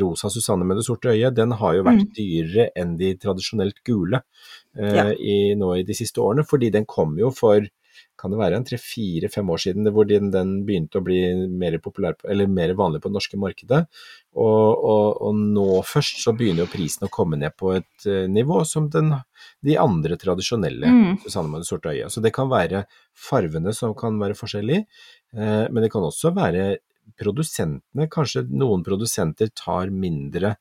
rosa 0.00 0.30
Susanne 0.30 0.66
med 0.68 0.76
det 0.78 0.84
sorte 0.86 1.10
øyet, 1.14 1.34
den 1.34 1.52
har 1.58 1.74
jo 1.78 1.82
vært 1.86 2.04
Mm. 2.04 2.12
dyrere 2.14 2.68
enn 2.76 2.96
de 2.98 3.14
tradisjonelt 3.16 3.82
gule 3.84 4.22
eh, 4.76 4.94
Ja. 4.94 5.08
i, 5.12 5.54
nå 5.56 5.74
i 5.78 5.82
de 5.82 5.94
siste 5.94 6.20
årene, 6.20 6.44
fordi 6.46 6.70
den 6.70 6.84
kom 6.86 7.16
jo 7.18 7.30
for 7.30 7.66
kan 8.18 8.30
det 8.32 8.38
være 8.38 8.56
en 8.58 8.64
tre-fire-fem 8.66 9.46
år 9.50 9.58
siden 9.62 9.86
hvor 9.94 10.04
den, 10.06 10.30
den 10.34 10.64
begynte 10.66 10.98
å 10.98 11.04
bli 11.06 11.46
mer 11.46 11.78
populær, 11.78 12.16
eller 12.26 12.48
mer 12.50 12.72
vanlig 12.74 13.00
på 13.00 13.08
det 13.10 13.14
norske 13.14 13.38
markedet. 13.38 13.86
Og, 14.34 14.84
og, 14.84 15.20
og 15.22 15.34
nå 15.38 15.66
først 15.86 16.18
så 16.24 16.32
begynner 16.34 16.64
jo 16.66 16.72
prisen 16.72 17.06
å 17.06 17.10
komme 17.14 17.38
ned 17.38 17.54
på 17.58 17.76
et 17.76 18.06
eh, 18.10 18.26
nivå 18.26 18.64
som 18.66 18.88
den, 18.90 19.12
de 19.62 19.76
andre 19.78 20.18
tradisjonelle 20.18 20.86
Mm. 20.90 21.18
Susanne 21.22 21.48
med 21.50 21.62
det 21.62 21.70
sorte 21.70 21.90
øyet. 21.94 22.10
Så 22.10 22.20
det 22.22 22.32
kan 22.34 22.50
være 22.50 22.84
farvene 23.14 23.72
som 23.74 23.94
kan 23.98 24.18
være 24.18 24.34
forskjellige, 24.38 24.86
men 25.34 25.82
det 25.82 25.90
kan 25.92 26.02
også 26.02 26.30
være 26.34 26.78
produsentene. 27.18 28.08
Kanskje 28.12 28.46
noen 28.48 28.84
produsenter 28.86 29.50
tar 29.56 29.90
mindre, 29.92 30.56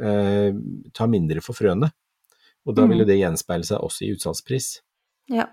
eh, 0.00 0.52
tar 0.92 1.08
mindre 1.08 1.40
for 1.44 1.54
frøene. 1.56 1.90
Og 2.66 2.74
da 2.76 2.82
Mm. 2.84 2.88
vil 2.90 2.98
jo 2.98 3.04
det 3.04 3.18
gjenspeile 3.20 3.64
seg 3.64 3.80
også 3.80 4.04
i 4.04 4.12
utsalgspris. 4.14 4.80
Ja. 5.28 5.46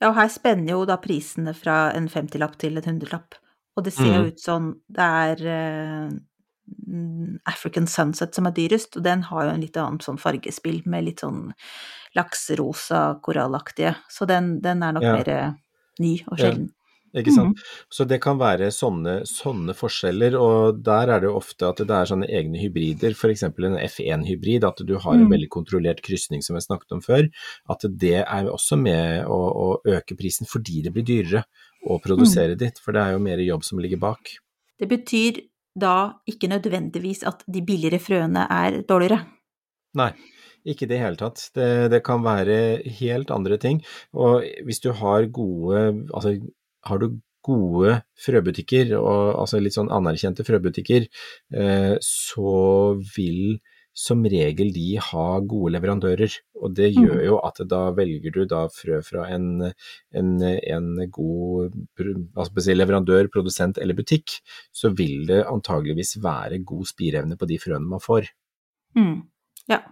ja, 0.00 0.08
og 0.10 0.14
her 0.16 0.28
spenner 0.28 0.70
jo 0.74 0.84
da 0.84 0.96
prisene 0.96 1.54
fra 1.54 1.90
en 1.94 2.08
50-lapp 2.08 2.58
til 2.58 2.76
en 2.76 2.82
100-lapp. 2.82 3.34
Og 3.76 3.84
det 3.84 3.92
ser 3.94 4.04
jo 4.12 4.22
mm. 4.24 4.26
ut 4.28 4.40
som 4.40 4.80
det 4.90 5.04
er 5.04 5.46
eh, 5.46 6.10
mm, 6.88 7.38
African 7.46 7.86
Sunset 7.86 8.34
som 8.34 8.46
er 8.46 8.50
dyrest, 8.52 8.96
og 8.96 9.04
den 9.04 9.22
har 9.22 9.44
jo 9.44 9.50
en 9.54 9.60
litt 9.60 9.76
annet 9.76 10.02
sånn 10.02 10.18
fargespill 10.18 10.82
med 10.86 11.04
litt 11.04 11.20
sånn 11.20 11.54
lakserosa, 12.16 13.20
korallaktige. 13.22 13.94
Så 14.10 14.26
den, 14.26 14.60
den 14.60 14.82
er 14.82 14.92
nok 14.92 15.02
Ja. 15.02 15.12
mer 15.16 15.28
eh, 15.28 15.52
ny 16.00 16.22
og 16.28 16.38
sjelden. 16.38 16.70
Ikke 17.16 17.32
sant? 17.32 17.60
Så 17.90 18.04
det 18.04 18.18
kan 18.20 18.36
være 18.40 18.68
sånne, 18.74 19.22
sånne 19.28 19.72
forskjeller, 19.76 20.34
og 20.36 20.82
der 20.84 21.08
er 21.14 21.20
det 21.22 21.30
jo 21.30 21.36
ofte 21.38 21.68
at 21.70 21.80
det 21.80 21.94
er 21.94 22.10
sånne 22.10 22.28
egne 22.28 22.60
hybrider, 22.60 23.14
f.eks. 23.16 23.42
en 23.48 23.78
F1-hybrid, 23.80 24.64
at 24.68 24.82
du 24.84 24.96
har 24.98 25.14
en 25.14 25.24
Mm. 25.28 25.32
veldig 25.32 25.48
kontrollert 25.48 26.02
krysning 26.04 26.42
som 26.42 26.56
jeg 26.56 26.66
snakket 26.68 26.92
om 26.92 27.00
før, 27.00 27.28
at 27.70 27.80
det 27.88 28.24
er 28.24 28.50
også 28.52 28.76
med 28.76 29.24
å, 29.26 29.38
å 29.38 29.68
øke 29.86 30.16
prisen 30.16 30.46
fordi 30.46 30.82
det 30.84 30.92
blir 30.92 31.04
dyrere 31.04 31.44
å 31.88 31.98
produsere 32.02 32.56
ditt, 32.58 32.78
for 32.78 32.92
det 32.92 33.00
er 33.02 33.12
jo 33.12 33.22
mer 33.24 33.38
jobb 33.38 33.64
som 33.64 33.78
ligger 33.78 33.98
bak. 33.98 34.36
Det 34.78 34.88
betyr 34.88 35.40
da 35.78 36.20
ikke 36.26 36.48
nødvendigvis 36.50 37.24
at 37.26 37.44
de 37.46 37.62
billigere 37.62 38.00
frøene 38.02 38.46
er 38.50 38.82
dårligere. 38.88 39.22
Nei, 39.98 40.12
ikke 40.66 40.84
i 40.84 40.90
det 40.90 40.98
hele 41.00 41.16
tatt. 41.16 41.50
Det, 41.54 41.88
det 41.92 42.02
kan 42.04 42.22
være 42.24 42.82
helt 42.98 43.30
andre 43.30 43.56
ting. 43.62 43.80
Og 44.12 44.42
hvis 44.66 44.80
du 44.84 44.90
har 44.92 45.26
gode 45.32 46.04
Altså, 46.12 46.34
har 46.84 46.98
du 46.98 47.20
gode 47.48 48.02
frøbutikker, 48.20 48.92
og, 48.98 49.34
altså 49.40 49.60
litt 49.62 49.76
sånn 49.76 49.90
anerkjente 49.94 50.44
frøbutikker, 50.44 51.06
eh, 51.54 51.96
så 52.04 52.98
vil 53.16 53.58
som 53.98 54.22
regel 54.30 54.68
de 54.70 54.92
ha 55.02 55.40
gode 55.40 55.72
leverandører. 55.74 56.30
Og 56.62 56.74
det 56.74 56.94
Mhm. 56.94 57.02
gjør 57.02 57.24
jo 57.24 57.38
at 57.42 57.56
da 57.66 57.90
velger 57.90 58.30
du 58.32 58.44
da 58.46 58.68
frø 58.68 59.02
fra 59.02 59.26
en, 59.34 59.72
en, 60.14 60.42
en 60.42 61.10
god 61.10 61.72
altså 62.36 62.74
leverandør, 62.74 63.28
produsent 63.28 63.78
eller 63.78 63.94
butikk, 63.94 64.38
så 64.72 64.94
vil 64.94 65.26
det 65.26 65.44
antageligvis 65.46 66.22
være 66.22 66.64
god 66.64 66.86
spireevne 66.86 67.36
på 67.36 67.46
de 67.46 67.58
frøene 67.58 67.88
man 67.88 67.98
får. 67.98 68.28
Mm. 68.96 69.22
Ja. 69.68 69.82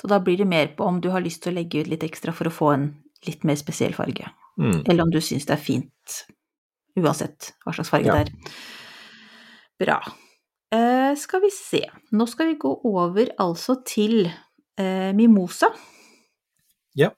Så 0.00 0.08
da 0.08 0.18
blir 0.18 0.38
det 0.38 0.46
mer 0.48 0.68
på 0.68 0.86
om 0.86 1.00
du 1.00 1.10
har 1.10 1.20
lyst 1.20 1.42
til 1.42 1.52
å 1.52 1.56
legge 1.60 1.82
ut 1.82 1.88
litt 1.88 2.02
ekstra 2.02 2.32
for 2.32 2.48
å 2.48 2.50
få 2.54 2.72
en 2.72 2.94
litt 3.26 3.44
mer 3.44 3.56
spesiell 3.56 3.92
farge. 3.92 4.24
Mm. 4.58 4.82
Eller 4.86 5.02
om 5.06 5.10
du 5.12 5.20
syns 5.24 5.46
det 5.48 5.54
er 5.56 5.62
fint 5.62 6.16
uansett 6.98 7.52
hva 7.64 7.72
slags 7.76 7.88
farge 7.92 8.10
Ja. 8.10 8.18
det 8.18 8.28
er. 8.28 8.58
Bra. 9.80 9.98
Eh, 10.74 11.14
skal 11.16 11.40
vi 11.42 11.50
se. 11.54 11.80
Nå 12.12 12.26
skal 12.28 12.50
vi 12.52 12.58
gå 12.60 12.72
over 12.84 13.30
altså 13.40 13.78
til 13.86 14.26
eh, 14.78 15.10
mimosa. 15.16 15.70
Ja. 16.98 17.10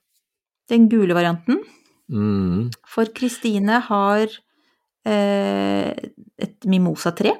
Den 0.69 0.87
gule 0.89 1.13
varianten. 1.17 1.59
Mm. 2.09 2.69
For 2.87 3.05
Kristine 3.15 3.79
har 3.89 4.27
eh, 5.05 5.91
et 6.39 6.65
mimosa-tre. 6.69 7.33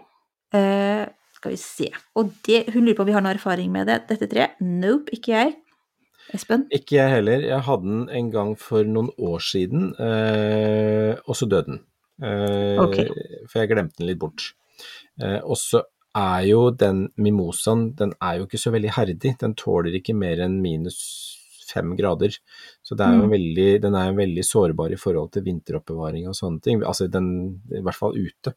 Eh, 0.53 1.05
skal 1.37 1.51
vi 1.55 1.57
se. 1.61 1.89
Og 2.19 2.33
det, 2.45 2.65
hun 2.73 2.83
lurer 2.85 2.97
på 2.97 3.05
om 3.05 3.09
vi 3.09 3.15
har 3.15 3.23
noe 3.25 3.33
erfaring 3.37 3.71
med 3.71 3.87
det, 3.87 4.01
dette 4.11 4.27
treet. 4.31 4.59
Nope, 4.61 5.13
ikke 5.15 5.33
jeg. 5.37 5.55
Espen? 6.33 6.67
Ikke 6.73 6.95
jeg 6.99 7.11
heller. 7.17 7.43
Jeg 7.45 7.61
hadde 7.67 7.83
den 7.89 8.09
en 8.09 8.29
gang 8.31 8.53
for 8.59 8.83
noen 8.87 9.09
år 9.19 9.43
siden, 9.43 9.89
eh, 9.99 11.15
og 11.27 11.35
så 11.35 11.49
døde 11.49 11.67
den. 11.73 11.81
Eh, 12.23 12.79
okay. 12.81 13.09
For 13.49 13.59
jeg 13.63 13.73
glemte 13.73 13.99
den 13.99 14.07
litt 14.11 14.21
bort. 14.21 14.53
Eh, 15.21 15.39
og 15.43 15.57
så 15.59 15.83
er 16.15 16.45
jo 16.47 16.67
den 16.77 17.07
mimosaen, 17.17 17.95
den 17.97 18.13
er 18.21 18.39
jo 18.39 18.47
ikke 18.47 18.61
så 18.61 18.71
veldig 18.73 18.93
herdig. 18.97 19.35
Den 19.41 19.55
tåler 19.57 19.95
ikke 19.97 20.15
mer 20.15 20.41
enn 20.45 20.59
minus 20.61 20.99
fem 21.73 21.95
grader. 21.97 22.35
Så 22.85 22.93
det 22.95 23.05
er 23.07 23.15
jo 23.17 23.25
Mm. 23.25 23.31
veldig, 23.33 23.81
den 23.81 23.95
er 23.95 24.11
jo 24.11 24.17
veldig 24.19 24.43
sårbar 24.45 24.91
i 24.93 24.99
forhold 24.99 25.31
til 25.31 25.41
vinteroppbevaring 25.43 26.27
og 26.29 26.35
sånne 26.37 26.61
ting. 26.61 26.83
Altså 26.83 27.07
den, 27.09 27.61
i 27.71 27.81
hvert 27.81 27.95
fall 27.97 28.13
ute. 28.13 28.53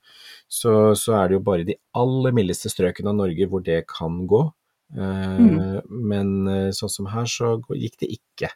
Så, 0.48 0.94
så 0.94 1.14
er 1.16 1.28
det 1.28 1.38
jo 1.38 1.40
bare 1.40 1.64
de 1.64 1.76
aller 1.94 2.32
mildeste 2.32 2.68
strøkene 2.68 3.08
av 3.08 3.16
Norge 3.16 3.48
hvor 3.48 3.62
det 3.64 3.86
kan 3.88 4.26
gå. 4.26 4.52
Eh, 4.94 5.38
Mm. 5.40 5.82
Men 5.88 6.28
eh, 6.48 6.70
sånn 6.76 6.92
som 6.92 7.06
her, 7.10 7.26
så 7.26 7.56
gikk 7.74 7.98
det 8.04 8.12
ikke. 8.18 8.52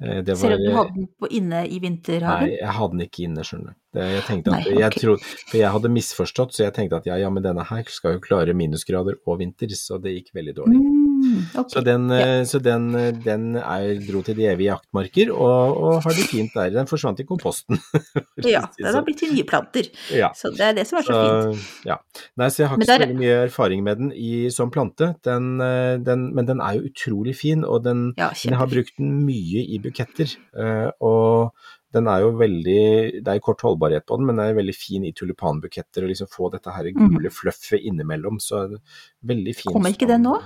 Det 0.00 0.22
det 0.24 0.36
Ser 0.40 0.54
du 0.54 0.54
at 0.54 0.62
du 0.64 0.76
hadde 0.78 0.94
den 0.96 1.08
på 1.20 1.28
inne 1.28 1.58
i 1.68 1.76
vinterhagen? 1.82 2.46
Nei, 2.48 2.54
jeg 2.56 2.72
hadde 2.72 2.94
den 2.94 3.02
ikke 3.04 3.24
inne, 3.26 3.42
skjønner 3.44 3.74
du. 3.74 3.98
Jeg 4.00 4.22
tenkte 4.24 4.54
at, 4.54 4.64
Nei, 4.64 4.78
jeg 4.80 4.94
trodde, 4.96 5.26
for 5.50 5.58
jeg 5.60 5.72
hadde 5.74 5.90
misforstått, 5.92 6.54
så 6.56 6.62
jeg 6.64 6.72
tenkte 6.78 7.02
at 7.02 7.08
ja, 7.10 7.18
ja, 7.20 7.28
men 7.28 7.44
denne 7.44 7.66
her 7.68 7.84
skal 7.92 8.16
jo 8.16 8.22
klare 8.24 8.54
minusgrader 8.56 9.18
og 9.26 9.42
vinter, 9.42 9.68
så 9.76 9.98
det 10.00 10.14
gikk 10.14 10.32
veldig 10.38 10.54
dårlig. 10.56 10.80
Mm, 10.80 11.09
ok. 11.60 11.70
Så 11.72 11.82
den, 11.84 12.08
Ja. 12.10 12.18
eh, 12.40 12.42
så 12.48 12.60
den, 12.62 12.88
eh, 12.94 13.10
den 13.24 13.56
er, 13.56 13.94
dro 14.06 14.22
til 14.26 14.36
de 14.38 14.46
evige 14.50 14.70
jaktmarker, 14.72 15.30
og, 15.34 15.76
og 15.80 16.02
har 16.04 16.16
det 16.16 16.26
fint 16.30 16.52
der. 16.54 16.70
Den 16.74 16.86
forsvant 16.90 17.20
i 17.20 17.26
komposten. 17.28 17.78
Ja, 18.40 18.62
si 18.72 18.80
den 18.82 18.86
har 18.88 18.94
sånn. 19.00 19.04
blitt 19.08 19.18
til 19.20 19.34
nye 19.34 19.44
planter. 19.44 19.90
Ja. 20.16 20.30
Så 20.34 20.50
det 20.56 20.60
er 20.64 20.72
det 20.78 20.86
som 20.88 20.98
er 21.00 21.08
så 21.08 21.18
fint. 21.20 21.66
Ja. 21.86 21.98
Nei, 22.40 22.48
så 22.48 22.62
jeg 22.64 22.68
har 22.72 22.78
ikke 22.78 22.86
så 22.88 22.94
der- 22.98 23.06
veldig 23.06 23.18
mye 23.20 23.36
erfaring 23.48 23.82
med 23.84 23.98
den 23.98 24.12
i, 24.16 24.48
som 24.50 24.70
plante, 24.70 25.14
den, 25.26 25.50
eh, 25.60 25.96
den, 25.98 26.30
men 26.34 26.46
den 26.48 26.60
er 26.64 26.78
jo 26.80 26.88
utrolig 26.88 27.36
fin, 27.36 27.64
og 27.64 27.84
den, 27.84 28.14
jeg 28.16 28.56
har 28.56 28.66
brukt 28.70 28.96
den 28.98 29.20
mye 29.26 29.66
i 29.68 29.78
buketter. 29.82 30.36
og 31.00 31.52
den 31.92 32.06
er 32.06 32.20
jo 32.22 32.28
veldig 32.38 33.22
Det 33.24 33.26
er 33.32 33.40
kort 33.42 33.62
holdbarhet 33.66 34.04
på 34.06 34.16
den, 34.16 34.26
men 34.28 34.36
den 34.38 34.44
er 34.46 34.54
veldig 34.54 34.74
fin 34.78 35.02
i 35.04 35.10
tulipanbuketter. 35.10 36.04
Og 36.04 36.12
liksom 36.12 36.28
få 36.30 36.50
dette 36.52 36.70
her 36.70 36.86
gule 36.94 37.08
gule 37.16 37.32
fluffet 37.34 37.82
innimellom. 37.82 38.38
Så 38.38 38.60
er 38.62 38.68
det 38.76 38.78
veldig 39.26 39.54
fin 39.58 39.72
Kommer 39.74 39.90
ikke 39.90 40.06
den 40.06 40.22
nå? 40.22 40.36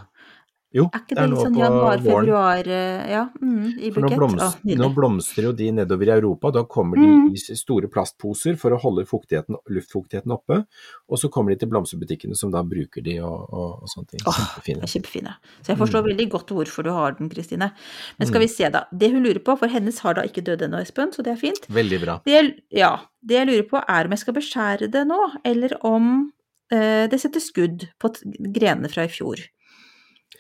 Jo, 0.75 0.89
Er 0.91 1.05
ikke 1.05 1.15
det 1.15 1.17
det 1.17 1.23
er 1.23 1.29
litt 1.31 1.39
sånn 1.45 1.59
januar-februar 1.61 2.69
Ja, 3.11 3.21
mm, 3.41 3.67
i 3.79 3.91
For 3.95 4.03
nå, 4.03 4.09
blomster 4.11 4.19
blomst, 4.19 4.65
Å, 4.67 4.79
nå 4.81 4.89
blomstrer 4.97 5.47
jo 5.47 5.53
de 5.55 5.69
nedover 5.77 6.09
i 6.11 6.15
Europa. 6.17 6.51
Da 6.57 6.65
kommer 6.65 6.97
de 6.99 7.07
Mm. 7.07 7.29
i 7.33 7.37
store 7.39 7.87
plastposer 7.89 8.57
for 8.59 8.75
å 8.75 8.81
holde 8.83 9.05
fuktigheten, 9.07 9.55
luftfuktigheten 9.71 10.33
oppe. 10.35 10.67
Og 11.09 11.19
så 11.19 11.31
kommer 11.31 11.51
de 11.55 11.61
til 11.63 11.69
blomsterbutikkene 11.71 12.35
som 12.37 12.51
da 12.51 12.63
bruker 12.67 13.03
de 13.05 13.21
og, 13.21 13.47
og, 13.53 13.83
og 13.85 13.89
sånne 13.93 14.09
ting. 14.11 14.21
Åh, 14.27 14.35
Kjempefine. 14.35 14.81
Det 14.83 14.89
er 14.89 14.95
kjempefine. 14.99 15.35
Så 15.63 15.67
jeg 15.73 15.79
forstår 15.79 16.03
Mm. 16.03 16.09
veldig 16.11 16.29
godt 16.31 16.47
hvorfor 16.59 16.83
du 16.83 16.91
har 16.91 17.13
den, 17.13 17.29
Kristine. 17.31 17.71
Men 18.19 18.27
skal 18.29 18.41
vi 18.41 18.49
se, 18.49 18.69
da. 18.69 18.85
Det 18.93 19.13
hun 19.13 19.23
lurer 19.23 19.39
på, 19.45 19.57
for 19.59 19.69
hennes 19.69 19.99
har 20.01 20.15
da 20.15 20.23
ikke 20.23 20.43
dødd 20.43 20.63
ennå, 20.67 20.81
Espen, 20.83 21.13
så 21.15 21.23
det 21.23 21.33
er 21.37 21.41
fint. 21.41 21.67
Veldig 21.71 22.01
bra. 22.03 22.21
Det, 22.27 22.59
ja, 22.75 22.97
det 23.25 23.35
jeg 23.39 23.47
lurer 23.47 23.69
på 23.71 23.79
er 23.89 24.05
om 24.05 24.11
jeg 24.11 24.19
skal 24.19 24.35
beskjære 24.35 24.91
det 24.91 25.07
nå, 25.07 25.21
eller 25.45 25.77
om 25.87 26.33
eh, 26.73 27.07
det 27.07 27.21
setter 27.21 27.41
skudd 27.41 27.87
på 28.01 28.11
grenene 28.53 28.91
fra 28.91 29.05
i 29.05 29.09
fjor. 29.09 29.39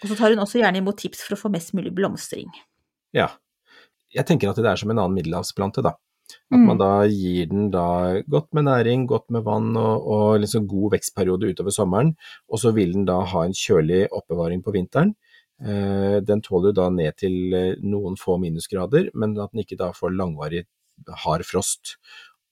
Og 0.03 0.11
så 0.11 0.17
tar 0.19 0.35
hun 0.35 0.43
også 0.43 0.61
gjerne 0.61 0.81
imot 0.83 0.99
tips 1.01 1.23
for 1.27 1.37
å 1.37 1.41
få 1.45 1.51
mest 1.55 1.75
mulig 1.77 1.93
blomstring. 1.95 2.51
Ja. 3.15 3.31
Jeg 4.15 4.27
tenker 4.29 4.51
at 4.51 4.59
det 4.61 4.67
er 4.71 4.81
som 4.81 4.91
en 4.93 5.01
annen 5.01 5.17
middelhavsplante, 5.19 5.83
da. 5.83 5.95
At 6.51 6.57
Mm. 6.57 6.67
man 6.67 6.79
da 6.79 7.05
gir 7.05 7.47
den 7.51 7.71
da 7.71 8.23
godt 8.29 8.49
med 8.55 8.65
næring, 8.65 9.07
godt 9.07 9.29
med 9.31 9.45
vann 9.45 9.77
og, 9.77 10.07
og 10.07 10.41
liksom 10.41 10.67
god 10.67 10.95
vekstperiode 10.95 11.51
utover 11.53 11.71
sommeren, 11.75 12.15
og 12.49 12.59
så 12.59 12.73
vil 12.75 12.93
den 12.93 13.05
da 13.05 13.21
ha 13.25 13.43
en 13.45 13.53
kjølig 13.53 14.09
oppbevaring 14.11 14.63
på 14.65 14.73
vinteren. 14.73 15.15
Eh, 15.61 16.21
den 16.25 16.41
tåler 16.43 16.73
da 16.75 16.89
ned 16.91 17.17
til 17.21 17.55
eh, 17.55 17.75
noen 17.83 18.17
få 18.17 18.39
minusgrader, 18.41 19.11
men 19.15 19.37
at 19.39 19.53
den 19.53 19.63
ikke 19.65 19.77
da 19.79 19.93
får 19.93 20.17
langvarig 20.17 20.65
hard 21.25 21.45
frost. 21.45 21.97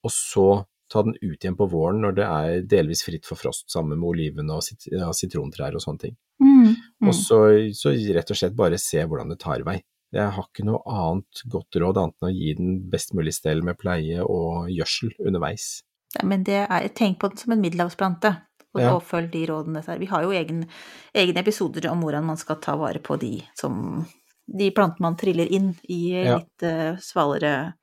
Og 0.05 0.11
så 0.13 0.47
ta 0.93 1.03
den 1.03 1.17
ut 1.23 1.41
igjen 1.41 1.57
på 1.57 1.69
våren 1.73 2.03
når 2.05 2.15
det 2.19 2.25
er 2.29 2.63
delvis 2.69 3.03
fritt 3.07 3.25
for 3.25 3.41
frost, 3.41 3.71
sammen 3.73 3.99
med 3.99 4.09
oliven 4.13 4.51
og 4.53 4.63
sit 4.67 4.85
ja, 4.93 5.09
sitrontrær 5.17 5.75
og 5.75 5.81
sånne 5.81 5.99
ting. 6.09 6.17
Mm. 6.43 6.77
Og 7.03 7.17
så, 7.17 7.39
så 7.75 7.93
rett 8.15 8.31
og 8.31 8.39
slett 8.39 8.55
bare 8.59 8.79
se 8.81 9.03
hvordan 9.03 9.33
det 9.33 9.41
tar 9.43 9.65
vei. 9.67 9.81
Jeg 10.13 10.29
har 10.37 10.45
ikke 10.45 10.67
noe 10.69 10.83
annet 10.93 11.43
godt 11.49 11.79
råd 11.81 11.99
annet 11.99 12.17
enn 12.21 12.29
å 12.29 12.33
gi 12.37 12.55
den 12.59 12.73
best 12.93 13.15
mulig 13.17 13.33
stell 13.35 13.63
med 13.65 13.79
pleie 13.81 14.21
og 14.23 14.69
gjødsel 14.71 15.15
underveis. 15.25 15.83
Ja, 16.13 16.27
men 16.29 16.45
det 16.45 16.67
er, 16.67 16.89
tenk 16.93 17.19
på 17.23 17.31
den 17.33 17.41
som 17.41 17.55
en 17.55 17.63
middelhavsplante, 17.65 18.35
og, 18.75 18.81
Ja. 18.81 18.91
og 18.95 19.03
følg 19.09 19.31
de 19.33 19.47
rådene 19.49 19.81
der. 19.85 19.99
Vi 19.99 20.09
har 20.11 20.23
jo 20.23 20.35
egen, 20.37 20.67
egne 21.15 21.41
episoder 21.41 21.89
om 21.91 22.05
hvordan 22.05 22.25
man 22.25 22.37
skal 22.37 22.61
ta 22.61 22.77
vare 22.77 23.01
på 23.01 23.19
de 23.21 23.43
som 23.59 24.05
De 24.53 24.73
plantene 24.75 25.07
man 25.07 25.17
triller 25.17 25.47
inn 25.47 25.69
i 25.89 26.25
Ja. 26.25 26.37
litt 26.37 26.65
uh, 26.67 26.99
svalere 26.99 27.75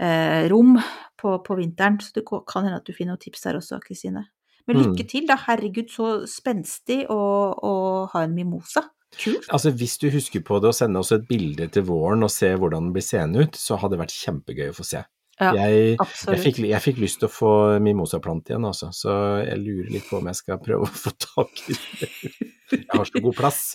uh, 0.00 0.48
rom 0.48 0.78
på, 1.20 1.34
på 1.44 1.56
vinteren. 1.58 2.00
Så 2.00 2.14
det 2.14 2.24
kan 2.24 2.64
hende 2.64 2.78
at 2.80 2.86
du 2.86 2.94
finner 2.96 3.12
noen 3.12 3.20
tips 3.20 3.42
der 3.44 3.58
også, 3.60 3.78
Kristine. 3.84 4.24
Men 4.68 4.76
Mm. 4.76 4.82
lykke 4.92 5.08
til, 5.08 5.24
da. 5.26 5.36
Herregud, 5.46 5.88
så 5.90 6.08
spenstig 6.28 7.06
å, 7.08 7.16
å 7.64 7.72
ha 8.12 8.22
en 8.26 8.34
mimosa. 8.36 8.82
Kult. 9.16 9.46
Altså 9.48 9.70
Hvis 9.72 9.96
du 9.98 10.10
husker 10.12 10.40
på 10.44 10.58
det 10.60 10.68
å 10.68 10.74
sende 10.76 10.98
oss 11.00 11.12
et 11.16 11.24
bilde 11.26 11.70
til 11.72 11.82
våren 11.88 12.22
og 12.22 12.28
se 12.30 12.50
hvordan 12.54 12.90
den 12.90 12.92
blir 12.92 13.02
seende 13.06 13.40
ut, 13.46 13.56
så 13.56 13.78
hadde 13.80 13.96
det 13.96 14.02
vært 14.04 14.12
kjempegøy 14.18 14.68
å 14.68 14.76
få 14.76 14.84
se. 14.84 15.00
Ja, 15.40 15.52
jeg, 15.54 15.96
jeg, 15.96 16.38
fikk, 16.42 16.56
jeg 16.66 16.82
fikk 16.82 16.96
lyst 16.98 17.20
til 17.22 17.28
å 17.28 17.32
få 17.32 17.50
mimosaplante 17.80 18.50
igjen, 18.52 18.64
altså, 18.66 18.88
så 18.92 19.12
jeg 19.46 19.60
lurer 19.62 19.90
litt 19.94 20.08
på 20.10 20.18
om 20.18 20.26
jeg 20.26 20.34
skal 20.40 20.58
prøve 20.58 20.82
å 20.82 20.90
få 20.92 21.12
tak 21.22 21.60
i 21.70 21.76
det. 21.78 22.08
Jeg 22.74 22.88
har 22.92 23.04
så 23.08 23.22
god 23.24 23.36
plass. 23.38 23.62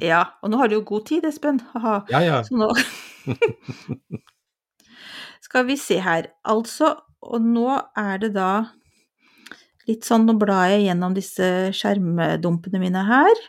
Ja, 0.00 0.22
og 0.40 0.48
nå 0.48 0.56
har 0.56 0.70
du 0.72 0.78
jo 0.78 0.84
god 0.88 1.02
tid, 1.04 1.26
Espen. 1.28 1.58
Aha. 1.76 1.98
Ja, 2.08 2.22
ja. 2.24 2.38
Så 2.48 2.56
nå 2.56 2.70
Skal 5.44 5.66
vi 5.68 5.76
se 5.76 5.98
her. 6.00 6.30
Altså, 6.48 6.94
og 7.22 7.42
nå 7.44 7.68
er 7.98 8.18
det 8.22 8.32
da 8.36 8.48
litt 9.90 10.06
sånn 10.06 10.26
Nå 10.28 10.36
blar 10.40 10.70
jeg 10.72 10.86
gjennom 10.86 11.14
disse 11.16 11.46
skjermdumpene 11.76 12.82
mine 12.82 13.06
her. 13.08 13.46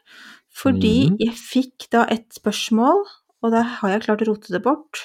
Fordi 0.53 0.95
mm. 1.09 1.17
jeg 1.23 1.35
fikk 1.39 1.89
da 1.93 2.05
et 2.13 2.27
spørsmål, 2.35 3.03
og 3.43 3.53
da 3.53 3.63
har 3.79 3.95
jeg 3.95 4.05
klart 4.05 4.23
å 4.23 4.29
rote 4.29 4.53
det 4.53 4.61
bort. 4.65 5.01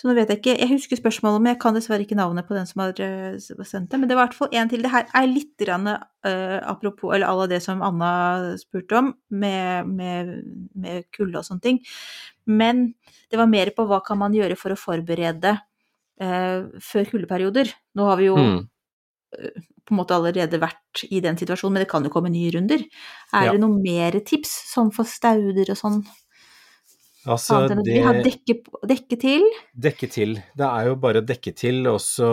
Så 0.00 0.08
nå 0.08 0.14
vet 0.16 0.30
jeg 0.32 0.38
ikke 0.40 0.52
Jeg 0.54 0.70
husker 0.70 0.96
spørsmålet, 0.96 1.42
men 1.42 1.52
jeg 1.52 1.60
kan 1.60 1.76
dessverre 1.76 2.04
ikke 2.06 2.16
navnet 2.16 2.46
på 2.48 2.56
den 2.56 2.68
som 2.68 2.80
har 2.80 2.96
eh, 3.04 3.36
sendt 3.40 3.90
det. 3.92 3.98
Men 4.00 4.08
det 4.08 4.16
var 4.16 4.24
i 4.24 4.30
hvert 4.30 4.38
fall 4.38 4.54
en 4.56 4.70
til. 4.70 4.84
Det 4.84 4.92
her 4.92 5.08
er 5.20 5.28
litt 5.28 5.52
grann, 5.60 5.90
uh, 5.90 6.58
apropos 6.70 7.12
eller 7.12 7.28
alle 7.28 7.48
det 7.52 7.60
som 7.64 7.82
Anna 7.84 8.12
spurte 8.60 8.96
om, 8.96 9.10
med, 9.28 9.90
med, 9.90 10.32
med 10.72 11.08
kulde 11.12 11.42
og 11.42 11.44
sånne 11.44 11.64
ting. 11.66 11.82
Men 12.48 12.86
det 13.28 13.40
var 13.40 13.50
mer 13.50 13.74
på 13.76 13.84
hva 13.90 14.00
kan 14.06 14.20
man 14.22 14.36
gjøre 14.36 14.56
for 14.60 14.72
å 14.72 14.80
forberede 14.80 15.52
uh, 15.58 16.68
før 16.80 17.12
kuldeperioder. 17.12 17.72
Nå 18.00 18.08
har 18.08 18.20
vi 18.20 18.30
jo 18.30 18.38
Mm. 18.40 18.60
På 19.30 19.94
en 19.94 19.98
måte 19.98 20.16
allerede 20.16 20.60
vært 20.62 21.04
i 21.10 21.20
den 21.24 21.38
situasjonen, 21.38 21.76
men 21.76 21.84
det 21.84 21.90
kan 21.90 22.04
jo 22.06 22.12
komme 22.12 22.30
nye 22.32 22.50
runder. 22.54 22.82
Er 23.32 23.46
Ja. 23.46 23.52
det 23.52 23.60
noen 23.62 23.80
mer 23.82 24.18
tips, 24.20 24.52
sånn 24.74 24.92
for 24.94 25.04
stauder 25.04 25.70
og 25.70 25.78
sånn? 25.78 26.02
Altså, 27.28 27.68
det, 27.68 27.82
vi 27.84 28.00
har 28.00 28.22
dekke, 28.24 28.54
dekke 28.88 29.16
til? 29.20 29.42
Dekke 29.76 30.08
til. 30.08 30.38
Det 30.56 30.64
er 30.66 30.86
jo 30.88 30.94
bare 30.96 31.20
å 31.20 31.26
dekke 31.26 31.52
til, 31.52 31.82
og 31.90 32.00
så, 32.00 32.28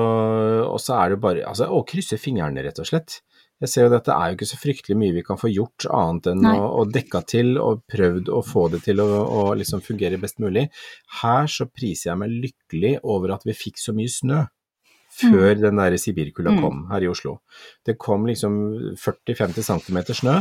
og 0.64 0.80
så 0.80 0.96
er 1.02 1.10
det 1.10 1.20
bare 1.20 1.44
altså, 1.50 1.68
å 1.68 1.84
krysse 1.84 2.18
fingrene, 2.22 2.64
rett 2.64 2.80
og 2.80 2.88
slett. 2.88 3.20
Jeg 3.60 3.72
ser 3.72 3.88
jo 3.88 3.92
dette 3.96 4.14
er 4.14 4.30
jo 4.30 4.38
ikke 4.38 4.48
så 4.52 4.60
fryktelig 4.62 4.96
mye 5.02 5.16
vi 5.16 5.24
kan 5.26 5.40
få 5.42 5.50
gjort 5.50 5.88
annet 5.90 6.30
enn 6.32 6.44
Nei. 6.46 6.54
å, 6.62 6.68
å 6.78 6.86
dekka 6.94 7.24
til 7.26 7.56
og 7.58 7.82
prøvd 7.90 8.30
å 8.30 8.44
få 8.46 8.68
det 8.70 8.84
til 8.86 9.02
å, 9.02 9.08
å 9.26 9.42
liksom 9.58 9.82
fungere 9.82 10.20
best 10.22 10.38
mulig. 10.40 10.68
Her 11.24 11.50
så 11.50 11.66
priser 11.66 12.12
jeg 12.12 12.22
meg 12.22 12.36
lykkelig 12.46 12.94
over 13.04 13.34
at 13.34 13.48
vi 13.50 13.58
fikk 13.58 13.82
så 13.82 13.98
mye 13.98 14.14
snø 14.14 14.44
før 15.18 15.56
den 15.58 15.80
der 15.82 15.98
sibirkulda 15.98 16.52
Mm. 16.54 16.62
kom 16.62 16.82
her 16.92 17.04
i 17.04 17.08
Oslo. 17.10 17.38
Det 17.86 17.98
kom 17.98 18.26
liksom 18.30 18.96
40-50 18.96 19.68
cm 19.68 19.98
snø, 20.14 20.36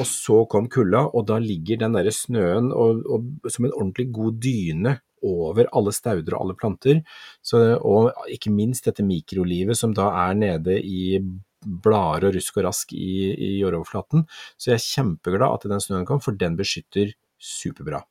og 0.00 0.06
så 0.06 0.44
kom 0.50 0.68
kulda, 0.68 1.06
og 1.14 1.26
da 1.28 1.38
ligger 1.38 1.78
den 1.78 1.92
der 1.94 2.10
snøen 2.10 2.72
og, 2.72 3.02
og, 3.06 3.50
som 3.50 3.64
en 3.64 3.72
ordentlig 3.72 4.10
god 4.12 4.40
dyne 4.42 4.98
over 5.26 5.66
alle 5.72 5.92
stauder 5.92 6.36
og 6.36 6.44
alle 6.44 6.54
planter. 6.58 7.02
Så, 7.42 7.78
og 7.80 8.12
ikke 8.30 8.52
minst 8.52 8.84
dette 8.86 9.02
mikrolivet 9.02 9.76
som 9.78 9.94
da 9.94 10.10
er 10.28 10.34
nede 10.34 10.76
i 10.82 11.18
blader 11.66 12.28
og 12.28 12.36
rusk 12.36 12.58
og 12.60 12.68
rask 12.68 12.92
i, 12.92 13.32
i 13.32 13.48
jordoverflaten. 13.60 14.26
Så 14.58 14.70
jeg 14.70 14.76
er 14.78 14.84
kjempeglad 14.86 15.56
at 15.56 15.70
den 15.70 15.82
snøen 15.82 16.06
kom, 16.06 16.20
for 16.22 16.36
den 16.38 16.54
beskytter 16.58 17.10
superbra. 17.42 18.04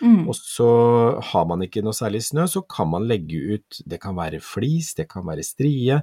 Mm. 0.00 0.28
Og 0.28 0.34
så 0.38 0.68
har 1.32 1.46
man 1.50 1.62
ikke 1.66 1.82
noe 1.84 1.94
særlig 1.94 2.22
snø, 2.26 2.46
så 2.50 2.62
kan 2.66 2.88
man 2.90 3.04
legge 3.10 3.38
ut 3.54 3.82
Det 3.86 4.00
kan 4.02 4.16
være 4.16 4.40
flis, 4.42 4.94
det 4.98 5.08
kan 5.12 5.26
være 5.28 5.44
strie, 5.46 6.00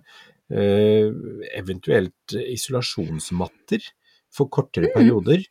eh, 0.51 1.09
eventuelt 1.57 2.35
isolasjonsmatter. 2.35 3.81
for 4.31 4.45
kortere 4.45 4.91
perioder. 4.93 5.41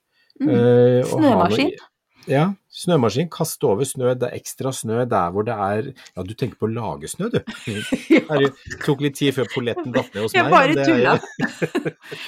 Mm. 0.40 0.48
eh, 0.48 1.02
Snømaskin? 1.04 1.72
noe-. 1.74 1.88
Ja, 2.28 2.54
snømaskin. 2.70 3.28
Kaste 3.32 3.66
over 3.66 3.86
snø. 3.88 4.12
Det 4.14 4.28
er 4.28 4.36
ekstra 4.36 4.70
snø 4.74 5.04
der 5.08 5.30
hvor 5.34 5.42
det 5.48 5.54
er 5.54 5.88
Ja, 6.16 6.22
du 6.22 6.34
tenker 6.34 6.60
på 6.60 6.68
å 6.68 6.72
lage 6.72 7.08
snø, 7.10 7.30
du. 7.32 7.40
Det 8.44 8.52
tok 8.84 9.00
litt 9.00 9.16
tid 9.18 9.34
før 9.34 9.48
polletten 9.54 9.94
datt 9.94 10.12
ned 10.14 10.26
hos 10.26 10.36
Jeg 10.36 10.50
bare 10.52 10.68
men 10.68 10.76
det 10.76 10.86
tulla. 10.86 11.16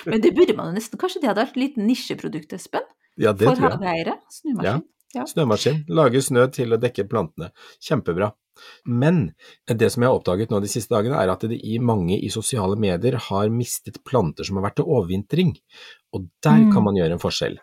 Men 0.06 0.24
det 0.24 0.32
burde 0.34 0.56
man 0.56 0.72
jo 0.72 0.78
nesten 0.78 0.98
Kanskje 1.00 1.20
det 1.22 1.30
hadde 1.30 1.44
vært 1.44 1.54
et 1.54 1.62
lite 1.62 1.84
nisjeprodukt, 1.84 2.56
Espen? 2.56 2.86
Ja, 3.20 3.34
det 3.36 3.46
For 3.50 3.60
tror 3.60 3.70
jeg. 3.70 3.78
hageeiere? 3.84 4.16
Snømaskin. 4.40 4.64
Ja. 4.66 4.78
Snømaskin. 5.14 5.84
Lage 5.90 6.22
snø 6.22 6.46
til 6.54 6.72
å 6.72 6.78
dekke 6.80 7.08
plantene. 7.10 7.50
Kjempebra. 7.82 8.32
Men 8.84 9.32
det 9.66 9.90
som 9.92 10.02
jeg 10.04 10.10
har 10.10 10.18
oppdaget 10.18 10.50
nå 10.52 10.60
de 10.60 10.68
siste 10.70 10.92
dagene, 10.94 11.16
er 11.18 11.32
at 11.32 11.46
det 11.48 11.58
i 11.64 11.78
mange 11.78 12.18
i 12.18 12.28
sosiale 12.32 12.76
medier 12.76 13.16
har 13.30 13.48
mistet 13.52 14.02
planter 14.04 14.44
som 14.44 14.60
har 14.60 14.68
vært 14.68 14.80
til 14.80 14.90
overvintring. 14.90 15.54
Og 16.14 16.28
der 16.42 16.66
Mm. 16.66 16.72
kan 16.72 16.84
man 16.84 16.94
gjøre 16.94 17.12
en 17.12 17.24
forskjell. 17.24 17.58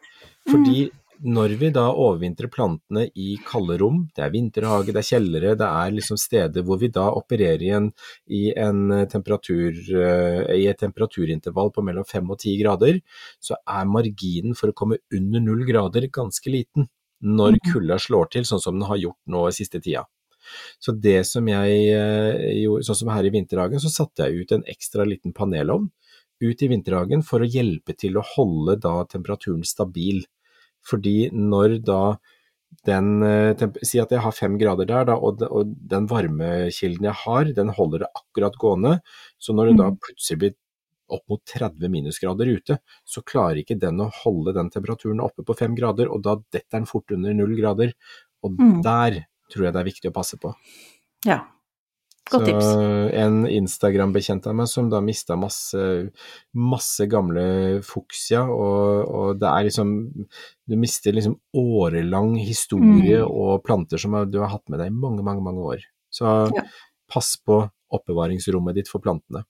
Fordi 0.49 0.89
når 1.23 1.57
vi 1.57 1.69
da 1.73 1.91
overvintrer 1.91 2.49
plantene 2.49 3.09
i 3.15 3.37
kalde 3.45 3.79
rom, 3.79 4.09
det 4.15 4.23
er 4.23 4.29
vinterhage, 4.29 4.93
det 4.93 5.01
er 5.01 5.17
kjellere, 5.17 5.57
det 5.57 5.65
er 5.65 5.91
liksom 5.91 6.17
steder 6.17 6.61
hvor 6.63 6.79
vi 6.79 6.89
da 6.89 7.09
opererer 7.11 7.61
i 7.61 7.69
en, 7.69 7.91
i 8.29 8.53
en 8.55 9.07
temperatur, 9.07 9.73
eh, 9.73 10.55
i 10.55 10.67
et 10.67 10.77
temperaturintervall 10.77 11.71
på 11.73 11.83
mellom 11.83 12.05
5 12.05 12.29
og 12.29 12.37
10 12.37 12.61
grader, 12.61 13.01
så 13.41 13.55
er 13.67 13.85
marginen 13.85 14.55
for 14.55 14.69
å 14.69 14.73
komme 14.73 14.97
under 15.11 15.39
0 15.39 15.65
grader 15.65 16.07
ganske 16.07 16.51
liten 16.51 16.87
når 17.23 17.51
Mhm. 17.57 17.73
kulda 17.73 17.97
slår 17.99 18.29
til, 18.31 18.43
sånn 18.43 18.61
som 18.61 18.79
den 18.79 18.87
har 18.87 18.97
gjort 18.97 19.17
nå 19.27 19.47
i 19.47 19.51
siste 19.51 19.81
tida. 19.81 20.05
Så 20.79 20.93
det 20.99 21.25
som 21.25 21.45
jeg 21.47 21.89
eh, 21.91 22.63
gjorde, 22.63 22.85
sånn 22.85 22.95
som 22.95 23.09
her 23.09 23.25
i 23.25 23.29
vinterhagen, 23.33 23.79
så 23.79 23.89
satte 23.89 24.23
jeg 24.29 24.41
ut 24.45 24.51
en 24.51 24.63
ekstra 24.63 25.05
liten 25.05 25.33
panelovn 25.33 25.89
ut 26.39 26.61
i 26.61 26.67
vinterhagen 26.67 27.23
for 27.25 27.39
å 27.41 27.49
hjelpe 27.49 27.97
til 27.97 28.13
å 28.15 28.23
holde 28.35 28.79
da 28.79 29.03
temperaturen 29.05 29.65
stabil. 29.65 30.23
Fordi 30.85 31.31
når 31.33 31.83
da 31.83 32.17
den 32.85 33.23
eh, 33.23 33.55
Si 33.83 33.97
at 33.99 34.09
jeg 34.11 34.19
har 34.19 34.31
fem 34.31 34.57
grader 34.57 34.85
der, 34.85 35.05
da, 35.05 35.15
og, 35.15 35.39
de- 35.39 35.47
og 35.49 35.73
den 35.87 36.05
varmekilden 36.07 37.03
jeg 37.03 37.13
har, 37.25 37.45
den 37.45 37.69
holder 37.69 37.99
det 37.99 38.07
akkurat 38.15 38.55
gående. 38.59 39.01
Så 39.39 39.53
når 39.55 39.69
det 39.71 39.77
da 39.77 39.89
Mm. 39.91 39.97
plutselig 39.99 40.39
blir 40.39 40.55
opp 41.09 41.23
mot 41.29 41.41
30 41.45 41.89
minusgrader 41.89 42.47
ute, 42.57 42.79
så 43.05 43.21
klarer 43.23 43.61
ikke 43.63 43.79
den 43.79 43.97
å 44.03 44.11
holde 44.23 44.53
den 44.53 44.69
temperaturen 44.69 45.19
oppe 45.23 45.43
på 45.45 45.55
5 45.57 45.75
grader, 45.75 46.09
og 46.11 46.21
da 46.23 46.35
detter 46.51 46.79
den 46.79 46.85
fort 46.85 47.11
under 47.11 47.33
0 47.33 47.55
grader. 47.59 47.93
Og 48.43 48.51
Mm. 48.59 48.81
der 48.83 49.25
tror 49.51 49.63
jeg 49.65 49.73
det 49.73 49.79
er 49.79 49.91
viktig 49.91 50.09
å 50.11 50.13
passe 50.13 50.37
på. 50.37 50.53
ja. 51.25 51.45
Godt 52.29 52.43
Så 52.43 52.45
tips. 52.45 52.65
en 53.15 53.45
Instagram-bekjent 53.47 54.47
av 54.47 54.55
meg 54.55 54.67
som 54.67 54.89
da 54.89 54.99
mista 54.99 55.37
masse, 55.37 56.11
masse 56.53 57.07
gamle 57.07 57.79
fuksia, 57.81 58.41
og, 58.43 59.07
og 59.07 59.39
det 59.39 59.47
er 59.47 59.63
liksom 59.69 59.93
Du 60.67 60.75
mister 60.75 61.13
liksom 61.13 61.39
årelang 61.55 62.35
historie 62.37 63.21
Mm. 63.23 63.31
og 63.31 63.63
planter 63.63 63.97
som 63.97 64.11
du 64.29 64.39
har 64.39 64.49
hatt 64.49 64.67
med 64.67 64.79
deg 64.79 64.87
i 64.87 64.93
mange, 64.93 65.23
mange, 65.23 65.41
mange 65.41 65.63
år. 65.63 65.79
Så 66.11 66.51
Ja. 66.53 66.63
pass 67.07 67.37
på 67.37 67.71
oppbevaringsrommet 67.93 68.75
ditt 68.75 68.89
for 68.89 68.99
plantene. 68.99 69.45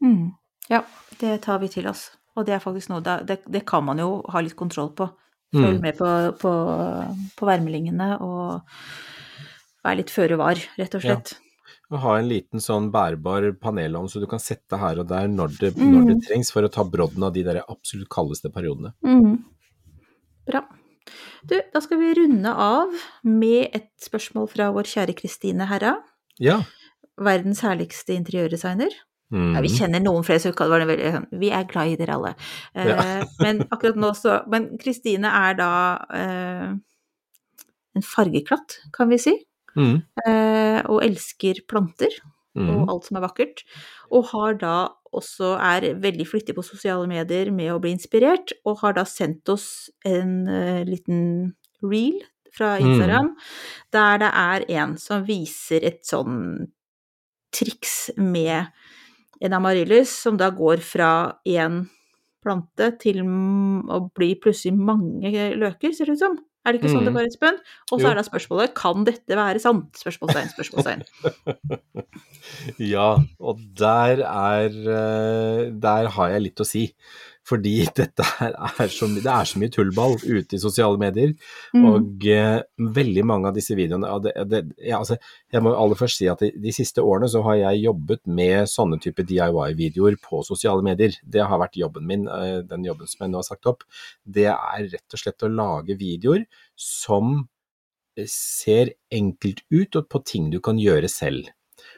Mm. 0.00 0.36
Ja, 0.70 0.82
det 1.20 1.42
tar 1.44 1.58
vi 1.62 1.68
til 1.68 1.86
oss. 1.90 2.10
Og 2.36 2.46
det 2.46 2.54
er 2.56 2.62
faktisk 2.64 2.88
noe 2.90 3.02
da, 3.04 3.18
det, 3.22 3.40
det 3.46 3.64
kan 3.68 3.84
man 3.84 3.98
jo 4.02 4.22
ha 4.32 4.40
litt 4.42 4.56
kontroll 4.58 4.90
på. 4.96 5.10
Følg 5.54 5.76
Mm. 5.76 5.82
med 5.84 5.96
på, 5.98 6.08
på, 6.40 6.50
på 7.38 7.46
værmeldingene 7.46 8.16
og 8.20 8.62
være 9.84 9.96
litt 10.00 10.10
føre 10.10 10.36
var, 10.40 10.58
rett 10.80 10.94
og 10.98 11.04
Ja. 11.04 11.14
slett. 11.14 11.36
Og 11.92 12.00
ha 12.00 12.16
en 12.18 12.26
liten 12.28 12.58
sånn 12.64 12.88
bærbar 12.90 13.52
panelovn 13.60 14.08
så 14.10 14.18
du 14.18 14.26
kan 14.26 14.40
sette 14.42 14.78
her 14.80 14.98
og 14.98 15.06
der 15.06 15.28
når 15.28 15.52
det, 15.60 15.76
Mm. 15.76 15.92
når 15.94 16.08
det 16.08 16.16
trengs, 16.26 16.50
for 16.50 16.62
å 16.66 16.72
ta 16.72 16.82
brodden 16.82 17.22
av 17.22 17.32
de 17.34 17.44
der 17.44 17.62
absolutt 17.68 18.08
kaldeste 18.08 18.50
periodene. 18.50 18.94
Mm. 19.04 19.44
Bra. 20.48 20.64
Du, 21.46 21.60
da 21.72 21.80
skal 21.80 21.98
vi 22.00 22.14
runde 22.18 22.50
av 22.50 22.90
med 23.22 23.68
et 23.76 23.90
spørsmål 24.00 24.48
fra 24.50 24.72
vår 24.72 24.88
kjære 24.90 25.14
Kristine 25.14 25.66
Herra. 25.68 25.98
Ja. 26.40 26.62
Verdens 27.20 27.60
herligste 27.60 28.16
interiørdesigner. 28.16 28.90
Mm. 29.32 29.54
Ja, 29.56 29.60
vi 29.64 29.70
kjenner 29.72 30.02
noen 30.04 30.24
flere, 30.26 30.38
så 30.42 30.52
var 30.54 30.78
det 30.82 30.86
veldig 30.90 31.40
Vi 31.40 31.48
er 31.50 31.64
glad 31.70 31.88
i 31.94 31.96
dere 31.96 32.14
alle. 32.18 32.34
Eh, 32.74 32.86
Ja. 32.92 33.24
men 33.44 33.62
akkurat 33.70 33.96
nå 33.96 34.12
så 34.14 34.42
Men 34.50 34.76
Kristine 34.78 35.26
er 35.32 35.54
da 35.58 35.70
eh, 36.12 36.74
en 37.96 38.02
fargeklatt, 38.02 38.80
kan 38.92 39.08
vi 39.08 39.18
si. 39.18 39.34
Mm. 39.76 40.02
Eh, 40.26 40.80
og 40.86 41.02
elsker 41.04 41.64
planter 41.68 42.10
Mm. 42.54 42.68
og 42.70 42.90
alt 42.92 43.06
som 43.08 43.16
er 43.18 43.24
vakkert. 43.24 43.64
Og 44.14 44.28
har 44.30 44.54
da 44.54 44.88
også 45.12 45.56
er 45.58 45.88
veldig 45.98 46.26
flittig 46.26 46.54
på 46.54 46.62
sosiale 46.62 47.08
medier 47.10 47.50
med 47.50 47.72
å 47.72 47.80
bli 47.82 47.90
inspirert, 47.90 48.52
og 48.64 48.78
har 48.78 48.92
da 48.94 49.02
sendt 49.04 49.48
oss 49.50 49.90
en 50.06 50.46
uh, 50.46 50.84
liten 50.86 51.54
reel 51.82 52.20
fra 52.54 52.76
Mm. 52.78 52.86
Instagram, 52.86 53.32
der 53.90 54.18
det 54.22 54.30
er 54.30 54.64
en 54.84 54.96
som 54.96 55.24
viser 55.26 55.82
et 55.82 56.06
sånn 56.06 56.68
triks 57.50 58.10
med 58.16 58.70
en 59.44 59.58
amaryllis, 59.58 60.12
som 60.24 60.38
da 60.40 60.50
går 60.54 60.82
fra 60.84 61.10
én 61.48 61.84
plante 62.44 62.90
til 63.00 63.22
å 63.24 64.00
bli 64.16 64.34
plutselig 64.40 64.74
mange 64.76 65.32
løker, 65.56 65.94
ser 65.96 66.10
det 66.10 66.18
ut 66.18 66.24
som. 66.24 66.36
Er 66.64 66.72
det 66.72 66.80
ikke 66.80 66.94
sånn 66.94 67.04
det 67.04 67.12
går 67.12 67.26
var, 67.26 67.26
Espen? 67.28 67.58
Og 67.92 68.00
så 68.00 68.08
er 68.08 68.16
da 68.16 68.22
spørsmålet 68.24 68.72
kan 68.76 69.04
dette 69.04 69.36
være 69.36 69.60
sant? 69.60 69.90
Spørsmålstegn, 70.00 70.52
spørsmålstegn. 70.56 71.04
Ja, 72.94 73.16
og 73.40 73.60
der 73.78 74.20
er 74.20 74.66
eh, 74.68 75.60
Der 75.80 76.08
har 76.12 76.32
jeg 76.34 76.42
litt 76.44 76.60
å 76.60 76.66
si. 76.68 76.82
Fordi 77.48 77.74
dette 78.00 78.26
her 78.38 78.54
er 78.54 78.92
så, 78.92 79.08
det 79.12 79.28
er 79.28 79.48
så 79.48 79.60
mye 79.60 79.72
tullball 79.72 80.16
ute 80.22 80.56
i 80.56 80.62
sosiale 80.62 81.00
medier. 81.00 81.34
Mm. 81.76 81.86
Og 81.90 82.26
uh, 82.32 82.60
veldig 82.98 83.24
mange 83.28 83.50
av 83.50 83.56
disse 83.58 83.76
videoene 83.78 84.10
det, 84.24 84.34
det, 84.50 84.62
ja, 84.78 85.00
altså, 85.02 85.18
Jeg 85.52 85.64
må 85.64 85.74
aller 85.76 85.98
først 85.98 86.20
si 86.20 86.28
at 86.30 86.42
de, 86.44 86.52
de 86.60 86.74
siste 86.74 87.04
årene 87.04 87.30
så 87.30 87.44
har 87.46 87.60
jeg 87.60 87.84
jobbet 87.84 88.24
med 88.26 88.70
sånne 88.70 89.00
type 89.04 89.26
DIY-videoer 89.28 90.18
på 90.22 90.44
sosiale 90.46 90.84
medier. 90.86 91.16
Det 91.22 91.44
har 91.44 91.60
vært 91.62 91.80
jobben 91.80 92.08
min, 92.08 92.28
uh, 92.30 92.60
den 92.66 92.86
jobben 92.88 93.10
som 93.10 93.26
jeg 93.26 93.34
nå 93.34 93.42
har 93.42 93.48
sagt 93.48 93.70
opp. 93.70 93.84
Det 94.24 94.48
er 94.52 94.88
rett 94.88 95.16
og 95.16 95.20
slett 95.20 95.44
å 95.46 95.52
lage 95.52 95.98
videoer 96.00 96.46
som 96.80 97.36
eh, 98.18 98.28
ser 98.30 98.94
enkelt 99.14 99.62
ut 99.74 100.00
og 100.00 100.08
på 100.10 100.22
ting 100.26 100.48
du 100.52 100.60
kan 100.64 100.80
gjøre 100.80 101.10
selv. 101.12 101.52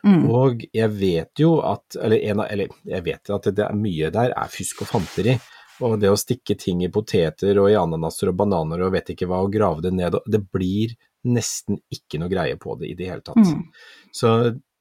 Mm. 0.06 0.24
Og 0.30 0.64
jeg 0.70 0.92
vet 0.94 1.42
jo 1.42 1.56
at 1.66 1.98
eller, 1.98 2.22
en 2.30 2.42
eller 2.46 2.72
jeg 2.86 3.06
vet 3.08 3.32
at 3.34 3.50
det 3.56 3.64
er 3.66 3.78
mye 3.78 4.10
der 4.14 4.34
er 4.36 4.52
fusk 4.52 4.84
og 4.86 4.92
fanteri. 4.94 5.36
Og 5.84 5.98
det 6.00 6.08
å 6.08 6.16
stikke 6.16 6.56
ting 6.56 6.84
i 6.86 6.92
poteter 6.92 7.58
og 7.60 7.68
i 7.68 7.76
ananaser 7.76 8.30
og 8.30 8.38
bananer 8.38 8.86
og 8.86 8.94
vet 8.94 9.12
ikke 9.12 9.28
hva 9.28 9.42
og 9.44 9.52
grave 9.52 9.84
det 9.84 9.92
ned, 9.92 10.16
det 10.24 10.40
blir 10.48 10.94
nesten 11.26 11.82
ikke 11.92 12.20
noe 12.22 12.32
greie 12.32 12.56
på 12.60 12.78
det 12.80 12.92
i 12.92 12.96
det 12.96 13.10
hele 13.10 13.24
tatt. 13.26 13.42
Mm. 13.42 13.66
Så 14.14 14.30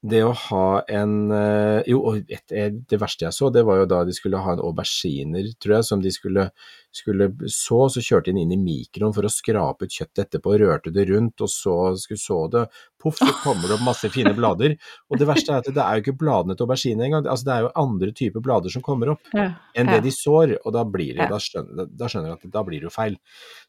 det 0.06 0.22
å 0.22 0.34
ha 0.38 0.68
en 0.92 1.16
eh, 1.34 1.82
Jo, 1.90 2.02
og 2.12 2.32
et, 2.32 2.54
det 2.54 3.00
verste 3.02 3.26
jeg 3.26 3.36
så, 3.36 3.50
det 3.54 3.66
var 3.66 3.82
jo 3.82 3.90
da 3.90 4.04
de 4.06 4.14
skulle 4.16 4.42
ha 4.42 4.54
en 4.54 4.64
auberginer, 4.64 5.50
tror 5.62 5.80
jeg, 5.80 5.88
som 5.88 6.04
de 6.04 6.14
skulle, 6.14 6.50
skulle 6.96 7.30
så, 7.52 7.86
så 7.92 8.02
kjørte 8.04 8.30
de 8.32 8.36
den 8.36 8.42
inn 8.46 8.56
i 8.56 8.62
mikroen 8.62 9.14
for 9.16 9.28
å 9.28 9.32
skrape 9.32 9.86
ut 9.88 9.92
kjøttet 9.96 10.26
etterpå, 10.26 10.56
rørte 10.62 10.94
det 10.96 11.08
rundt, 11.12 11.42
og 11.44 11.50
så 11.52 11.76
skulle 12.00 12.22
så 12.22 12.38
det, 12.54 12.66
poff, 13.02 13.20
så 13.20 13.28
kommer 13.44 13.68
det 13.70 13.76
opp 13.78 13.84
masse 13.86 14.10
fine 14.14 14.32
blader. 14.40 14.78
Og 15.12 15.20
det 15.22 15.28
verste 15.30 15.52
er 15.54 15.62
at 15.62 15.68
det 15.76 15.84
er 15.84 16.00
jo 16.00 16.06
ikke 16.06 16.18
bladene 16.24 16.56
til 16.58 16.66
aubergine 16.66 17.06
engang, 17.06 17.28
altså 17.30 17.46
det 17.50 17.54
er 17.58 17.66
jo 17.68 17.72
andre 17.84 18.12
typer 18.18 18.44
blader 18.46 18.74
som 18.74 18.82
kommer 18.86 19.12
opp 19.16 19.34
Ja. 19.36 19.50
enn 19.76 19.92
det 19.92 20.02
de 20.08 20.14
sår, 20.16 20.56
og 20.64 20.74
da 20.74 20.86
blir 20.88 21.14
det, 21.20 21.28
da 21.32 21.38
skjønner, 21.42 21.90
da 21.92 22.10
skjønner 22.12 22.32
jeg 22.32 22.40
at 22.40 22.52
da 22.56 22.64
blir 22.66 22.80
det 22.82 22.90
jo 22.90 22.94
feil. 22.96 23.20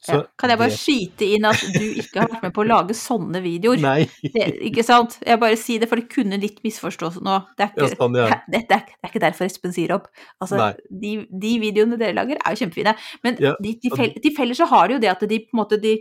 Så 0.00 0.20
Ja. 0.20 0.22
Kan 0.38 0.50
jeg 0.54 0.58
bare 0.62 0.70
det- 0.72 0.78
skyte 0.80 1.28
inn 1.36 1.44
at 1.50 1.60
du 1.74 1.84
ikke 2.00 2.20
har 2.22 2.28
vært 2.32 2.42
med 2.46 2.54
på 2.54 2.62
å 2.64 2.68
lage 2.68 2.94
sånne 2.96 3.42
videoer? 3.42 3.80
Nei. 3.82 4.08
Det, 4.22 4.46
ikke 4.70 4.84
sant? 4.86 5.18
Jeg 5.26 5.40
bare 5.42 5.56
sier 5.60 5.80
det, 5.82 5.88
for 5.90 5.96
det 6.00 6.08
kunne 6.12 6.38
litt 6.40 6.62
misforstås 6.64 7.18
nå. 7.24 7.36
Det 7.58 7.66
er 7.66 7.72
ikke, 7.74 7.88
Ja, 7.90 7.96
sånn, 7.98 8.16
ja. 8.16 8.40
Dette 8.52 8.72
er, 8.78 8.86
det 8.86 9.02
er 9.04 9.10
ikke 9.10 9.24
derfor 9.26 9.44
Espen 9.50 9.72
sier 9.74 9.92
opp. 9.96 10.06
Altså, 10.40 10.72
de, 10.90 11.12
de 11.30 11.52
videoene 11.62 11.98
dere 12.00 12.14
lager, 12.16 12.38
er 12.44 12.54
jo 12.54 12.62
kjempefine. 12.64 12.94
Men 13.24 13.38
Ja, 13.42 13.54
de, 13.62 13.76
de, 13.82 13.92
fell, 13.94 14.12
de 14.22 14.34
feller 14.36 14.58
så 14.58 14.68
har 14.70 14.88
de 14.88 14.96
jo 14.96 15.02
det 15.02 15.12
at 15.12 15.24
de 15.28 15.38
på 15.44 15.56
en 15.56 15.62
måte 15.62 15.78
de 15.80 15.94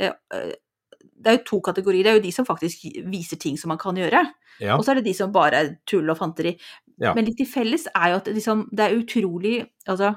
eh, 0.00 0.12
eh, 0.12 0.54
Det 1.00 1.32
er 1.32 1.38
jo 1.38 1.44
to 1.48 1.60
kategorier. 1.64 2.04
Det 2.04 2.12
er 2.12 2.18
jo 2.20 2.26
de 2.26 2.32
som 2.32 2.46
faktisk 2.46 2.86
viser 3.10 3.40
ting 3.40 3.56
som 3.58 3.72
man 3.72 3.80
kan 3.80 3.96
gjøre. 3.96 4.24
Ja. 4.60 4.76
Og 4.76 4.84
så 4.84 4.92
er 4.92 5.00
det 5.00 5.08
de 5.08 5.14
som 5.16 5.32
bare 5.32 5.62
er 5.62 5.74
tull 5.88 6.08
og 6.12 6.18
fanteri. 6.18 6.56
Ja. 7.00 7.12
Men 7.16 7.26
litt 7.26 7.38
til 7.40 7.48
felles 7.48 7.88
er 7.92 8.12
jo 8.12 8.20
at 8.22 8.28
liksom, 8.32 8.68
det 8.72 8.84
er 8.84 8.96
utrolig 8.96 9.56
Altså, 9.86 10.14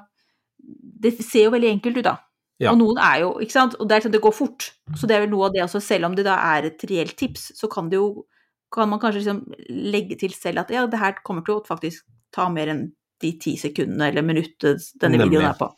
det 0.59 1.13
ser 1.23 1.47
jo 1.47 1.53
veldig 1.53 1.69
enkelt 1.69 1.99
ut, 1.99 2.07
da. 2.07 2.17
Ja. 2.59 2.73
Og 2.73 2.79
noen 2.81 2.99
er 2.99 3.21
jo 3.23 3.29
Ikke 3.39 3.55
sant? 3.55 3.77
Og 3.79 3.87
det 3.87 4.01
sånn 4.03 4.13
det 4.15 4.23
går 4.23 4.35
fort. 4.35 4.71
Så 4.99 5.07
det 5.07 5.15
er 5.15 5.23
vel 5.23 5.31
noe 5.31 5.47
av 5.47 5.55
det 5.55 5.63
også, 5.63 5.81
selv 5.83 6.09
om 6.09 6.17
det 6.17 6.27
da 6.27 6.35
er 6.55 6.69
et 6.71 6.83
reelt 6.89 7.15
tips, 7.19 7.53
så 7.55 7.71
kan 7.71 7.91
det 7.91 7.99
jo 7.99 8.25
kan 8.69 8.89
man 8.89 8.99
kanskje 9.01 9.23
liksom 9.23 9.39
legge 9.89 10.17
til 10.19 10.33
selv 10.35 10.61
at 10.61 10.71
ja, 10.73 10.85
det 10.85 10.99
her 11.01 11.15
kommer 11.25 11.41
til 11.45 11.57
å 11.57 11.65
faktisk 11.65 12.05
ta 12.35 12.45
mer 12.53 12.69
enn 12.69 12.83
de 13.19 13.31
ti 13.41 13.55
sekundene 13.59 14.11
eller 14.11 14.23
minuttet 14.23 14.91
denne 15.01 15.17
Nemlig. 15.17 15.31
videoen 15.31 15.47
er 15.49 15.57
på. 15.57 15.71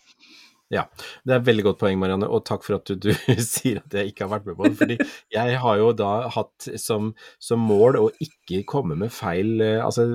Ja, 0.72 0.86
det 1.28 1.34
er 1.36 1.42
et 1.42 1.48
veldig 1.50 1.66
godt 1.66 1.80
poeng, 1.82 1.98
Marianne, 2.00 2.30
og 2.32 2.46
takk 2.48 2.64
for 2.64 2.78
at 2.78 2.88
du, 2.88 2.96
du 2.96 3.12
sier 3.44 3.82
at 3.82 3.92
jeg 3.98 4.14
ikke 4.14 4.24
har 4.24 4.32
vært 4.38 4.46
med 4.48 4.56
på 4.56 4.70
det. 4.70 4.78
fordi 4.80 4.98
jeg 5.36 5.58
har 5.60 5.80
jo 5.82 5.90
da 6.00 6.12
hatt 6.32 6.68
som, 6.80 7.10
som 7.44 7.60
mål 7.68 7.98
å 8.00 8.06
ikke 8.24 8.62
komme 8.72 8.96
med 8.96 9.12
feil, 9.12 9.60
eh, 9.66 9.82
altså 9.84 10.06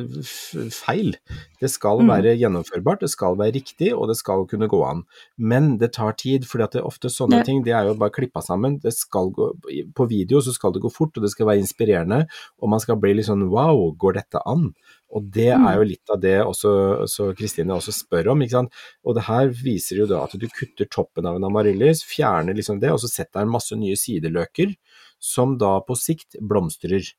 feil. 0.73 1.15
Det 1.61 1.71
skal 1.73 2.01
Mm. 2.07 2.09
være 2.13 2.33
gjennomførbart, 2.41 3.01
det 3.01 3.11
skal 3.11 3.37
være 3.39 3.55
riktig, 3.57 3.93
og 3.97 4.09
det 4.09 4.17
skal 4.19 4.47
kunne 4.49 4.69
gå 4.69 4.81
an. 4.85 5.05
Men 5.39 5.77
det 5.79 5.93
tar 5.97 6.13
tid, 6.13 6.45
fordi 6.49 6.65
at 6.65 6.73
det 6.77 6.83
ofte 6.85 7.09
sånne 7.13 7.43
ting, 7.45 7.63
det 7.65 7.73
er 7.73 7.87
jo 7.89 7.95
bare 7.95 8.11
klippa 8.13 8.41
sammen. 8.45 8.79
Det 8.83 8.93
skal 8.97 9.31
gå, 9.37 9.51
på 9.97 10.09
video 10.09 10.41
så 10.41 10.53
skal 10.57 10.73
det 10.73 10.83
gå 10.85 10.91
fort, 10.93 11.17
og 11.17 11.23
det 11.25 11.31
skal 11.33 11.47
være 11.47 11.63
inspirerende, 11.65 12.27
og 12.63 12.69
man 12.73 12.81
skal 12.81 12.97
bli 13.01 13.15
litt 13.15 13.29
sånn 13.29 13.49
wow, 13.53 13.91
går 13.97 14.19
dette 14.21 14.41
an? 14.47 14.71
Og 15.17 15.31
det 15.33 15.49
Mm. 15.57 15.67
er 15.67 15.75
jo 15.79 15.85
litt 15.89 16.11
av 16.13 16.21
det 16.21 16.35
også, 16.45 17.35
Kristine 17.39 17.73
også 17.73 17.93
spør 17.97 18.33
om, 18.33 18.43
ikke 18.45 18.51
sant. 18.59 18.73
Og 19.05 19.15
det 19.17 19.25
her 19.25 19.49
viser 19.49 19.97
jo 20.03 20.07
da 20.11 20.25
at 20.27 20.37
du 20.39 20.47
kutter 20.47 20.85
toppen 20.93 21.25
av 21.27 21.37
en 21.39 21.45
amaryllis, 21.49 22.03
fjerner 22.05 22.55
liksom 22.55 22.81
det, 22.81 22.91
og 22.93 22.99
så 23.01 23.09
setter 23.09 23.41
den 23.41 23.49
masse 23.55 23.73
nye 23.73 23.97
sideløker, 23.97 24.75
som 25.19 25.57
da 25.57 25.81
på 25.81 25.97
sikt 25.97 26.37
blomstrer. 26.43 27.15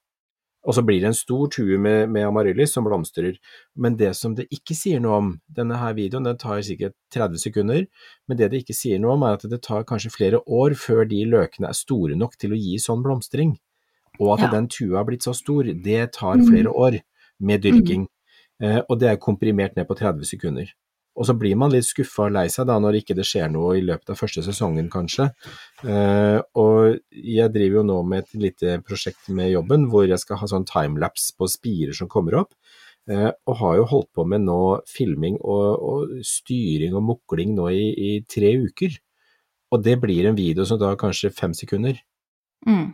Og 0.68 0.74
så 0.76 0.84
blir 0.86 1.00
det 1.00 1.08
en 1.08 1.14
stor 1.16 1.48
tue 1.50 1.78
med, 1.80 2.10
med 2.12 2.26
amaryllis 2.28 2.74
som 2.74 2.84
blomstrer. 2.84 3.38
Men 3.76 3.96
det 3.96 4.16
som 4.18 4.36
det 4.36 4.50
ikke 4.52 4.76
sier 4.76 5.00
noe 5.00 5.18
om, 5.18 5.30
denne 5.50 5.78
her 5.80 5.94
videoen 5.96 6.26
den 6.28 6.38
tar 6.38 6.60
sikkert 6.62 6.94
30 7.16 7.38
sekunder, 7.40 7.88
men 8.28 8.38
det 8.38 8.52
det 8.52 8.66
ikke 8.66 8.76
sier 8.76 9.00
noe 9.00 9.14
om 9.16 9.24
er 9.24 9.38
at 9.40 9.48
det 9.50 9.62
tar 9.64 9.86
kanskje 9.88 10.12
flere 10.12 10.42
år 10.46 10.76
før 10.76 11.08
de 11.08 11.24
løkene 11.26 11.70
er 11.70 11.74
store 11.78 12.16
nok 12.20 12.36
til 12.38 12.52
å 12.52 12.60
gi 12.60 12.76
sånn 12.78 13.02
blomstring. 13.02 13.58
Og 14.20 14.34
at 14.38 14.42
Ja. 14.46 14.52
den 14.52 14.68
tua 14.68 14.98
har 14.98 15.06
blitt 15.06 15.24
så 15.24 15.34
stor, 15.34 15.64
det 15.64 16.12
tar 16.12 16.36
Mm. 16.38 16.48
flere 16.52 16.74
år 16.74 17.00
med 17.40 17.64
dyrking. 17.66 18.08
Eh, 18.64 18.82
og 18.88 19.00
det 19.02 19.12
er 19.12 19.22
komprimert 19.22 19.76
ned 19.78 19.88
på 19.90 19.98
30 19.98 20.26
sekunder. 20.26 20.72
Og 21.18 21.26
så 21.26 21.34
blir 21.34 21.58
man 21.58 21.74
litt 21.74 21.88
skuffa 21.88 22.28
og 22.28 22.36
lei 22.36 22.46
seg 22.54 22.68
da 22.70 22.76
når 22.82 23.00
ikke 23.00 23.16
det 23.18 23.26
skjer 23.26 23.50
noe 23.50 23.74
i 23.80 23.86
løpet 23.86 24.12
av 24.14 24.20
første 24.20 24.44
sesongen, 24.46 24.90
kanskje. 24.94 25.32
Eh, 25.82 26.38
og 26.62 27.00
jeg 27.10 27.54
driver 27.54 27.80
jo 27.80 27.86
nå 27.90 28.02
med 28.06 28.26
et 28.26 28.38
lite 28.44 28.76
prosjekt 28.86 29.32
med 29.34 29.50
jobben 29.50 29.88
hvor 29.90 30.06
jeg 30.06 30.22
skal 30.22 30.42
ha 30.42 30.50
sånn 30.50 30.68
timelapse 30.70 31.34
på 31.38 31.50
spirer 31.50 31.98
som 31.98 32.12
kommer 32.12 32.38
opp. 32.44 32.54
Eh, 33.10 33.32
og 33.48 33.60
har 33.64 33.80
jo 33.80 33.90
holdt 33.94 34.12
på 34.14 34.28
med 34.30 34.46
nå 34.46 34.62
filming 34.90 35.40
og, 35.40 35.68
og 35.90 36.16
styring 36.28 36.94
og 36.98 37.06
mukling 37.08 37.56
nå 37.58 37.70
i, 37.74 37.86
i 37.98 38.12
tre 38.30 38.54
uker. 38.62 39.00
Og 39.74 39.84
det 39.84 39.98
blir 40.04 40.30
en 40.30 40.38
video 40.38 40.68
som 40.68 40.80
tar 40.80 41.00
kanskje 41.00 41.34
fem 41.34 41.56
sekunder. 41.58 41.98
Mm. 42.68 42.94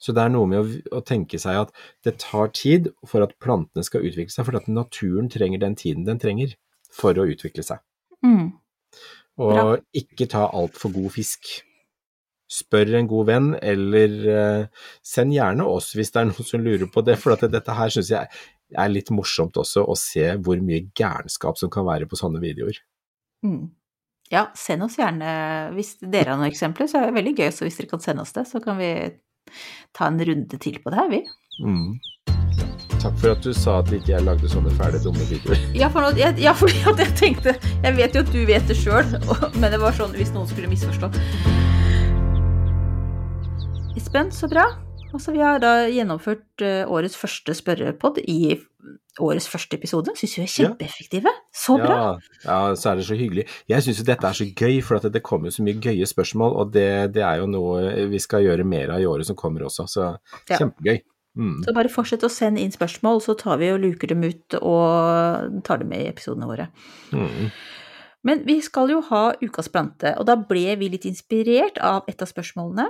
Så 0.00 0.14
det 0.16 0.24
er 0.24 0.32
noe 0.32 0.48
med 0.48 0.62
å, 0.62 0.98
å 0.98 1.02
tenke 1.04 1.38
seg 1.40 1.58
at 1.66 1.72
det 2.06 2.16
tar 2.22 2.52
tid 2.56 2.88
for 3.06 3.24
at 3.24 3.36
plantene 3.42 3.84
skal 3.86 4.06
utvikle 4.08 4.32
seg, 4.32 4.46
for 4.48 4.56
at 4.56 4.68
naturen 4.70 5.28
trenger 5.32 5.60
den 5.62 5.76
tiden 5.78 6.06
den 6.08 6.20
trenger 6.22 6.56
for 6.94 7.18
å 7.20 7.26
utvikle 7.30 7.64
seg. 7.66 7.82
Mm. 8.24 8.52
Og 9.40 9.56
Bra. 9.56 9.66
ikke 9.96 10.28
ta 10.30 10.46
altfor 10.56 10.94
god 10.96 11.12
fisk. 11.14 11.52
Spør 12.50 12.96
en 12.98 13.10
god 13.10 13.28
venn, 13.28 13.50
eller 13.62 14.14
uh, 14.26 14.86
send 15.06 15.36
gjerne 15.36 15.68
oss 15.70 15.92
hvis 15.94 16.10
det 16.10 16.22
er 16.22 16.28
noen 16.32 16.48
som 16.48 16.64
lurer 16.64 16.88
på 16.90 17.04
det, 17.06 17.18
for 17.20 17.36
at 17.36 17.44
dette 17.52 17.76
her 17.76 17.92
syns 17.94 18.10
jeg 18.14 18.40
er 18.70 18.90
litt 18.90 19.10
morsomt 19.14 19.58
også, 19.60 19.84
å 19.84 19.98
se 19.98 20.32
hvor 20.42 20.60
mye 20.64 20.88
gærenskap 20.96 21.58
som 21.60 21.70
kan 21.72 21.86
være 21.86 22.08
på 22.10 22.18
sånne 22.18 22.42
videoer. 22.42 22.80
Mm. 23.46 23.70
Ja, 24.30 24.44
send 24.54 24.84
oss 24.84 24.94
gjerne 24.98 25.30
Hvis 25.74 25.96
dere 26.04 26.30
har 26.30 26.38
noen 26.38 26.52
eksempler, 26.52 26.86
så 26.86 27.00
er 27.00 27.08
det 27.08 27.16
veldig 27.16 27.32
gøy 27.34 27.48
så 27.50 27.66
hvis 27.66 27.80
dere 27.80 27.90
kan 27.90 28.02
sende 28.04 28.22
oss 28.22 28.34
det. 28.36 28.44
Så 28.46 28.60
kan 28.62 28.78
vi 28.78 28.90
ta 29.96 30.10
en 30.10 30.20
runde 30.30 30.60
til 30.60 30.80
på 30.82 30.92
det 30.92 31.00
her, 31.00 31.10
vi. 31.12 31.22
Mm. 31.64 31.98
Takk 33.00 33.16
for 33.16 33.32
at 33.32 33.40
du 33.44 33.54
sa 33.56 33.78
at 33.80 33.88
ikke 33.96 34.12
jeg 34.12 34.24
lagde 34.26 34.48
sånne 34.52 34.72
fæle, 34.76 35.00
dumme 35.00 35.24
videoer. 35.30 35.60
Ja, 35.80 35.88
for 35.92 36.12
jeg, 36.18 36.36
ja, 36.42 36.52
fordi 36.56 36.82
at 36.90 37.00
jeg 37.00 37.16
tenkte 37.16 37.54
Jeg 37.56 37.96
vet 37.96 38.16
jo 38.16 38.24
at 38.26 38.32
du 38.34 38.40
vet 38.48 38.68
det 38.68 38.76
sjøl, 38.76 39.16
men 39.56 39.70
det 39.72 39.80
var 39.80 39.96
sånn 39.96 40.12
hvis 40.18 40.34
noen 40.36 40.48
skulle 40.50 40.68
misforstå. 40.68 41.08
Espen, 43.96 44.32
så 44.34 44.50
bra. 44.50 44.68
Altså, 45.10 45.32
vi 45.34 45.42
har 45.42 45.58
da 45.62 45.72
gjennomført 45.90 46.62
eh, 46.62 46.82
årets 46.88 47.16
første 47.18 47.54
spørrepod 47.56 48.20
i 48.30 48.56
årets 49.20 49.48
første 49.50 49.76
episode. 49.76 50.14
Syns 50.16 50.36
vi 50.38 50.44
er 50.44 50.52
kjempeeffektive. 50.54 51.32
Så 51.54 51.76
bra. 51.80 51.96
Ja, 51.98 52.10
ja, 52.44 52.58
så 52.78 52.92
er 52.92 53.00
det 53.00 53.06
så 53.08 53.18
hyggelig. 53.18 53.46
Jeg 53.68 53.84
syns 53.84 54.00
jo 54.00 54.06
dette 54.06 54.28
er 54.30 54.38
så 54.38 54.46
gøy, 54.46 54.78
for 54.86 55.00
at 55.00 55.08
det 55.12 55.22
kommer 55.26 55.52
så 55.54 55.64
mye 55.66 55.80
gøye 55.82 56.06
spørsmål, 56.08 56.54
og 56.62 56.72
det, 56.76 56.88
det 57.16 57.24
er 57.26 57.42
jo 57.42 57.48
noe 57.50 58.06
vi 58.12 58.20
skal 58.22 58.46
gjøre 58.46 58.66
mer 58.68 58.94
av 58.94 59.02
i 59.02 59.08
året 59.10 59.28
som 59.28 59.38
kommer 59.38 59.66
også, 59.66 59.88
så 59.90 60.06
Ja. 60.48 60.60
kjempegøy. 60.60 61.02
Mm. 61.38 61.60
Så 61.62 61.74
bare 61.74 61.90
fortsett 61.92 62.24
å 62.26 62.30
sende 62.32 62.62
inn 62.62 62.72
spørsmål, 62.74 63.20
så 63.22 63.36
tar 63.38 63.60
vi 63.60 63.70
og 63.70 63.80
luker 63.82 64.10
dem 64.10 64.24
ut 64.26 64.56
og 64.60 65.62
tar 65.66 65.78
dem 65.82 65.92
med 65.92 66.02
i 66.02 66.10
episodene 66.10 66.48
våre. 66.48 66.68
Mm. 67.14 67.50
Men 68.26 68.42
vi 68.44 68.58
skal 68.60 68.90
jo 68.92 69.00
ha 69.08 69.30
ukas 69.40 69.70
plante, 69.72 70.14
og 70.18 70.26
da 70.28 70.36
ble 70.36 70.74
vi 70.80 70.90
litt 70.92 71.06
inspirert 71.08 71.78
av 71.78 72.08
et 72.10 72.20
av 72.20 72.28
spørsmålene. 72.28 72.88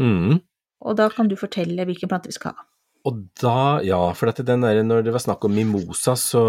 Mm. 0.00 0.40
Og 0.84 0.96
da 0.98 1.08
kan 1.12 1.28
du 1.28 1.36
fortelle 1.40 1.84
hvilken 1.88 2.08
plante 2.10 2.28
vi 2.28 2.36
skal 2.36 2.52
ha. 2.56 2.64
Og 3.06 3.20
da, 3.38 3.80
ja, 3.86 4.00
for 4.18 4.26
der, 4.34 4.82
når 4.82 5.04
det 5.06 5.12
var 5.14 5.22
snakk 5.22 5.44
om 5.46 5.52
mimosa, 5.54 6.16
så 6.18 6.40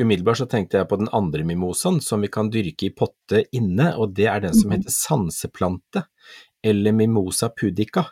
umiddelbart 0.00 0.40
så 0.40 0.46
tenkte 0.48 0.78
jeg 0.78 0.88
på 0.88 0.96
den 0.96 1.10
andre 1.12 1.44
mimosaen 1.44 2.00
som 2.00 2.22
vi 2.24 2.30
kan 2.32 2.48
dyrke 2.50 2.86
i 2.88 2.94
potte 2.96 3.42
inne, 3.52 3.90
og 4.00 4.14
det 4.16 4.26
er 4.32 4.40
den 4.40 4.54
som 4.56 4.70
Mhm. 4.70 4.78
heter 4.78 4.90
sanseplante, 4.96 6.04
eller 6.64 6.92
mimosa 6.92 7.50
pudica, 7.50 8.06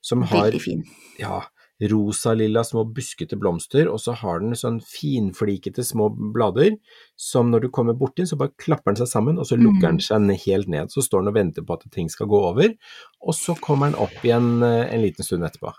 som 0.00 0.22
har 0.22 0.50
Veldig 0.52 0.60
fin. 0.62 0.84
ja, 1.18 1.42
rosa-lilla 1.90 2.62
små 2.64 2.84
buskete 2.94 3.36
blomster, 3.40 3.88
og 3.90 3.98
så 3.98 4.14
har 4.14 4.40
den 4.40 4.52
sånn 4.54 4.80
finflikete 4.84 5.82
små 5.84 6.08
blader, 6.32 6.76
som 7.16 7.50
når 7.50 7.60
du 7.62 7.68
kommer 7.70 7.94
borti, 7.98 8.22
så 8.28 8.36
bare 8.38 8.52
klapper 8.58 8.92
den 8.94 9.00
seg 9.06 9.08
sammen, 9.10 9.38
og 9.38 9.46
så 9.46 9.56
lukker 9.58 9.88
den 9.88 9.98
Mm. 9.98 10.00
seg 10.00 10.46
helt 10.46 10.68
ned. 10.68 10.88
Så 10.90 11.02
står 11.02 11.20
den 11.24 11.28
og 11.28 11.34
venter 11.34 11.62
på 11.62 11.74
at 11.74 11.90
ting 11.90 12.08
skal 12.08 12.26
gå 12.26 12.38
over, 12.52 12.74
og 13.22 13.34
så 13.34 13.54
kommer 13.60 13.90
den 13.90 13.98
opp 14.00 14.14
igjen 14.22 14.62
eh, 14.62 14.92
en 14.94 15.02
liten 15.02 15.24
stund 15.24 15.42
etterpå. 15.44 15.72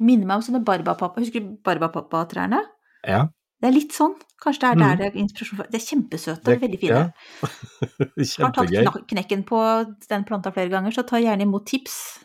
Minner 0.00 0.26
meg 0.26 0.36
om 0.36 0.42
sånne 0.42 0.64
barbapappa, 0.64 1.20
Husker 1.20 1.40
du 1.40 1.56
barbapappa-trærne? 1.62 2.60
Ja, 3.06 3.28
Det 3.62 3.68
er 3.70 3.80
litt 3.80 3.92
sånn. 3.92 4.14
Kanskje 4.42 4.60
det 4.60 4.68
er 4.70 4.74
der 4.74 4.84
Mhm. 4.84 4.98
det 4.98 5.06
er 5.06 5.20
inspirasjon 5.22 5.56
fra. 5.56 5.66
De 5.70 5.76
er 5.78 5.80
kjempesøte, 5.80 6.44
Det- 6.44 6.60
veldig 6.60 6.80
fine. 6.80 6.90
ja. 6.90 7.10
Har 8.44 8.52
tatt 8.52 9.06
knekken 9.08 9.44
på 9.46 9.96
den 10.08 10.24
planta 10.24 10.52
flere 10.52 10.68
ganger, 10.68 10.90
så 10.90 11.06
ta 11.06 11.16
gjerne 11.16 11.42
imot 11.42 11.64
tips 11.64 12.18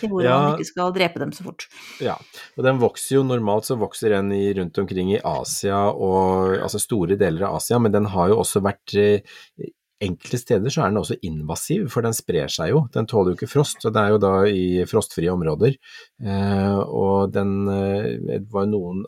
til 0.00 0.10
hvordan 0.12 0.28
Ja. 0.28 0.38
man 0.42 0.58
ikke 0.58 0.70
skal 0.72 0.92
drepe 0.96 1.22
dem 1.22 1.32
så 1.36 1.46
fort. 1.46 1.66
Ja, 2.04 2.16
og 2.56 2.64
den 2.64 2.78
vokser 2.82 3.16
jo 3.18 3.24
normalt 3.28 3.68
så 3.68 3.78
vokser 3.78 4.14
den 4.16 4.32
i, 4.32 4.52
rundt 4.58 4.78
omkring 4.78 5.12
i 5.14 5.20
Asia 5.24 5.88
og 5.92 6.56
altså 6.58 6.80
store 6.82 7.16
deler 7.20 7.46
av 7.48 7.56
Asia, 7.60 7.78
men 7.78 7.92
den 7.92 8.06
har 8.12 8.28
jo 8.32 8.38
også 8.44 8.64
vært 8.64 8.94
eh, 8.98 9.20
Enkelte 9.98 10.38
steder 10.38 10.70
så 10.70 10.84
er 10.84 10.92
den 10.92 11.00
også 11.00 11.16
invasiv, 11.26 11.88
for 11.90 12.06
den 12.06 12.14
sprer 12.14 12.46
seg 12.46 12.68
jo. 12.70 12.84
Den 12.94 13.08
tåler 13.10 13.32
jo 13.32 13.34
ikke 13.34 13.48
frost, 13.50 13.82
og 13.82 13.90
det 13.96 13.98
er 14.04 14.12
jo 14.14 14.20
da 14.22 14.30
i 14.46 14.84
frostfrie 14.86 15.32
områder. 15.32 15.74
Eh, 16.22 16.76
og 16.78 17.32
den 17.34 17.50
eh, 17.66 18.12
det 18.22 18.44
var 18.52 18.68
noen 18.70 19.00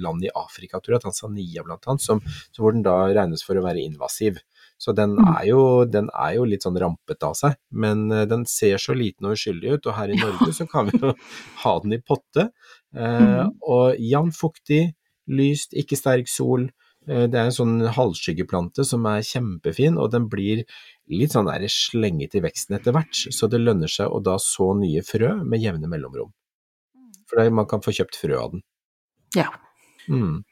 land 0.00 0.24
i 0.24 0.30
Afrika, 0.32 0.80
tror 0.80 0.96
jeg, 0.96 1.02
Tanzania 1.04 1.66
blant 1.66 1.84
annet, 1.92 2.00
som, 2.00 2.22
så 2.24 2.64
hvor 2.64 2.72
den 2.72 2.80
da 2.86 2.96
regnes 3.12 3.44
for 3.44 3.60
å 3.60 3.64
være 3.66 3.84
invasiv. 3.84 4.40
Så 4.78 4.94
den 4.94 5.16
Mm. 5.16 5.28
er, 5.36 5.44
jo, 5.48 5.84
den 5.84 6.08
er 6.14 6.34
jo 6.36 6.44
litt 6.46 6.62
sånn 6.62 6.78
rampete 6.78 7.26
av 7.26 7.34
seg, 7.34 7.56
men 7.72 8.12
eh, 8.12 8.24
den 8.30 8.44
ser 8.46 8.78
så 8.78 8.94
liten 8.94 9.26
og 9.26 9.32
uskyldig 9.34 9.72
ut, 9.74 9.86
og 9.90 9.94
her 9.96 10.08
i 10.14 10.16
Norge 10.20 10.52
så 10.54 10.68
kan 10.70 10.86
vi 10.86 10.98
jo 11.02 11.12
ha 11.64 11.78
den 11.82 11.92
i 11.92 11.98
potte. 11.98 12.50
Eh, 12.94 13.20
Mhm. 13.20 13.56
Og 13.66 13.96
jevnt 13.98 14.36
fuktig, 14.38 14.94
lyst, 15.28 15.74
ikke 15.74 15.96
sterk 15.98 16.28
sol. 16.28 16.70
Eh, 17.08 17.26
Det 17.26 17.34
er 17.34 17.46
en 17.48 17.50
sånn 17.50 17.80
halvskyggeplante 17.92 18.84
som 18.86 19.04
er 19.06 19.20
kjempefin, 19.26 19.98
og 19.98 20.10
den 20.12 20.28
blir 20.28 20.64
litt 21.10 21.30
sånn 21.32 21.46
der 21.50 21.66
slenget 21.66 22.34
i 22.36 22.40
veksten 22.40 22.76
etter 22.78 22.92
hvert, 22.92 23.12
så 23.34 23.48
det 23.50 23.58
lønner 23.60 23.88
seg 23.88 24.08
å 24.08 24.22
da 24.22 24.36
så 24.38 24.74
nye 24.78 25.02
frø 25.02 25.42
med 25.44 25.60
jevne 25.60 25.88
mellomrom. 25.88 26.32
For 27.28 27.42
det, 27.42 27.52
man 27.52 27.66
kan 27.66 27.80
få 27.80 27.90
kjøpt 27.92 28.16
frø 28.16 28.38
av 28.38 28.50
den. 28.52 28.62
Ja. 29.34 29.50
Mm. 30.08 30.44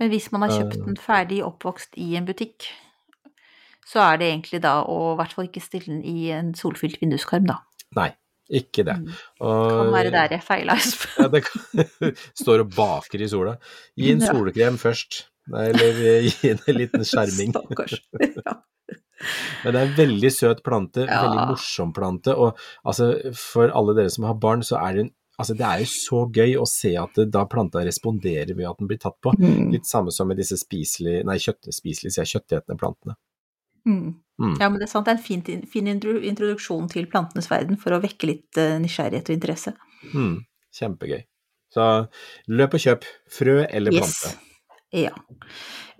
Men 0.00 0.10
hvis 0.10 0.32
man 0.32 0.42
har 0.42 0.50
kjøpt 0.56 0.84
den 0.86 0.96
ferdig 0.96 1.42
oppvokst 1.44 1.98
i 1.98 2.16
en 2.16 2.24
butikk, 2.26 2.66
så 3.90 4.02
er 4.04 4.20
det 4.20 4.28
egentlig 4.30 4.60
da 4.62 4.76
å 4.86 4.98
i 5.12 5.18
hvert 5.18 5.32
fall 5.36 5.48
ikke 5.50 5.62
stille 5.64 5.88
den 5.90 6.02
i 6.06 6.28
en 6.36 6.52
solfylt 6.58 7.00
vinduskarm, 7.02 7.48
da. 7.50 7.56
Nei, 7.98 8.08
ikke 8.60 8.84
det. 8.86 8.96
Mm. 9.02 9.10
Og, 9.42 9.70
Kan 9.80 9.92
være 9.96 10.12
der 10.14 10.36
jeg 10.36 10.44
feila, 10.46 10.76
Espen. 10.78 11.16
Ja, 11.18 11.28
det 11.34 11.42
kan, 11.48 12.14
står 12.44 12.64
og 12.64 12.72
baker 12.76 13.22
i 13.26 13.30
sola. 13.32 13.56
Gi 13.98 14.12
en 14.14 14.22
Ja. 14.22 14.30
solkrem 14.34 14.78
først, 14.78 15.24
eller 15.50 16.02
gi 16.28 16.52
en 16.54 16.62
liten 16.80 17.06
skjerming. 17.06 17.54
Stakkars. 17.58 18.00
Ja. 18.46 18.60
Men 19.66 19.74
det 19.74 19.80
er 19.82 19.88
en 19.90 19.96
veldig 19.98 20.28
søt 20.32 20.62
plante, 20.64 21.02
Ja. 21.04 21.18
veldig 21.26 21.42
morsom 21.50 21.90
plante, 21.92 22.32
og 22.32 22.56
altså, 22.88 23.10
for 23.36 23.68
alle 23.76 23.92
dere 23.98 24.08
som 24.14 24.24
har 24.24 24.38
barn, 24.40 24.62
så 24.64 24.78
er 24.80 24.94
det 24.96 25.02
en 25.08 25.16
Altså, 25.40 25.54
det 25.56 25.64
er 25.64 25.78
jo 25.80 25.86
så 25.88 26.18
gøy 26.36 26.50
å 26.60 26.66
se 26.68 26.90
at 27.00 27.14
det, 27.16 27.30
da 27.32 27.46
planta 27.48 27.80
responderer 27.80 28.50
ved 28.52 28.66
at 28.68 28.76
den 28.76 28.88
blir 28.90 28.98
tatt 29.00 29.14
på. 29.24 29.32
Mm. 29.40 29.70
Litt 29.72 29.86
samme 29.88 30.12
som 30.12 30.28
med 30.28 30.36
disse 30.36 30.58
spiselige, 30.60 31.22
nei, 31.24 31.38
kjøttspiselige, 31.40 32.12
sier 32.12 32.26
jeg, 32.26 32.32
kjøttetende 32.34 32.76
plantene. 32.76 33.14
Mm. 33.88 34.14
Mm. 34.40 34.54
Ja, 34.56 34.68
men 34.68 34.78
det 34.80 34.86
er 34.88 34.92
sant. 34.92 35.06
Det 35.06 35.12
er 35.12 35.18
en 35.18 35.24
fin, 35.24 35.64
fin 35.68 35.88
introduksjon 35.90 36.88
til 36.92 37.08
plantenes 37.12 37.50
verden 37.50 37.76
for 37.80 37.92
å 37.92 38.00
vekke 38.00 38.30
litt 38.30 38.60
eh, 38.60 38.78
nysgjerrighet 38.80 39.28
og 39.28 39.36
interesse. 39.36 39.74
Mm. 40.14 40.38
Kjempegøy. 40.78 41.20
Så 41.70 41.88
løp 42.50 42.78
og 42.78 42.82
kjøp 42.82 43.04
frø 43.30 43.60
eller 43.68 43.94
Yes. 43.94 44.14
plante. 44.22 44.46
Ja. 44.96 45.12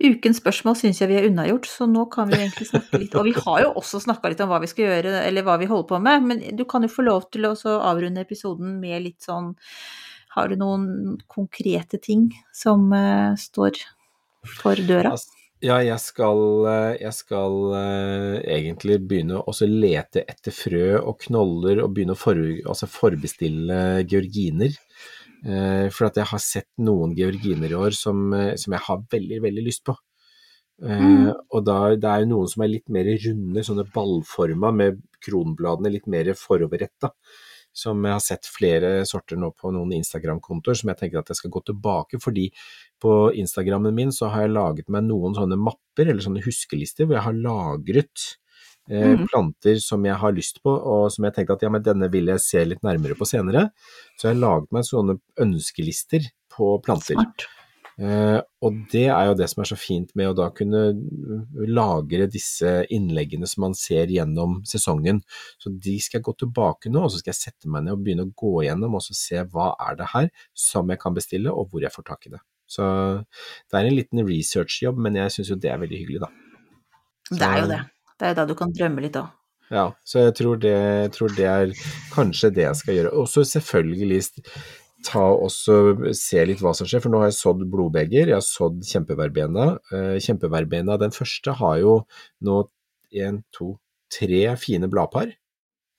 Ukens 0.01 0.41
spørsmål 0.41 0.75
syns 0.75 0.99
jeg 0.99 1.07
vi 1.07 1.15
er 1.15 1.27
unnagjort, 1.29 1.67
så 1.69 1.85
nå 1.87 2.07
kan 2.11 2.27
vi 2.27 2.39
egentlig 2.41 2.67
snakke 2.67 2.99
litt 2.99 3.13
Og 3.15 3.27
vi 3.29 3.33
har 3.37 3.61
jo 3.63 3.69
også 3.79 4.01
snakka 4.03 4.31
litt 4.33 4.41
om 4.43 4.49
hva 4.51 4.59
vi 4.59 4.67
skal 4.67 4.89
gjøre, 4.89 5.13
eller 5.29 5.45
hva 5.47 5.55
vi 5.61 5.69
holder 5.69 5.87
på 5.87 5.99
med, 6.03 6.25
men 6.27 6.41
du 6.57 6.65
kan 6.67 6.83
jo 6.83 6.91
få 6.91 7.05
lov 7.05 7.29
til 7.31 7.47
å 7.47 7.53
avrunde 7.77 8.23
episoden 8.25 8.79
med 8.81 9.05
litt 9.05 9.21
sånn 9.23 9.53
Har 10.35 10.51
du 10.51 10.57
noen 10.59 11.15
konkrete 11.31 12.01
ting 12.03 12.31
som 12.51 12.89
uh, 12.91 13.31
står 13.39 13.79
for 14.57 14.75
døra? 14.75 15.13
Altså, 15.13 15.31
Ja, 15.61 15.75
jeg 15.85 15.99
skal, 16.01 16.39
eh, 16.65 16.95
jeg 17.03 17.13
skal 17.13 17.57
eh, 17.77 18.35
egentlig 18.55 18.97
begynne 19.05 19.43
å 19.45 19.53
lete 19.69 20.23
etter 20.25 20.53
frø 20.55 20.85
og 20.97 21.19
knoller 21.27 21.83
og 21.83 21.91
begynne 21.93 22.15
å 22.15 22.19
for, 22.19 22.39
altså 22.65 22.89
forbestille 22.89 24.01
georginer. 24.09 24.73
Eh, 25.45 25.85
For 25.93 26.07
at 26.09 26.17
jeg 26.17 26.29
har 26.31 26.41
sett 26.41 26.69
noen 26.81 27.13
georginer 27.17 27.69
i 27.69 27.77
år 27.77 27.93
som, 27.97 28.33
som 28.57 28.73
jeg 28.73 28.85
har 28.87 29.05
veldig, 29.13 29.41
veldig 29.45 29.65
lyst 29.67 29.85
på. 29.85 29.95
Mm. 30.81 31.29
Og 31.53 31.61
da, 31.61 31.77
det 31.93 32.09
er 32.09 32.23
jo 32.23 32.31
noen 32.31 32.49
som 32.49 32.63
er 32.65 32.71
litt 32.71 32.89
mer 32.89 33.05
runde, 33.05 33.61
sånne 33.61 33.85
ballforma 33.93 34.71
med 34.73 35.01
kronbladene 35.21 35.91
litt 35.93 36.07
mer 36.09 36.33
foroverretta. 36.33 37.13
Som 37.71 38.01
jeg 38.03 38.17
har 38.17 38.23
sett 38.25 38.49
flere 38.49 38.89
sorter 39.07 39.37
nå 39.39 39.53
på 39.55 39.69
noen 39.71 39.93
Instagram-kontoer 39.95 40.75
som 40.81 40.89
jeg 40.91 40.99
tenker 40.99 41.21
at 41.21 41.29
jeg 41.31 41.39
skal 41.39 41.53
gå 41.53 41.61
tilbake, 41.69 42.19
fordi 42.19 42.49
på 43.01 43.15
Instagrammen 43.41 43.95
min 43.95 44.13
så 44.15 44.29
har 44.31 44.45
jeg 44.45 44.55
laget 44.55 44.91
meg 44.93 45.07
noen 45.07 45.35
sånne 45.37 45.57
mapper, 45.59 46.07
eller 46.07 46.23
sånne 46.23 46.43
huskelister, 46.45 47.07
hvor 47.07 47.17
jeg 47.17 47.27
har 47.27 47.39
lagret 47.39 48.27
eh, 48.89 49.15
mm. 49.15 49.25
planter 49.31 49.81
som 49.83 50.05
jeg 50.07 50.19
har 50.21 50.35
lyst 50.37 50.61
på, 50.63 50.73
og 50.73 51.07
som 51.13 51.27
jeg 51.27 51.37
tenkte 51.37 51.57
at 51.57 51.65
ja, 51.65 51.71
men 51.73 51.85
denne 51.85 52.11
vil 52.13 52.31
jeg 52.33 52.45
se 52.45 52.65
litt 52.67 52.83
nærmere 52.85 53.17
på 53.19 53.27
senere. 53.29 53.69
Så 54.15 54.29
jeg 54.29 54.35
har 54.35 54.43
laget 54.45 54.77
meg 54.77 54.87
sånne 54.87 55.17
ønskelister 55.47 56.29
på 56.51 56.75
planter. 56.85 57.17
Smart. 57.17 57.49
Eh, 58.01 58.39
og 58.65 58.77
det 58.89 59.07
er 59.13 59.27
jo 59.29 59.35
det 59.37 59.47
som 59.51 59.61
er 59.61 59.69
så 59.69 59.77
fint 59.77 60.13
med 60.17 60.31
å 60.31 60.35
da 60.37 60.47
kunne 60.55 60.79
lagre 61.69 62.25
disse 62.31 62.71
innleggene 62.93 63.49
som 63.49 63.67
man 63.67 63.75
ser 63.77 64.09
gjennom 64.13 64.61
sesongen. 64.67 65.21
Så 65.61 65.73
de 65.75 65.97
skal 66.01 66.19
jeg 66.19 66.27
gå 66.29 66.35
tilbake 66.45 66.93
nå, 66.93 67.03
og 67.05 67.13
så 67.13 67.21
skal 67.21 67.33
jeg 67.35 67.41
sette 67.41 67.71
meg 67.71 67.85
ned 67.85 67.97
og 67.97 68.05
begynne 68.05 68.25
å 68.29 68.33
gå 68.43 68.63
gjennom 68.65 68.97
og 68.97 69.05
så 69.05 69.17
se 69.17 69.43
hva 69.51 69.73
er 69.89 69.99
det 69.99 70.09
her 70.15 70.31
som 70.57 70.89
jeg 70.89 71.03
kan 71.03 71.17
bestille, 71.17 71.53
og 71.53 71.69
hvor 71.69 71.85
jeg 71.85 71.93
får 71.93 72.07
tak 72.09 72.29
i 72.29 72.33
det. 72.37 72.41
Så 72.71 72.85
det 73.25 73.79
er 73.79 73.89
en 73.89 73.97
liten 73.97 74.23
researchjobb, 74.27 74.99
men 75.03 75.19
jeg 75.19 75.35
syns 75.35 75.51
jo 75.51 75.59
det 75.59 75.71
er 75.73 75.81
veldig 75.81 76.01
hyggelig, 76.03 76.23
da. 76.23 76.31
Det 77.31 77.47
er 77.47 77.61
jo 77.61 77.69
det. 77.71 77.79
Det 78.15 78.27
er 78.27 78.33
jo 78.33 78.39
da 78.39 78.45
du 78.47 78.57
kan 78.59 78.73
drømme 78.75 79.03
litt 79.03 79.17
òg. 79.19 79.31
Ja, 79.71 79.85
så 80.03 80.25
jeg 80.25 80.35
tror 80.35 80.59
det, 80.59 80.71
jeg 80.75 81.11
tror 81.15 81.33
det 81.35 81.47
er 81.47 81.73
kanskje 82.11 82.51
det 82.55 82.65
jeg 82.65 82.79
skal 82.79 82.97
gjøre. 82.97 83.11
Og 83.21 83.29
så 83.31 83.43
selvfølgelig 83.47 84.19
ta 85.07 85.23
også 85.31 85.77
se 86.17 86.43
litt 86.45 86.61
hva 86.61 86.73
som 86.77 86.87
skjer, 86.87 87.03
for 87.03 87.13
nå 87.13 87.21
har 87.21 87.31
jeg 87.31 87.39
sådd 87.39 87.63
blodbeger, 87.71 88.29
jeg 88.29 88.37
har 88.37 88.45
sådd 88.45 88.83
kjempeverbena. 88.87 89.67
Eh, 89.95 90.17
Kjempeverbena, 90.21 90.99
den 91.01 91.15
første 91.15 91.55
har 91.57 91.79
jo 91.81 91.95
nå 92.45 92.57
en, 93.23 93.41
to, 93.55 93.73
tre 94.11 94.43
fine 94.59 94.91
bladpar 94.91 95.31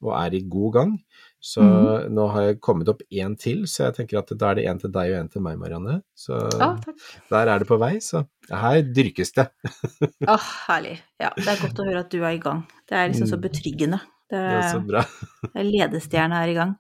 og 0.02 0.14
er 0.18 0.34
i 0.36 0.42
god 0.50 0.72
gang. 0.76 0.94
Så 1.42 1.62
mm. 1.62 2.12
nå 2.14 2.26
har 2.30 2.44
jeg 2.46 2.60
kommet 2.62 2.90
opp 2.92 3.00
én 3.10 3.32
til, 3.40 3.64
så 3.66 3.88
jeg 3.88 3.96
tenker 3.96 4.20
at 4.20 4.30
da 4.38 4.52
er 4.52 4.60
det 4.60 4.66
én 4.70 4.78
til 4.78 4.92
deg 4.94 5.10
og 5.10 5.18
én 5.24 5.30
til 5.32 5.42
meg, 5.42 5.56
Marianne. 5.58 5.96
Så 6.14 6.38
Ja, 6.54 6.76
takk. 6.78 7.00
der 7.32 7.50
er 7.50 7.62
det 7.62 7.66
på 7.70 7.78
vei, 7.82 7.96
så 7.98 8.22
her 8.50 8.82
dyrkes 8.86 9.34
det. 9.34 9.48
Å, 10.30 10.36
herlig. 10.68 11.00
Ja, 11.18 11.32
det 11.38 11.48
er 11.50 11.62
godt 11.64 11.82
å 11.82 11.88
høre 11.88 12.04
at 12.04 12.12
du 12.14 12.20
er 12.22 12.36
i 12.36 12.42
gang. 12.42 12.62
Det 12.86 12.98
er 12.98 13.10
liksom 13.10 13.30
så 13.30 13.40
Mm. 13.40 13.46
betryggende. 13.48 14.00
Det 14.32 14.38
Det 14.38 14.52
er 14.60 14.70
så 14.70 14.80
bra. 14.86 15.02
er 15.58 15.66
ledestjerna 15.66 16.38
er 16.44 16.52
i 16.52 16.54
gang. 16.56 16.76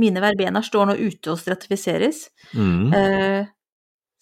Mine 0.00 0.24
verbener 0.24 0.64
står 0.64 0.88
nå 0.88 0.96
ute 0.96 1.30
og 1.30 1.38
stratifiseres. 1.38 2.30
Mm. 2.56 2.94
Eh, 2.96 3.46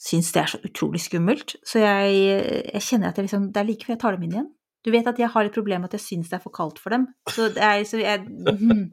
syns 0.04 0.32
det 0.34 0.42
er 0.42 0.50
så 0.52 0.58
utrolig 0.66 1.00
skummelt, 1.00 1.54
så 1.64 1.80
jeg, 1.80 2.66
jeg 2.74 2.82
kjenner 2.82 3.08
at 3.08 3.16
jeg 3.16 3.28
liksom, 3.30 3.46
det 3.54 3.62
er 3.62 3.70
like 3.70 3.86
før 3.86 3.94
jeg 3.94 4.02
tar 4.02 4.18
dem 4.18 4.26
inn 4.26 4.36
igjen. 4.36 4.50
Du 4.84 4.90
vet 4.92 5.06
at 5.08 5.18
jeg 5.20 5.30
har 5.32 5.48
et 5.48 5.54
problem 5.54 5.80
med 5.80 5.92
at 5.92 5.96
jeg 5.96 6.04
syns 6.04 6.28
det 6.28 6.36
er 6.38 6.42
for 6.44 6.52
kaldt 6.52 6.80
for 6.82 6.92
dem. 6.92 7.06
Så 7.32 7.48
det 7.54 7.62
er 7.64 7.84
så 7.88 8.00
jeg, 8.02 8.20
mhm. 8.28 8.90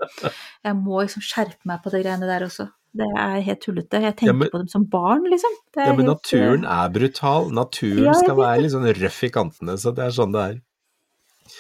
jeg 0.64 0.78
må 0.80 1.02
liksom 1.04 1.24
skjerpe 1.26 1.68
meg 1.68 1.82
på 1.84 1.92
de 1.92 2.00
greiene 2.06 2.30
der 2.30 2.48
også. 2.48 2.70
Det 2.96 3.08
er 3.08 3.38
helt 3.46 3.62
tullete. 3.64 4.00
Jeg 4.04 4.16
tenker 4.20 4.34
Ja, 4.34 4.38
men- 4.40 4.50
på 4.52 4.60
dem 4.60 4.68
som 4.72 4.86
barn, 4.86 5.24
liksom. 5.32 5.52
Det 5.74 5.86
Ja, 5.86 5.94
men 5.96 6.06
helt, 6.06 6.24
naturen 6.24 6.66
er 6.66 6.90
brutal. 6.90 7.52
Naturen 7.52 8.04
Ja, 8.04 8.14
skal 8.14 8.36
være 8.36 8.62
litt 8.62 8.72
sånn 8.72 8.88
røff 9.02 9.24
i 9.24 9.30
kantene, 9.30 9.78
så 9.80 9.96
det 9.96 10.04
er 10.06 10.12
sånn 10.16 10.34
det 10.34 10.42
er. 10.42 10.62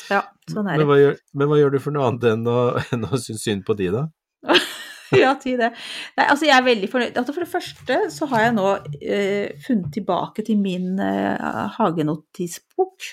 Ja, 0.09 0.21
sånn 0.49 0.67
er 0.67 0.77
Men 0.77 0.79
det. 0.79 0.88
hva, 0.88 0.97
gjør, 0.99 1.17
men 1.34 1.47
hva 1.47 1.57
gjør 1.59 1.71
du 1.71 1.79
for 1.79 1.91
noe 1.91 2.07
annet 2.07 2.23
enn 2.23 2.47
å, 2.47 2.57
enn 2.93 3.03
å 3.07 3.19
synes 3.19 3.43
synd 3.43 3.65
på 3.65 3.75
de, 3.75 3.91
da? 3.91 4.07
Ja, 5.24 5.36
si 5.41 5.55
det. 5.59 5.72
Nei, 6.18 6.26
altså 6.26 6.47
jeg 6.47 6.55
er 6.55 6.68
veldig 6.68 6.89
fornøyd. 6.91 7.20
Altså 7.20 7.36
for 7.36 7.45
det 7.45 7.51
første 7.51 7.99
så 8.14 8.28
har 8.32 8.47
jeg 8.47 8.57
nå 8.57 8.68
eh, 9.01 9.53
funnet 9.66 9.91
tilbake 9.95 10.45
til 10.47 10.59
min 10.62 10.99
eh, 11.03 11.70
hagenotisbok. 11.78 13.12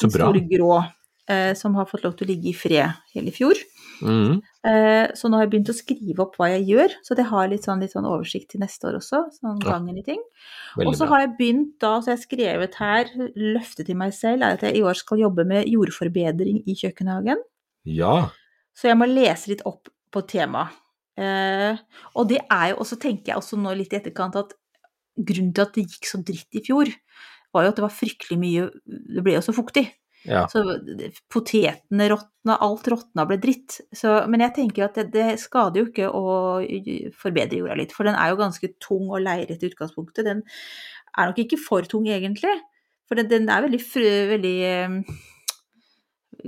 Så 0.00 0.08
bra. 0.08 0.28
store 0.28 0.44
grå, 0.48 0.72
eh, 1.30 1.52
som 1.58 1.76
har 1.78 1.88
fått 1.90 2.04
lov 2.04 2.16
til 2.18 2.28
å 2.28 2.32
ligge 2.32 2.50
i 2.52 2.56
fred 2.56 3.14
hele 3.14 3.32
fjor. 3.34 3.60
Mhm. 4.02 4.40
Eh, 4.64 5.06
så 5.14 5.28
nå 5.28 5.38
har 5.38 5.44
jeg 5.44 5.52
begynt 5.52 5.70
å 5.70 5.76
skrive 5.76 6.24
opp 6.24 6.38
hva 6.40 6.48
jeg 6.54 6.64
gjør, 6.72 6.94
så 7.04 7.16
det 7.16 7.26
har 7.28 7.50
litt 7.50 7.66
sånn, 7.66 7.82
litt 7.84 7.92
sånn 7.94 8.08
oversikt 8.08 8.50
til 8.54 8.62
neste 8.64 8.88
år 8.88 8.98
også. 8.98 9.20
Sånn 9.38 9.60
gangen 9.62 9.98
i 10.00 10.04
ting. 10.06 10.22
Og 10.80 10.94
så 10.98 11.08
har 11.10 11.24
jeg 11.24 11.34
begynt 11.38 11.74
da, 11.82 11.98
så 12.00 12.12
jeg 12.12 12.18
har 12.18 12.24
skrevet 12.24 12.78
her, 12.80 13.12
løftet 13.36 13.90
til 13.90 13.98
meg 14.00 14.14
selv, 14.16 14.42
er 14.42 14.56
at 14.58 14.64
jeg 14.66 14.80
i 14.80 14.84
år 14.86 14.96
skal 14.98 15.20
jobbe 15.20 15.46
med 15.48 15.68
jordforbedring 15.70 16.62
i 16.64 16.76
kjøkkenhagen. 16.80 17.44
Ja. 17.84 18.30
Så 18.74 18.88
jeg 18.90 18.98
må 18.98 19.08
lese 19.10 19.52
litt 19.52 19.62
opp 19.68 19.92
på 20.14 20.24
temaet. 20.30 20.80
Eh, 21.14 21.80
og 22.18 22.28
det 22.30 22.40
er 22.42 22.72
jo, 22.72 22.80
og 22.82 22.88
så 22.88 22.98
tenker 23.00 23.32
jeg 23.32 23.40
også 23.40 23.58
nå 23.60 23.74
litt 23.78 23.94
i 23.94 24.00
etterkant 24.00 24.38
at 24.40 24.54
grunnen 25.14 25.52
til 25.54 25.62
at 25.62 25.76
det 25.76 25.86
gikk 25.86 26.08
så 26.10 26.18
dritt 26.26 26.58
i 26.58 26.62
fjor, 26.66 26.90
var 27.54 27.66
jo 27.66 27.70
at 27.70 27.76
det 27.78 27.84
var 27.84 27.94
fryktelig 27.94 28.38
mye 28.40 28.64
Det 29.14 29.22
ble 29.22 29.36
jo 29.36 29.44
så 29.46 29.54
fuktig. 29.54 29.84
ja. 30.26 30.42
Så 30.50 30.64
potetene 31.30 32.08
råtna, 32.10 32.56
alt 32.66 32.88
råtna 32.90 33.26
ble 33.30 33.38
dritt. 33.42 33.78
Så, 33.94 34.16
men 34.30 34.42
jeg 34.42 34.56
tenker 34.56 34.88
at 34.88 34.98
det, 34.98 35.12
det 35.14 35.28
skader 35.42 35.82
jo 35.82 35.90
ikke 35.90 36.10
å 36.10 36.24
forbedre 37.20 37.60
jorda 37.60 37.78
litt, 37.78 37.94
for 37.94 38.08
den 38.08 38.18
er 38.18 38.32
jo 38.32 38.40
ganske 38.42 38.72
tung 38.82 39.06
og 39.12 39.22
leirete 39.22 39.68
i 39.68 39.70
utgangspunktet. 39.70 40.26
Den 40.26 40.42
er 41.14 41.30
nok 41.30 41.38
ikke 41.44 41.60
for 41.62 41.86
tung 41.86 42.08
egentlig, 42.10 42.56
for 43.06 43.20
den, 43.20 43.30
den 43.30 43.46
er 43.52 43.68
veldig, 43.68 43.84
veldig 44.32 44.56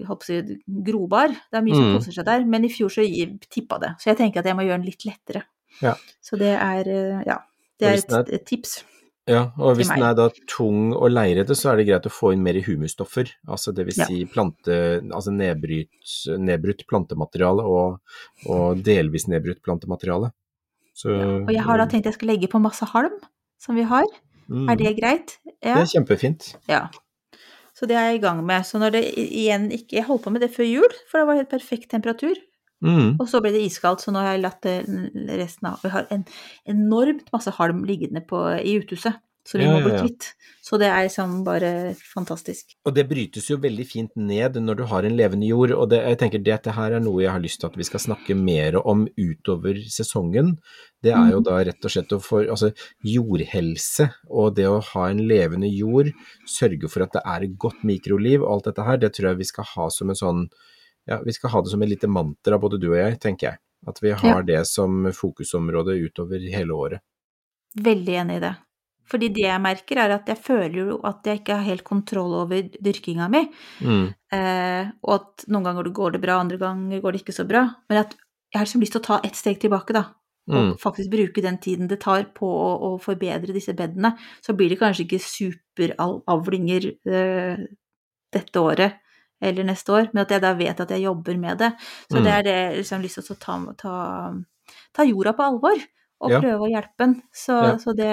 jeg 0.05 0.59
grobar. 0.85 1.29
Det 1.29 1.59
er 1.59 1.63
mye 1.63 1.75
som 1.75 1.85
Mm. 1.93 1.97
koser 1.99 2.13
seg 2.13 2.25
der. 2.25 2.45
Men 2.45 2.65
i 2.65 2.69
fjor 2.69 2.89
så 2.91 3.03
tippa 3.51 3.79
det. 3.81 3.95
Så 4.01 4.11
jeg 4.13 4.17
tenker 4.19 4.39
at 4.41 4.45
jeg 4.47 4.57
må 4.57 4.63
gjøre 4.67 4.79
den 4.83 4.87
litt 4.91 5.05
lettere. 5.07 5.43
Ja. 5.83 5.95
Så 6.23 6.39
det 6.39 6.53
er, 6.59 6.89
eh, 6.89 7.23
ja, 7.27 7.39
det 7.79 7.89
er 7.89 8.21
et, 8.23 8.29
et 8.33 8.47
tips. 8.47 8.85
ja. 9.29 9.53
Og 9.59 9.77
hvis 9.77 9.89
den 9.89 10.03
er 10.03 10.15
da 10.15 10.29
tung 10.47 10.93
og 10.95 11.11
leirete, 11.11 11.55
så 11.57 11.73
er 11.73 11.77
det 11.79 11.87
greit 11.89 12.07
å 12.07 12.11
få 12.13 12.33
inn 12.33 12.43
mer 12.43 12.55
humusstoffer. 12.55 13.31
Altså 13.49 13.75
det 13.75 13.87
vil 13.87 13.95
Ja. 13.99 14.05
si 14.07 14.25
plante, 14.25 15.03
altså 15.13 15.31
nedbryt, 15.33 15.89
nedbrutt 16.39 16.87
plantemateriale 16.87 17.63
og, 17.65 18.01
og 18.49 18.83
delvis 18.83 19.27
nedbrutt 19.29 19.63
plantemateriale. 19.63 20.33
Så, 20.95 21.11
Ja. 21.13 21.45
Og 21.45 21.51
jeg 21.53 21.63
har 21.63 21.77
da 21.79 21.87
tenkt 21.87 22.05
jeg 22.05 22.15
skal 22.15 22.29
legge 22.29 22.49
på 22.49 22.61
masse 22.61 22.85
halm, 22.87 23.13
som 23.59 23.75
vi 23.77 23.83
har. 23.83 24.05
mm, 24.49 24.71
Er 24.71 24.77
det 24.77 24.97
greit? 24.97 25.39
Ja. 25.63 25.75
Det 25.75 25.83
er 25.95 26.01
kjempefint. 26.01 26.55
ja. 26.69 26.89
Så 27.77 27.89
det 27.89 27.97
er 27.99 28.11
jeg 28.11 28.21
i 28.21 28.25
gang 28.25 28.41
med. 28.47 28.65
Så 28.65 28.81
når 28.81 28.95
det 28.95 29.03
igjen 29.21 29.69
ikke 29.75 29.99
Jeg 29.99 30.09
holdt 30.09 30.25
på 30.25 30.33
med 30.33 30.41
det 30.45 30.55
før 30.55 30.65
jul, 30.65 31.01
for 31.11 31.21
det 31.21 31.29
var 31.29 31.41
helt 31.43 31.53
perfekt 31.53 31.91
temperatur. 31.93 32.39
Mm. 32.85 33.17
Og 33.21 33.29
så 33.29 33.41
ble 33.41 33.55
det 33.55 33.65
iskaldt, 33.65 34.03
så 34.05 34.13
nå 34.13 34.21
har 34.21 34.35
jeg 34.35 34.45
latt 34.45 34.67
resten 35.39 35.69
av 35.71 35.81
Vi 35.85 35.93
har 35.93 36.09
en 36.13 36.27
enormt 36.69 37.31
masse 37.33 37.53
halm 37.57 37.85
liggende 37.89 38.21
på, 38.25 38.41
i 38.61 38.77
uthuset, 38.81 39.17
så 39.47 39.59
vi 39.61 39.67
må 39.71 39.79
bli 39.85 39.93
kvitt. 40.03 40.33
Så 40.67 40.75
det 40.83 40.89
er 40.91 41.05
liksom 41.07 41.45
bare 41.47 41.95
fantastisk. 41.95 42.73
Og 42.85 42.95
det 42.97 43.05
brytes 43.09 43.47
jo 43.53 43.57
veldig 43.63 43.85
fint 43.87 44.11
ned 44.19 44.57
når 44.59 44.77
du 44.81 44.85
har 44.91 45.07
en 45.07 45.15
levende 45.17 45.47
jord, 45.47 45.71
og 45.77 45.89
det, 45.93 46.01
jeg 46.03 46.19
tenker 46.19 46.43
dette 46.43 46.73
her 46.75 46.97
er 46.97 47.01
noe 47.05 47.23
jeg 47.23 47.31
har 47.31 47.39
lyst 47.45 47.61
til 47.63 47.69
at 47.71 47.77
vi 47.79 47.87
skal 47.87 48.03
snakke 48.03 48.35
mer 48.35 48.81
om 48.83 49.05
utover 49.15 49.79
sesongen. 49.87 50.57
Det 51.07 51.13
er 51.15 51.31
jo 51.31 51.39
Mhm. 51.39 51.45
da 51.47 51.59
rett 51.71 51.85
og 51.87 51.91
slett 51.95 52.11
å 52.17 52.19
få 52.19 52.43
altså, 52.51 52.73
jordhelse 53.05 54.09
og 54.29 54.57
det 54.57 54.67
å 54.67 54.81
ha 54.93 55.09
en 55.13 55.23
levende 55.29 55.71
jord, 55.71 56.11
sørge 56.51 56.91
for 56.91 57.07
at 57.07 57.13
det 57.17 57.23
er 57.25 57.47
et 57.47 57.57
godt 57.59 57.85
mikroliv 57.87 58.43
og 58.43 58.51
alt 58.57 58.65
dette 58.71 58.83
her, 58.89 58.97
det 58.99 59.13
tror 59.15 59.31
jeg 59.31 59.39
vi 59.39 59.45
skal 59.53 59.65
ha 59.77 59.89
som 59.95 60.11
en 60.11 60.19
sånn 60.19 60.49
ja, 61.07 61.21
vi 61.23 61.31
skal 61.33 61.51
ha 61.51 61.61
det 61.63 61.71
som 61.71 61.83
et 61.87 61.89
lite 61.93 62.09
mantra, 62.11 62.59
både 62.59 62.81
du 62.83 62.89
og 62.91 62.97
jeg, 62.99 63.21
tenker 63.23 63.53
jeg. 63.53 63.59
At 63.87 64.01
vi 64.03 64.11
har 64.11 64.41
Ja. 64.41 64.43
det 64.43 64.67
som 64.67 65.05
fokusområde 65.15 65.95
utover 66.03 66.41
hele 66.51 66.73
året. 66.75 67.01
Veldig 67.79 68.15
enig 68.25 68.37
i 68.37 68.41
det. 68.41 68.57
Fordi 69.07 69.29
det 69.35 69.45
jeg 69.47 69.63
merker, 69.63 70.01
er 70.03 70.17
at 70.17 70.27
jeg 70.27 70.39
føler 70.43 70.79
jo 70.81 71.01
at 71.07 71.27
jeg 71.29 71.41
ikke 71.41 71.57
har 71.61 71.67
helt 71.69 71.85
kontroll 71.87 72.35
over 72.43 72.63
dyrkinga 72.83 73.29
mi. 73.31 73.45
Mm. 73.81 74.07
Eh, 74.35 74.93
og 75.07 75.13
at 75.15 75.45
noen 75.49 75.67
ganger 75.69 75.91
går 75.95 76.17
det 76.17 76.23
bra, 76.25 76.41
andre 76.43 76.59
ganger 76.59 77.01
går 77.05 77.13
det 77.15 77.23
ikke 77.23 77.37
så 77.37 77.47
bra. 77.47 77.69
Men 77.89 78.03
at 78.03 78.17
jeg 78.53 78.59
har 78.61 78.67
liksom 78.67 78.83
lyst 78.83 78.97
til 78.97 79.03
å 79.05 79.07
ta 79.07 79.21
ett 79.27 79.39
steg 79.39 79.61
tilbake, 79.63 79.95
da. 79.95 80.05
Mm. 80.47 80.57
Og 80.59 80.77
faktisk 80.79 81.11
bruke 81.11 81.43
den 81.43 81.57
tiden 81.59 81.89
det 81.91 82.01
tar 82.05 82.29
på 82.35 82.47
å, 82.47 82.69
å 82.87 82.91
forbedre 83.03 83.55
disse 83.55 83.75
bedene. 83.79 84.13
Så 84.43 84.55
blir 84.55 84.71
det 84.71 84.79
kanskje 84.79 85.03
ikke 85.07 85.23
superavlinger 85.23 86.87
eh, 87.07 87.65
dette 88.35 88.63
året 88.63 89.03
eller 89.43 89.67
neste 89.69 89.93
år, 89.93 90.07
men 90.15 90.23
at 90.23 90.31
jeg 90.33 90.41
da 90.43 90.53
vet 90.57 90.79
at 90.81 90.93
jeg 90.95 91.03
jobber 91.05 91.37
med 91.39 91.59
det. 91.61 91.73
Så 92.11 92.19
Mm. 92.19 92.25
det 92.25 92.33
er 92.33 92.43
det 92.43 92.55
jeg 92.57 92.77
liksom 92.79 93.03
lyst 93.03 93.19
til 93.21 93.35
å 93.35 93.39
ta, 93.39 93.57
ta, 93.77 93.97
ta 94.97 95.05
jorda 95.05 95.35
på 95.37 95.45
alvor. 95.45 95.83
Og 96.27 96.35
Ja. 96.35 96.41
prøve 96.43 96.67
å 96.67 96.71
hjelpe 96.73 96.99
den. 97.05 97.17
Så, 97.33 97.57
Ja. 97.63 97.73
så 97.81 97.95
det, 97.97 98.13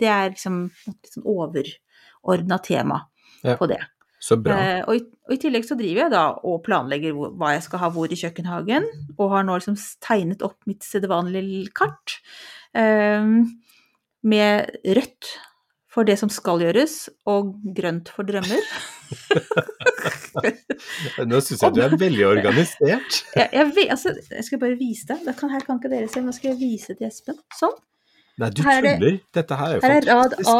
det 0.00 0.08
er 0.10 0.30
liksom 0.34 0.58
et 0.88 0.94
litt 0.96 1.14
sånn 1.14 1.28
overordna 1.28 2.58
tema 2.64 3.02
Ja. 3.44 3.56
på 3.60 3.68
det. 3.70 3.80
Så 4.20 4.36
bra. 4.36 4.52
Eh, 4.52 4.82
og, 4.84 4.96
i, 4.98 5.00
og 5.28 5.32
i 5.32 5.38
tillegg 5.40 5.64
så 5.64 5.76
driver 5.78 6.02
jeg 6.02 6.10
da 6.12 6.24
og 6.44 6.58
planlegger 6.66 7.14
hvor, 7.16 7.30
hva 7.40 7.54
jeg 7.54 7.62
skal 7.64 7.78
ha 7.80 7.88
hvor 7.94 8.10
i 8.12 8.18
kjøkkenhagen, 8.20 8.84
og 9.18 9.30
har 9.32 9.46
nå 9.48 9.54
liksom 9.56 9.78
tegnet 10.04 10.42
opp 10.44 10.58
mitt 10.68 10.84
sedvanlige 10.84 11.70
kart 11.72 12.18
eh, 12.76 13.24
med 14.22 14.76
rødt 14.84 15.30
for 15.90 16.04
det 16.04 16.18
som 16.20 16.28
skal 16.28 16.60
gjøres, 16.60 17.08
og 17.26 17.54
grønt 17.74 18.12
for 18.12 18.22
drømmer. 18.28 18.60
Nå 21.26 21.40
syns 21.44 21.62
jeg 21.64 21.74
du 21.76 21.80
er 21.84 21.94
veldig 22.00 22.24
organisert. 22.26 23.20
Jeg, 23.38 23.48
jeg, 23.52 23.86
altså, 23.90 24.12
jeg 24.30 24.44
skal 24.46 24.58
bare 24.62 24.76
vise 24.78 25.06
deg. 25.08 25.20
Da 25.26 25.32
kan, 25.36 25.50
her 25.52 25.60
kan 25.66 25.78
ikke 25.80 25.90
dere 25.92 26.08
se, 26.10 26.22
nå 26.24 26.32
skal 26.36 26.52
jeg 26.52 26.58
vise 26.60 26.94
til 26.98 27.06
Espen. 27.08 27.38
Sånn. 27.56 27.76
Nei, 28.40 28.48
du 28.56 28.62
Her 28.64 28.84
er 28.84 28.98
det- 29.00 29.12
Dette 29.36 29.56
her 29.60 29.66
er 29.66 29.78
jo 29.78 29.80
Her 29.84 29.96
er 29.98 30.08
rad. 30.08 30.34
A. 30.48 30.58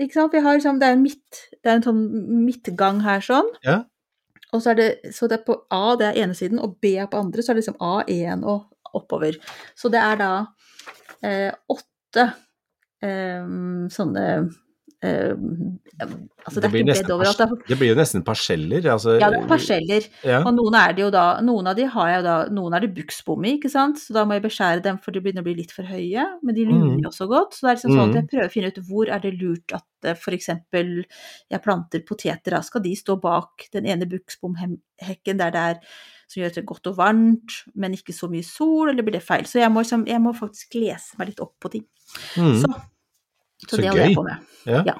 Ikke 0.00 0.16
sant? 0.16 0.32
Vi 0.32 0.40
har 0.44 0.56
liksom, 0.58 0.78
det 0.80 0.88
er 0.88 0.96
midt, 1.00 1.40
det 1.62 1.70
er 1.70 1.76
en 1.80 1.84
sånn 1.86 2.02
midtgang 2.46 3.02
her 3.04 3.20
sånn. 3.24 3.50
Ja. 3.66 3.82
Og 4.52 4.62
så 4.64 4.72
er 4.72 4.78
det, 4.78 4.88
så 5.16 5.28
det 5.28 5.40
er 5.40 5.44
på 5.46 5.56
A, 5.72 5.96
det 6.00 6.10
er 6.10 6.22
ene 6.24 6.34
siden, 6.36 6.58
og 6.60 6.78
B 6.80 6.94
er 7.00 7.06
på 7.12 7.20
andre, 7.20 7.42
så 7.42 7.52
er 7.52 7.58
det 7.58 7.64
liksom 7.64 7.80
A1 7.80 8.42
og 8.44 8.68
oppover. 8.96 9.36
Så 9.78 9.88
det 9.92 10.00
er 10.00 10.16
da 10.20 10.30
eh, 11.24 11.52
åtte 11.72 12.26
eh, 13.02 13.46
sånne 13.92 14.26
eh, 15.02 15.34
Altså 16.42 16.58
det, 16.58 16.72
Det 16.72 16.80
nesten 16.88 17.20
det 17.20 17.68
Det 17.68 17.76
blir 17.78 17.92
jo 17.92 17.94
nesten 17.94 18.22
parseller. 18.26 18.82
Altså, 18.90 19.12
Ja, 19.20 19.28
det 19.30 19.42
er 19.42 19.46
parseller. 19.46 20.06
Ja. 20.26 20.40
Og 20.42 20.54
noen 20.56 20.74
er 20.74 20.92
det 20.96 21.04
jo 21.04 21.10
da, 21.14 21.40
noen 21.44 21.68
av 21.70 21.76
de 21.78 21.84
har 21.86 22.08
jeg 22.10 22.24
da, 22.26 22.36
noen 22.50 22.74
er 22.74 22.80
det 22.80 22.90
buksbom 22.96 23.44
i, 23.46 23.52
ikke 23.60 23.70
sant, 23.70 24.00
så 24.02 24.16
da 24.16 24.24
må 24.26 24.34
jeg 24.34 24.42
beskjære 24.48 24.82
dem 24.82 24.98
for 24.98 25.14
de 25.14 25.20
begynner 25.22 25.44
å 25.44 25.46
bli 25.46 25.54
litt 25.60 25.70
for 25.74 25.86
høye, 25.86 26.24
men 26.42 26.54
de 26.56 26.64
lurer 26.66 26.96
Mm. 26.98 27.06
også 27.06 27.28
godt, 27.30 27.54
så 27.54 27.60
det 27.62 27.70
er 27.70 27.76
liksom 27.76 27.94
sånn 27.94 28.08
at 28.08 28.14
Mm. 28.14 28.18
jeg 28.18 28.28
prøver 28.32 28.48
å 28.48 28.54
finne 28.56 28.72
ut 28.72 28.80
hvor 28.88 29.08
er 29.14 29.20
det 29.20 29.34
lurt 29.40 29.72
at 29.78 29.84
f.eks. 30.02 30.24
for 30.24 30.32
eksempel 30.34 31.04
jeg 31.50 31.62
planter 31.62 32.00
poteter, 32.02 32.50
da 32.50 32.60
skal 32.60 32.82
de 32.82 32.96
stå 32.96 33.20
bak 33.20 33.68
den 33.72 33.86
ene 33.86 34.04
buksbomhekken 34.10 35.38
der 35.38 35.50
det 35.54 35.62
er 35.62 35.80
som 36.26 36.42
gjør 36.42 36.54
det 36.54 36.66
godt 36.66 36.86
og 36.88 36.96
varmt, 36.96 37.62
men 37.76 37.92
ikke 37.92 38.12
så 38.16 38.28
mye 38.28 38.42
sol, 38.42 38.88
eller 38.88 39.02
blir 39.04 39.12
det 39.12 39.22
feil? 39.22 39.44
Så 39.44 39.60
jeg 39.60 39.70
må, 39.70 39.82
liksom, 39.84 40.06
jeg 40.08 40.18
må 40.20 40.32
faktisk 40.34 40.74
lese 40.74 41.14
meg 41.18 41.28
litt 41.28 41.40
opp 41.40 41.54
på 41.60 41.70
ting. 41.70 41.84
Mm. 42.36 42.56
Så, 42.62 42.72
Så 43.68 43.76
så, 43.76 43.82
det 43.82 43.92
gøy. 43.94 44.14
på 44.14 44.24
med. 44.24 44.36
Ja. 44.66 44.82
Ja. 44.86 44.94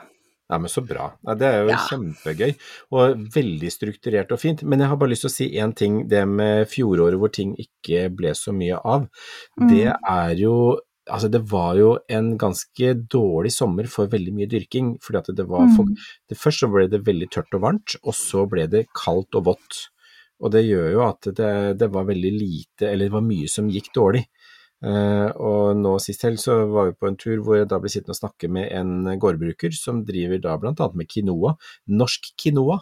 Nei, 0.50 0.58
men 0.58 0.68
så 0.68 0.82
bra. 0.84 1.12
Nei, 1.24 1.34
det 1.40 1.46
er 1.48 1.62
jo 1.64 1.68
Ja. 1.70 1.76
kjempegøy, 1.88 2.54
og 2.92 3.16
veldig 3.32 3.70
strukturert 3.72 4.32
og 4.32 4.38
fint. 4.38 4.62
Men 4.62 4.80
jeg 4.80 4.88
har 4.88 4.96
bare 4.96 5.08
lyst 5.08 5.22
til 5.24 5.30
å 5.30 5.32
si 5.32 5.50
én 5.56 5.74
ting. 5.74 6.06
Det 6.08 6.26
med 6.28 6.66
fjoråret 6.68 7.16
hvor 7.18 7.32
ting 7.32 7.56
ikke 7.56 8.14
ble 8.14 8.34
så 8.36 8.52
mye 8.52 8.78
av, 8.84 9.08
det 9.58 9.86
Mm. 9.88 9.98
er 10.08 10.34
jo 10.36 10.78
Altså, 11.10 11.28
det 11.28 11.40
var 11.50 11.74
jo 11.74 11.98
en 12.08 12.38
ganske 12.38 12.94
dårlig 13.08 13.50
sommer 13.50 13.88
for 13.88 14.06
veldig 14.06 14.32
mye 14.32 14.46
dyrking. 14.46 15.00
fordi 15.02 15.18
at 15.18 15.34
det 15.34 15.48
var 15.48 15.66
for, 15.74 15.82
Mm. 15.84 15.96
det 16.28 16.38
Først 16.38 16.60
så 16.60 16.70
ble 16.70 16.86
det 16.88 17.02
veldig 17.04 17.28
tørt 17.28 17.52
og 17.54 17.60
varmt, 17.60 17.96
og 18.04 18.12
så 18.14 18.48
ble 18.48 18.68
det 18.68 18.86
kaldt 18.94 19.34
og 19.34 19.44
vått. 19.46 19.88
Og 20.40 20.52
det 20.52 20.64
gjør 20.64 20.92
jo 20.92 21.00
at 21.08 21.20
det, 21.34 21.76
det 21.78 21.90
var 21.90 22.04
veldig 22.04 22.38
lite, 22.38 22.82
eller 22.86 23.06
det 23.06 23.10
var 23.12 23.20
mye 23.20 23.48
som 23.48 23.68
gikk 23.68 23.92
dårlig. 23.92 24.26
Eh, 24.82 25.28
og 25.38 25.76
nå 25.78 25.96
sist 26.02 26.24
helg 26.26 26.40
så 26.42 26.62
var 26.70 26.88
vi 26.90 26.96
på 26.98 27.06
en 27.10 27.16
tur 27.20 27.38
hvor 27.44 27.60
jeg 27.60 27.68
da 27.70 27.78
ble 27.78 27.90
sittende 27.92 28.16
og 28.16 28.22
snakke 28.22 28.48
med 28.50 28.72
en 28.74 29.12
gårdbruker 29.22 29.70
som 29.76 30.02
driver 30.08 30.40
da 30.42 30.56
blant 30.58 30.80
annet 30.82 30.98
med 31.02 31.10
quinoa. 31.12 31.54
Norsk 31.88 32.32
quinoa. 32.42 32.80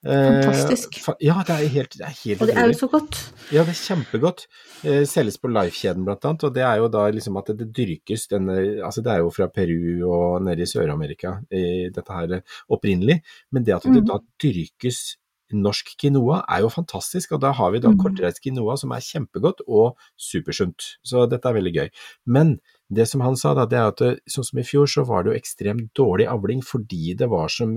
Eh, 0.00 0.40
Fantastisk. 0.46 0.94
fa- 1.04 1.16
ja, 1.20 1.34
det 1.44 1.52
er 1.58 1.66
helt, 1.74 1.92
det 1.98 2.06
er 2.06 2.14
helt 2.22 2.40
Og 2.40 2.48
det 2.48 2.54
er 2.56 2.70
jo 2.70 2.76
så 2.78 2.86
godt. 2.88 3.18
Ja, 3.52 3.64
det 3.68 3.74
er 3.74 3.80
kjempegodt. 3.82 4.46
Eh, 4.80 5.02
selges 5.04 5.36
på 5.36 5.50
Life-kjeden 5.52 6.06
blant 6.06 6.24
annet, 6.24 6.46
og 6.48 6.54
det 6.56 6.62
er 6.64 6.78
jo 6.80 6.86
da 6.88 7.02
liksom 7.12 7.36
at 7.36 7.50
det 7.58 7.66
dyrkes 7.76 8.24
denne 8.30 8.54
Altså 8.80 9.02
det 9.04 9.12
er 9.12 9.18
jo 9.20 9.28
fra 9.34 9.50
Peru 9.52 10.06
og 10.08 10.40
nede 10.46 10.64
i 10.64 10.70
Sør-Amerika, 10.70 11.34
dette 11.50 12.16
her 12.16 12.32
eh, 12.38 12.40
opprinnelig, 12.72 13.18
men 13.52 13.66
det 13.66 13.74
at 13.76 13.90
det 13.92 14.06
da 14.08 14.16
dyrkes 14.40 15.18
norsk 15.52 15.94
quinoa 16.00 16.44
er 16.48 16.60
jo 16.64 16.68
fantastisk, 16.68 17.32
og 17.32 17.40
da 17.40 17.52
har 17.52 17.70
vi 17.72 17.78
da 17.80 17.88
Mhm. 17.90 17.98
kortreist 17.98 18.40
quinoa 18.42 18.76
som 18.78 18.92
er 18.92 19.00
kjempegodt 19.00 19.60
og 19.68 19.96
supersunt. 20.18 20.96
Så 21.04 21.28
dette 21.28 21.46
er 21.48 21.54
veldig 21.54 21.74
gøy. 21.74 21.88
Men 22.26 22.60
det 22.92 23.06
som 23.08 23.20
han 23.20 23.36
sa 23.36 23.54
da, 23.54 23.66
det 23.66 23.78
er 23.78 23.86
at 23.88 23.96
det, 23.98 24.20
sånn 24.28 24.44
som 24.44 24.58
i 24.58 24.62
fjor 24.62 24.86
så 24.86 25.06
var 25.06 25.22
det 25.22 25.32
jo 25.32 25.38
ekstremt 25.40 25.92
dårlig 25.94 26.26
avling 26.26 26.60
fordi 26.62 27.16
det 27.16 27.28
var 27.28 27.48
som, 27.48 27.76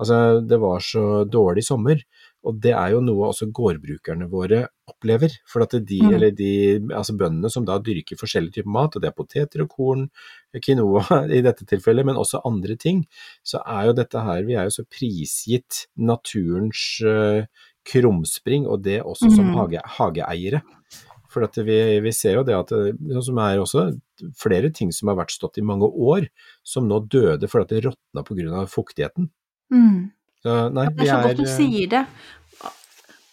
altså, 0.00 0.46
det 0.46 0.58
var 0.60 0.78
så 0.80 1.24
dårlig 1.28 1.64
sommer. 1.64 2.00
Og 2.46 2.60
det 2.62 2.72
er 2.78 2.92
jo 2.94 3.00
noe 3.02 3.28
også 3.32 3.48
gårdbrukerne 3.50 4.28
våre 4.30 4.60
opplever. 4.86 5.32
For 5.50 5.64
at 5.64 5.74
de, 5.84 5.98
Mm. 6.02 6.12
eller 6.14 6.30
de, 6.30 6.50
altså 6.94 7.16
bøndene 7.18 7.50
som 7.50 7.64
da 7.66 7.78
dyrker 7.82 8.16
forskjellige 8.20 8.60
typer 8.60 8.70
mat, 8.70 8.94
og 8.96 9.02
det 9.02 9.08
er 9.10 9.16
poteter 9.18 9.64
og 9.64 9.68
korn, 9.74 10.04
quinoa 10.62 11.02
i 11.36 11.42
dette 11.42 11.66
tilfellet, 11.66 12.06
men 12.06 12.16
også 12.16 12.40
andre 12.46 12.76
ting, 12.78 13.04
så 13.42 13.58
er 13.66 13.88
jo 13.90 13.96
dette 13.98 14.22
her, 14.22 14.44
vi 14.46 14.54
er 14.54 14.68
jo 14.70 14.76
så 14.78 14.86
prisgitt 14.86 15.86
naturens 15.98 16.86
uh, 17.04 17.42
krumspring, 17.86 18.66
og 18.66 18.82
det 18.82 19.02
også 19.02 19.30
som 19.34 19.46
Mm. 19.50 19.54
hage, 19.58 19.80
hageeiere. 19.98 20.62
For 21.28 21.44
at 21.44 21.56
vi, 21.58 22.00
vi 22.00 22.12
ser 22.12 22.38
jo 22.38 22.42
det 22.46 22.54
at 22.56 22.70
det 22.70 22.94
sånn 23.12 23.24
som 23.26 23.38
er 23.42 23.58
også 23.60 23.82
flere 24.40 24.70
ting 24.72 24.92
som 24.94 25.08
har 25.10 25.16
vært 25.18 25.34
stått 25.34 25.58
i 25.58 25.64
mange 25.66 25.84
år, 25.84 26.28
som 26.64 26.86
nå 26.88 27.02
døde 27.12 27.48
fordi 27.50 27.74
det 27.76 27.84
råtna 27.90 28.22
pga. 28.24 28.62
fuktigheten. 28.70 29.28
Mm. 29.70 30.12
Så 30.46 30.56
nei, 30.74 30.88
Det 30.94 31.06
er 31.06 31.12
så 31.12 31.22
godt 31.24 31.40
du 31.40 31.46
eh, 31.46 31.54
sier 31.56 31.92
det. 31.96 32.04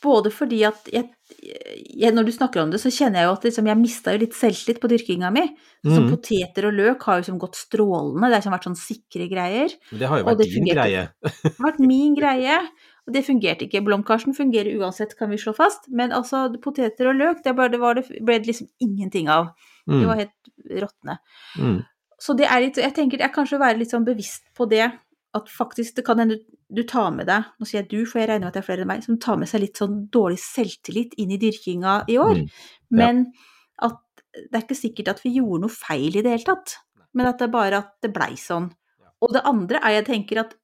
Både 0.03 0.32
fordi 0.34 0.64
at 0.68 0.89
jeg, 0.91 1.05
jeg, 1.39 2.11
når 2.11 2.28
du 2.28 2.32
snakker 2.36 2.64
om 2.64 2.72
det, 2.74 2.80
så 2.82 2.91
kjenner 2.91 3.22
jeg 3.22 3.28
jo 3.30 3.36
at 3.38 3.45
liksom, 3.47 3.70
jeg 3.70 3.80
mista 3.80 4.16
jo 4.16 4.22
litt 4.24 4.36
selvtillit 4.36 4.82
på 4.84 4.89
dyrkinga 4.91 5.30
mi. 5.32 5.45
Så 5.84 5.99
mm. 5.99 6.09
poteter 6.11 6.68
og 6.68 6.76
løk 6.76 7.05
har 7.07 7.20
jo 7.20 7.24
liksom 7.24 7.38
gått 7.39 7.59
strålende, 7.59 8.28
det 8.28 8.36
har 8.36 8.41
liksom 8.41 8.55
vært 8.55 8.68
sånn 8.70 8.80
sikre 8.80 9.28
greier. 9.32 9.78
Det 9.91 10.09
har 10.09 10.20
jo 10.22 10.28
vært 10.28 10.43
din 10.43 10.68
greie. 10.68 11.05
Det 11.43 11.53
har 11.53 11.70
vært 11.70 11.80
min 11.84 12.18
greie, 12.18 12.57
og 13.03 13.16
det 13.16 13.24
fungerte 13.28 13.68
ikke. 13.68 13.84
Blomkarsen 13.84 14.36
fungerer 14.36 14.80
uansett, 14.80 15.16
kan 15.20 15.32
vi 15.32 15.39
slå 15.39 15.55
fast, 15.55 15.89
men 15.91 16.16
altså 16.16 16.45
poteter 16.64 17.11
og 17.11 17.20
løk, 17.20 17.41
det, 17.45 17.55
bare, 17.57 17.72
det, 17.74 17.82
var 17.84 17.99
det 17.99 18.05
ble 18.20 18.39
det 18.39 18.51
liksom 18.51 18.70
ingenting 18.84 19.32
av. 19.32 19.53
det 19.88 19.99
Mm, 19.99 20.05
var 20.07 20.20
helt 20.22 20.53
råtne. 20.84 21.18
mm, 21.59 21.80
Så 22.24 22.36
det 22.39 22.47
er 22.47 22.61
litt, 22.64 22.80
jeg 22.80 22.95
tenker 22.95 23.20
er 23.20 23.34
kanskje 23.36 23.59
være 23.59 23.82
litt 23.82 23.91
sånn 23.91 24.07
bevisst 24.07 24.47
på 24.55 24.68
det, 24.72 24.86
at 25.34 25.49
faktisk 25.51 25.97
det 25.97 26.05
kan 26.07 26.22
hende 26.22 26.39
du, 26.74 26.84
tar 26.89 27.11
med 27.15 27.28
deg, 27.30 27.49
nå 27.59 27.67
sier 27.69 27.82
jeg 27.82 27.89
du, 27.91 27.99
for 28.09 28.21
jeg 28.21 28.30
regner 28.32 28.47
med 28.47 28.51
at 28.51 28.57
det 28.57 28.63
er 28.63 28.67
flere 28.69 28.86
enn 28.86 28.89
meg, 28.89 29.03
som 29.05 29.19
tar 29.21 29.39
med 29.41 29.49
seg 29.51 29.63
litt 29.63 29.80
sånn 29.82 29.99
dårlig 30.13 30.39
selvtillit 30.41 31.17
inn 31.21 31.34
i 31.36 31.39
dyrkinga 31.41 31.99
i 32.11 32.17
år. 32.21 32.41
mm. 32.43 32.97
Men 32.97 33.26
at 33.84 34.01
det 34.34 34.57
er 34.57 34.65
ikke 34.65 34.78
sikkert 34.78 35.13
at 35.13 35.21
vi 35.24 35.36
gjorde 35.38 35.65
noe 35.65 35.74
feil 35.74 36.17
i 36.17 36.24
det 36.26 36.34
hele 36.34 36.47
tatt, 36.49 36.78
men 37.13 37.30
at 37.30 37.39
det 37.39 37.47
er 37.47 37.53
bare 37.53 37.82
at 37.84 37.93
det 38.05 38.13
blei 38.13 38.34
sånn. 38.39 38.71
Og 39.24 39.34
det 39.36 39.45
andre 39.47 39.80
er 39.86 39.99
jeg 39.99 40.09
tenker 40.09 40.41
at 40.43 40.55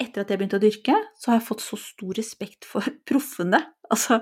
etter 0.00 0.22
at 0.22 0.30
jeg 0.32 0.40
begynte 0.40 0.56
å 0.56 0.62
dyrke, 0.62 0.96
så 1.20 1.30
har 1.30 1.38
jeg 1.38 1.46
fått 1.50 1.62
så 1.64 1.76
stor 1.80 2.16
respekt 2.16 2.68
for 2.68 2.86
proffene. 3.08 3.60
Altså 3.90 4.20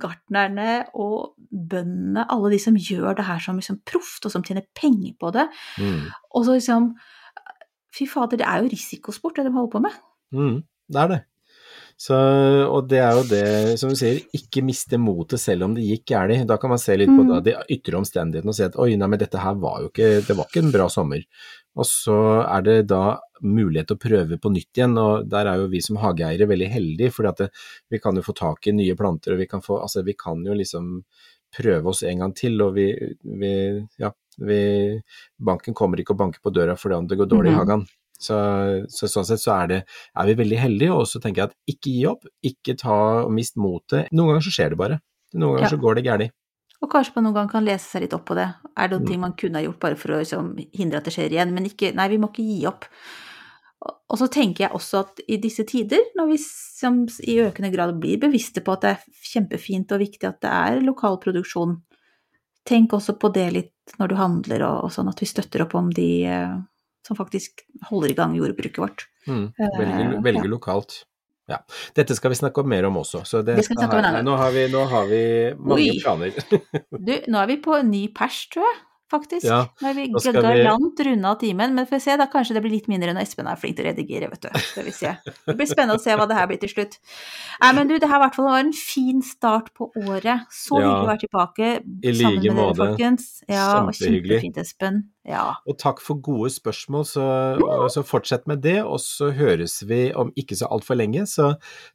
gartnerne 0.00 0.88
og 0.96 1.36
bøndene, 1.52 2.24
alle 2.32 2.54
de 2.54 2.60
som 2.62 2.78
gjør 2.78 3.18
det 3.18 3.28
her 3.28 3.42
som 3.44 3.60
liksom 3.60 3.82
proft, 3.86 4.24
og 4.26 4.32
som 4.32 4.44
tjener 4.46 4.66
penger 4.76 5.14
på 5.20 5.30
det. 5.36 5.46
Mm, 5.78 6.08
Og 6.34 6.48
så 6.48 6.58
liksom 6.58 6.92
Fy 7.98 8.04
fader, 8.06 8.36
det 8.38 8.46
er 8.46 8.60
jo 8.62 8.68
risikosport, 8.70 9.38
det 9.38 9.46
de 9.48 9.50
holder 9.54 9.70
på 9.72 9.80
med. 9.82 9.94
Mm, 10.34 10.62
det 10.92 11.02
er 11.04 11.08
det. 11.08 11.20
Så, 11.98 12.14
og 12.70 12.86
det 12.86 13.00
er 13.02 13.16
jo 13.18 13.22
det, 13.26 13.78
som 13.80 13.90
du 13.90 13.96
sier, 13.98 14.20
ikke 14.36 14.62
miste 14.62 14.94
motet 15.02 15.40
selv 15.42 15.64
om 15.66 15.72
det 15.74 15.82
gikk 15.82 16.04
galt. 16.12 16.44
Da 16.46 16.56
kan 16.62 16.70
man 16.70 16.78
se 16.78 16.94
litt 16.96 17.10
på 17.10 17.24
Mm. 17.24 17.28
da, 17.32 17.40
de 17.42 17.54
ytre 17.74 17.98
omstendighetene 17.98 18.52
og 18.52 18.54
si 18.54 18.62
at 18.62 18.76
oi, 18.78 18.94
nei, 18.94 19.08
men 19.10 19.18
dette 19.18 19.40
her 19.42 19.56
var 19.58 19.80
jo 19.82 19.88
ikke, 19.90 20.22
det 20.28 20.36
var 20.38 20.46
ikke 20.46 20.62
en 20.62 20.70
bra 20.70 20.86
sommer. 20.88 21.24
Og 21.74 21.84
så 21.84 22.18
er 22.46 22.62
det 22.62 22.76
da 22.86 23.18
mulighet 23.42 23.88
til 23.88 23.96
å 23.98 24.04
prøve 24.04 24.38
på 24.38 24.52
nytt 24.54 24.78
igjen, 24.78 24.94
og 24.98 25.26
der 25.28 25.46
er 25.50 25.56
jo 25.58 25.66
vi 25.74 25.80
som 25.82 25.96
hageeiere 25.98 26.46
veldig 26.46 26.70
heldige, 26.70 27.10
for 27.12 27.34
vi 27.90 27.98
kan 27.98 28.14
jo 28.14 28.22
få 28.22 28.32
tak 28.34 28.66
i 28.68 28.72
nye 28.72 28.94
planter, 28.94 29.32
og 29.34 29.38
vi 29.42 29.46
kan, 29.50 29.60
få, 29.60 29.80
altså, 29.82 30.04
vi 30.06 30.14
kan 30.14 30.44
jo 30.46 30.54
liksom 30.54 31.02
prøve 31.56 31.86
oss 31.88 32.02
en 32.04 32.18
gang 32.18 32.32
til, 32.34 32.60
og 32.62 32.74
vi, 32.74 32.92
vi 33.24 33.52
ja, 33.98 34.12
vi, 34.38 35.00
banken 35.40 35.74
kommer 35.74 35.98
ikke 35.98 36.14
og 36.14 36.18
banker 36.22 36.40
på 36.44 36.52
døra 36.54 36.76
fordi 36.78 36.94
om 36.94 37.06
det 37.08 37.18
går 37.18 37.26
dårlig 37.26 37.50
i 37.50 37.54
Mhm. 37.54 37.58
hagen. 37.58 37.86
Så, 38.18 38.34
så 38.90 39.06
sånn 39.06 39.24
sett 39.28 39.38
så 39.44 39.52
er, 39.54 39.66
det, 39.70 39.76
er 40.18 40.26
vi 40.26 40.34
veldig 40.40 40.58
heldige, 40.58 40.90
og 40.92 41.06
så 41.06 41.20
tenker 41.22 41.44
jeg 41.44 41.50
at 41.52 41.56
ikke 41.70 41.92
gi 41.94 42.00
opp, 42.10 42.24
ikke 42.42 42.74
ta 42.80 42.96
og 43.24 43.30
mist 43.36 43.54
motet. 43.56 44.08
Noen 44.10 44.32
ganger 44.34 44.42
så 44.48 44.54
skjer 44.56 44.74
det 44.74 44.78
bare. 44.80 44.98
Noen 45.34 45.54
ganger 45.54 45.68
Ja. 45.68 45.70
så 45.76 45.78
går 45.84 45.94
det 46.00 46.04
galt. 46.08 46.32
Og 46.82 46.90
kanskje 46.90 47.14
man 47.16 47.24
noen 47.28 47.34
gang 47.34 47.48
kan 47.50 47.64
lese 47.66 47.86
seg 47.90 48.02
litt 48.02 48.12
opp 48.14 48.26
på 48.26 48.34
det. 48.38 48.48
Er 48.76 48.88
det 48.88 48.96
noen 48.98 49.04
Mm. 49.06 49.10
ting 49.10 49.20
man 49.20 49.32
kunne 49.38 49.58
ha 49.58 49.62
gjort 49.64 49.80
bare 49.80 49.96
for 49.96 50.08
å 50.14 50.18
liksom, 50.18 50.50
hindre 50.74 50.98
at 50.98 51.04
det 51.04 51.12
skjer 51.14 51.30
igjen? 51.30 51.52
Men 51.54 51.64
ikke, 51.66 51.94
nei, 51.94 52.08
vi 52.08 52.18
må 52.18 52.28
ikke 52.30 52.46
gi 52.46 52.66
opp. 52.66 52.84
Og- 54.10 54.18
så 54.18 54.26
tenker 54.28 54.66
jeg 54.66 54.70
også 54.74 55.00
at 55.00 55.20
i 55.28 55.36
disse 55.36 55.64
tider, 55.64 56.00
når 56.16 56.28
vi 56.32 56.36
som 56.38 57.04
i 57.22 57.36
økende 57.38 57.70
grad 57.72 58.00
blir 58.00 58.18
bevisste 58.18 58.60
på 58.64 58.72
at 58.72 58.80
det 58.80 58.90
er 58.90 59.04
kjempefint 59.30 59.92
og 59.92 60.00
viktig 60.00 60.24
at 60.26 60.40
det 60.40 60.50
er 60.50 60.80
lokal 60.80 61.18
produksjon, 61.22 61.82
tenk 62.66 62.90
også 62.90 63.18
på 63.18 63.32
det 63.32 63.52
litt 63.52 63.72
når 63.98 64.08
du 64.08 64.14
handler 64.16 64.62
og, 64.66 64.84
og 64.84 64.90
sånn, 64.90 65.08
at 65.08 65.20
vi 65.20 65.26
støtter 65.26 65.62
opp 65.62 65.74
om 65.74 65.90
de 65.90 66.24
eh, 66.26 66.56
som 67.08 67.18
faktisk 67.18 67.64
holder 67.88 68.12
i 68.12 68.16
gang 68.18 68.36
jordbruket 68.36 68.80
vårt. 68.82 69.06
Mm. 69.26 69.46
Eh, 69.56 69.78
Velge, 69.80 70.08
velge 70.24 70.44
ja. 70.44 70.52
lokalt. 70.52 71.00
Ja. 71.48 71.62
Dette 71.96 72.12
skal 72.16 72.34
vi 72.34 72.36
snakke 72.36 72.60
om 72.60 72.68
mer 72.68 72.84
om 72.84 72.98
også, 73.00 73.22
så 73.24 73.40
det, 73.40 73.56
Det 73.56 73.64
skal 73.64 73.78
vi 73.78 73.80
snakke 73.80 73.96
om 73.96 74.02
en 74.02 74.08
annen 74.10 74.26
nå, 74.28 74.34
har 74.36 74.52
vi, 74.52 74.66
nå 74.68 74.82
har 74.90 75.06
vi 75.08 75.22
mange 75.56 75.86
Oi. 75.94 76.02
planer. 76.02 76.36
Du, 77.08 77.14
nå 77.32 77.40
er 77.40 77.48
vi 77.48 77.56
på 77.64 77.78
ny 77.88 78.02
pers, 78.12 78.42
tror 78.52 78.68
jeg. 78.68 78.82
Faktisk. 79.10 79.44
Ja, 79.48 79.66
Nå 79.82 79.88
er 79.90 79.94
vi 79.94 80.06
skal 80.20 80.34
vi- 80.36 80.42
galant 80.42 81.00
runda 81.06 81.34
timen, 81.40 81.74
men 81.74 81.86
får 81.86 81.96
vi 81.96 82.00
se, 82.04 82.16
da 82.16 82.26
kanskje 82.26 82.54
det 82.54 82.62
blir 82.62 82.72
litt 82.76 82.88
mindre 82.88 83.12
når 83.14 83.22
Espen 83.22 83.46
er 83.48 83.56
flink 83.56 83.76
til 83.76 83.86
å 83.86 83.88
redigere, 83.92 84.28
vet 84.30 84.40
du. 84.40 84.48
Skal 84.60 84.84
vi 84.84 84.90
se. 84.92 85.16
Det 85.46 85.56
blir 85.56 85.66
spennende 85.70 85.96
å 85.96 86.00
se 86.02 86.10
hva 86.16 86.26
det 86.28 86.36
her 86.36 86.46
blir 86.46 86.60
til 86.60 86.68
slutt. 86.74 86.98
Nei, 87.62 87.72
men 87.72 87.88
du, 87.88 87.98
det 87.98 88.08
her 88.08 88.20
i 88.20 88.24
hvert 88.26 88.34
fall 88.38 88.44
var 88.50 88.60
en 88.60 88.72
fin 88.72 89.22
start 89.22 89.72
på 89.74 89.90
året. 90.04 90.46
Så 90.52 90.78
Ja. 90.80 90.88
hyggelig 90.88 91.04
å 91.04 91.10
være 91.12 91.22
tilbake 91.26 91.68
I 92.04 92.12
sammen 92.12 92.42
like 92.42 92.42
med 92.42 92.42
dere, 92.42 92.54
måte. 92.64 92.76
folkens. 92.98 93.28
Ja, 93.48 93.68
Kjempehyggelig. 93.80 94.40
kjempefint, 94.42 94.58
Espen. 94.58 95.02
Ja. 95.28 95.54
Og 95.68 95.76
takk 95.78 96.00
for 96.00 96.14
gode 96.16 96.48
spørsmål, 96.50 97.04
så, 97.04 97.24
så 97.92 98.02
fortsett 98.04 98.46
med 98.46 98.62
det. 98.62 98.78
Og 98.84 98.98
så 99.00 99.30
høres 99.34 99.82
vi 99.86 100.12
om 100.14 100.30
ikke 100.36 100.56
så 100.56 100.68
altfor 100.70 100.96
lenge. 100.96 101.26
Så 101.28 101.54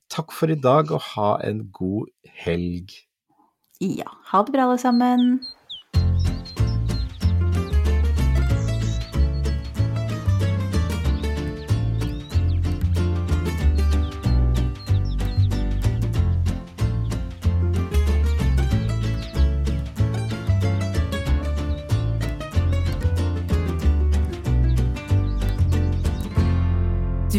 takk 0.09 0.31
for 0.31 0.51
i 0.51 0.55
dag, 0.55 0.91
og 0.91 1.01
ha 1.15 1.37
en 1.43 1.69
god 1.71 2.07
helg. 2.45 2.91
ja. 3.81 4.05
Ha 4.31 4.43
det 4.43 4.53
bra, 4.53 4.63
alle 4.69 4.77
sammen. 4.79 5.41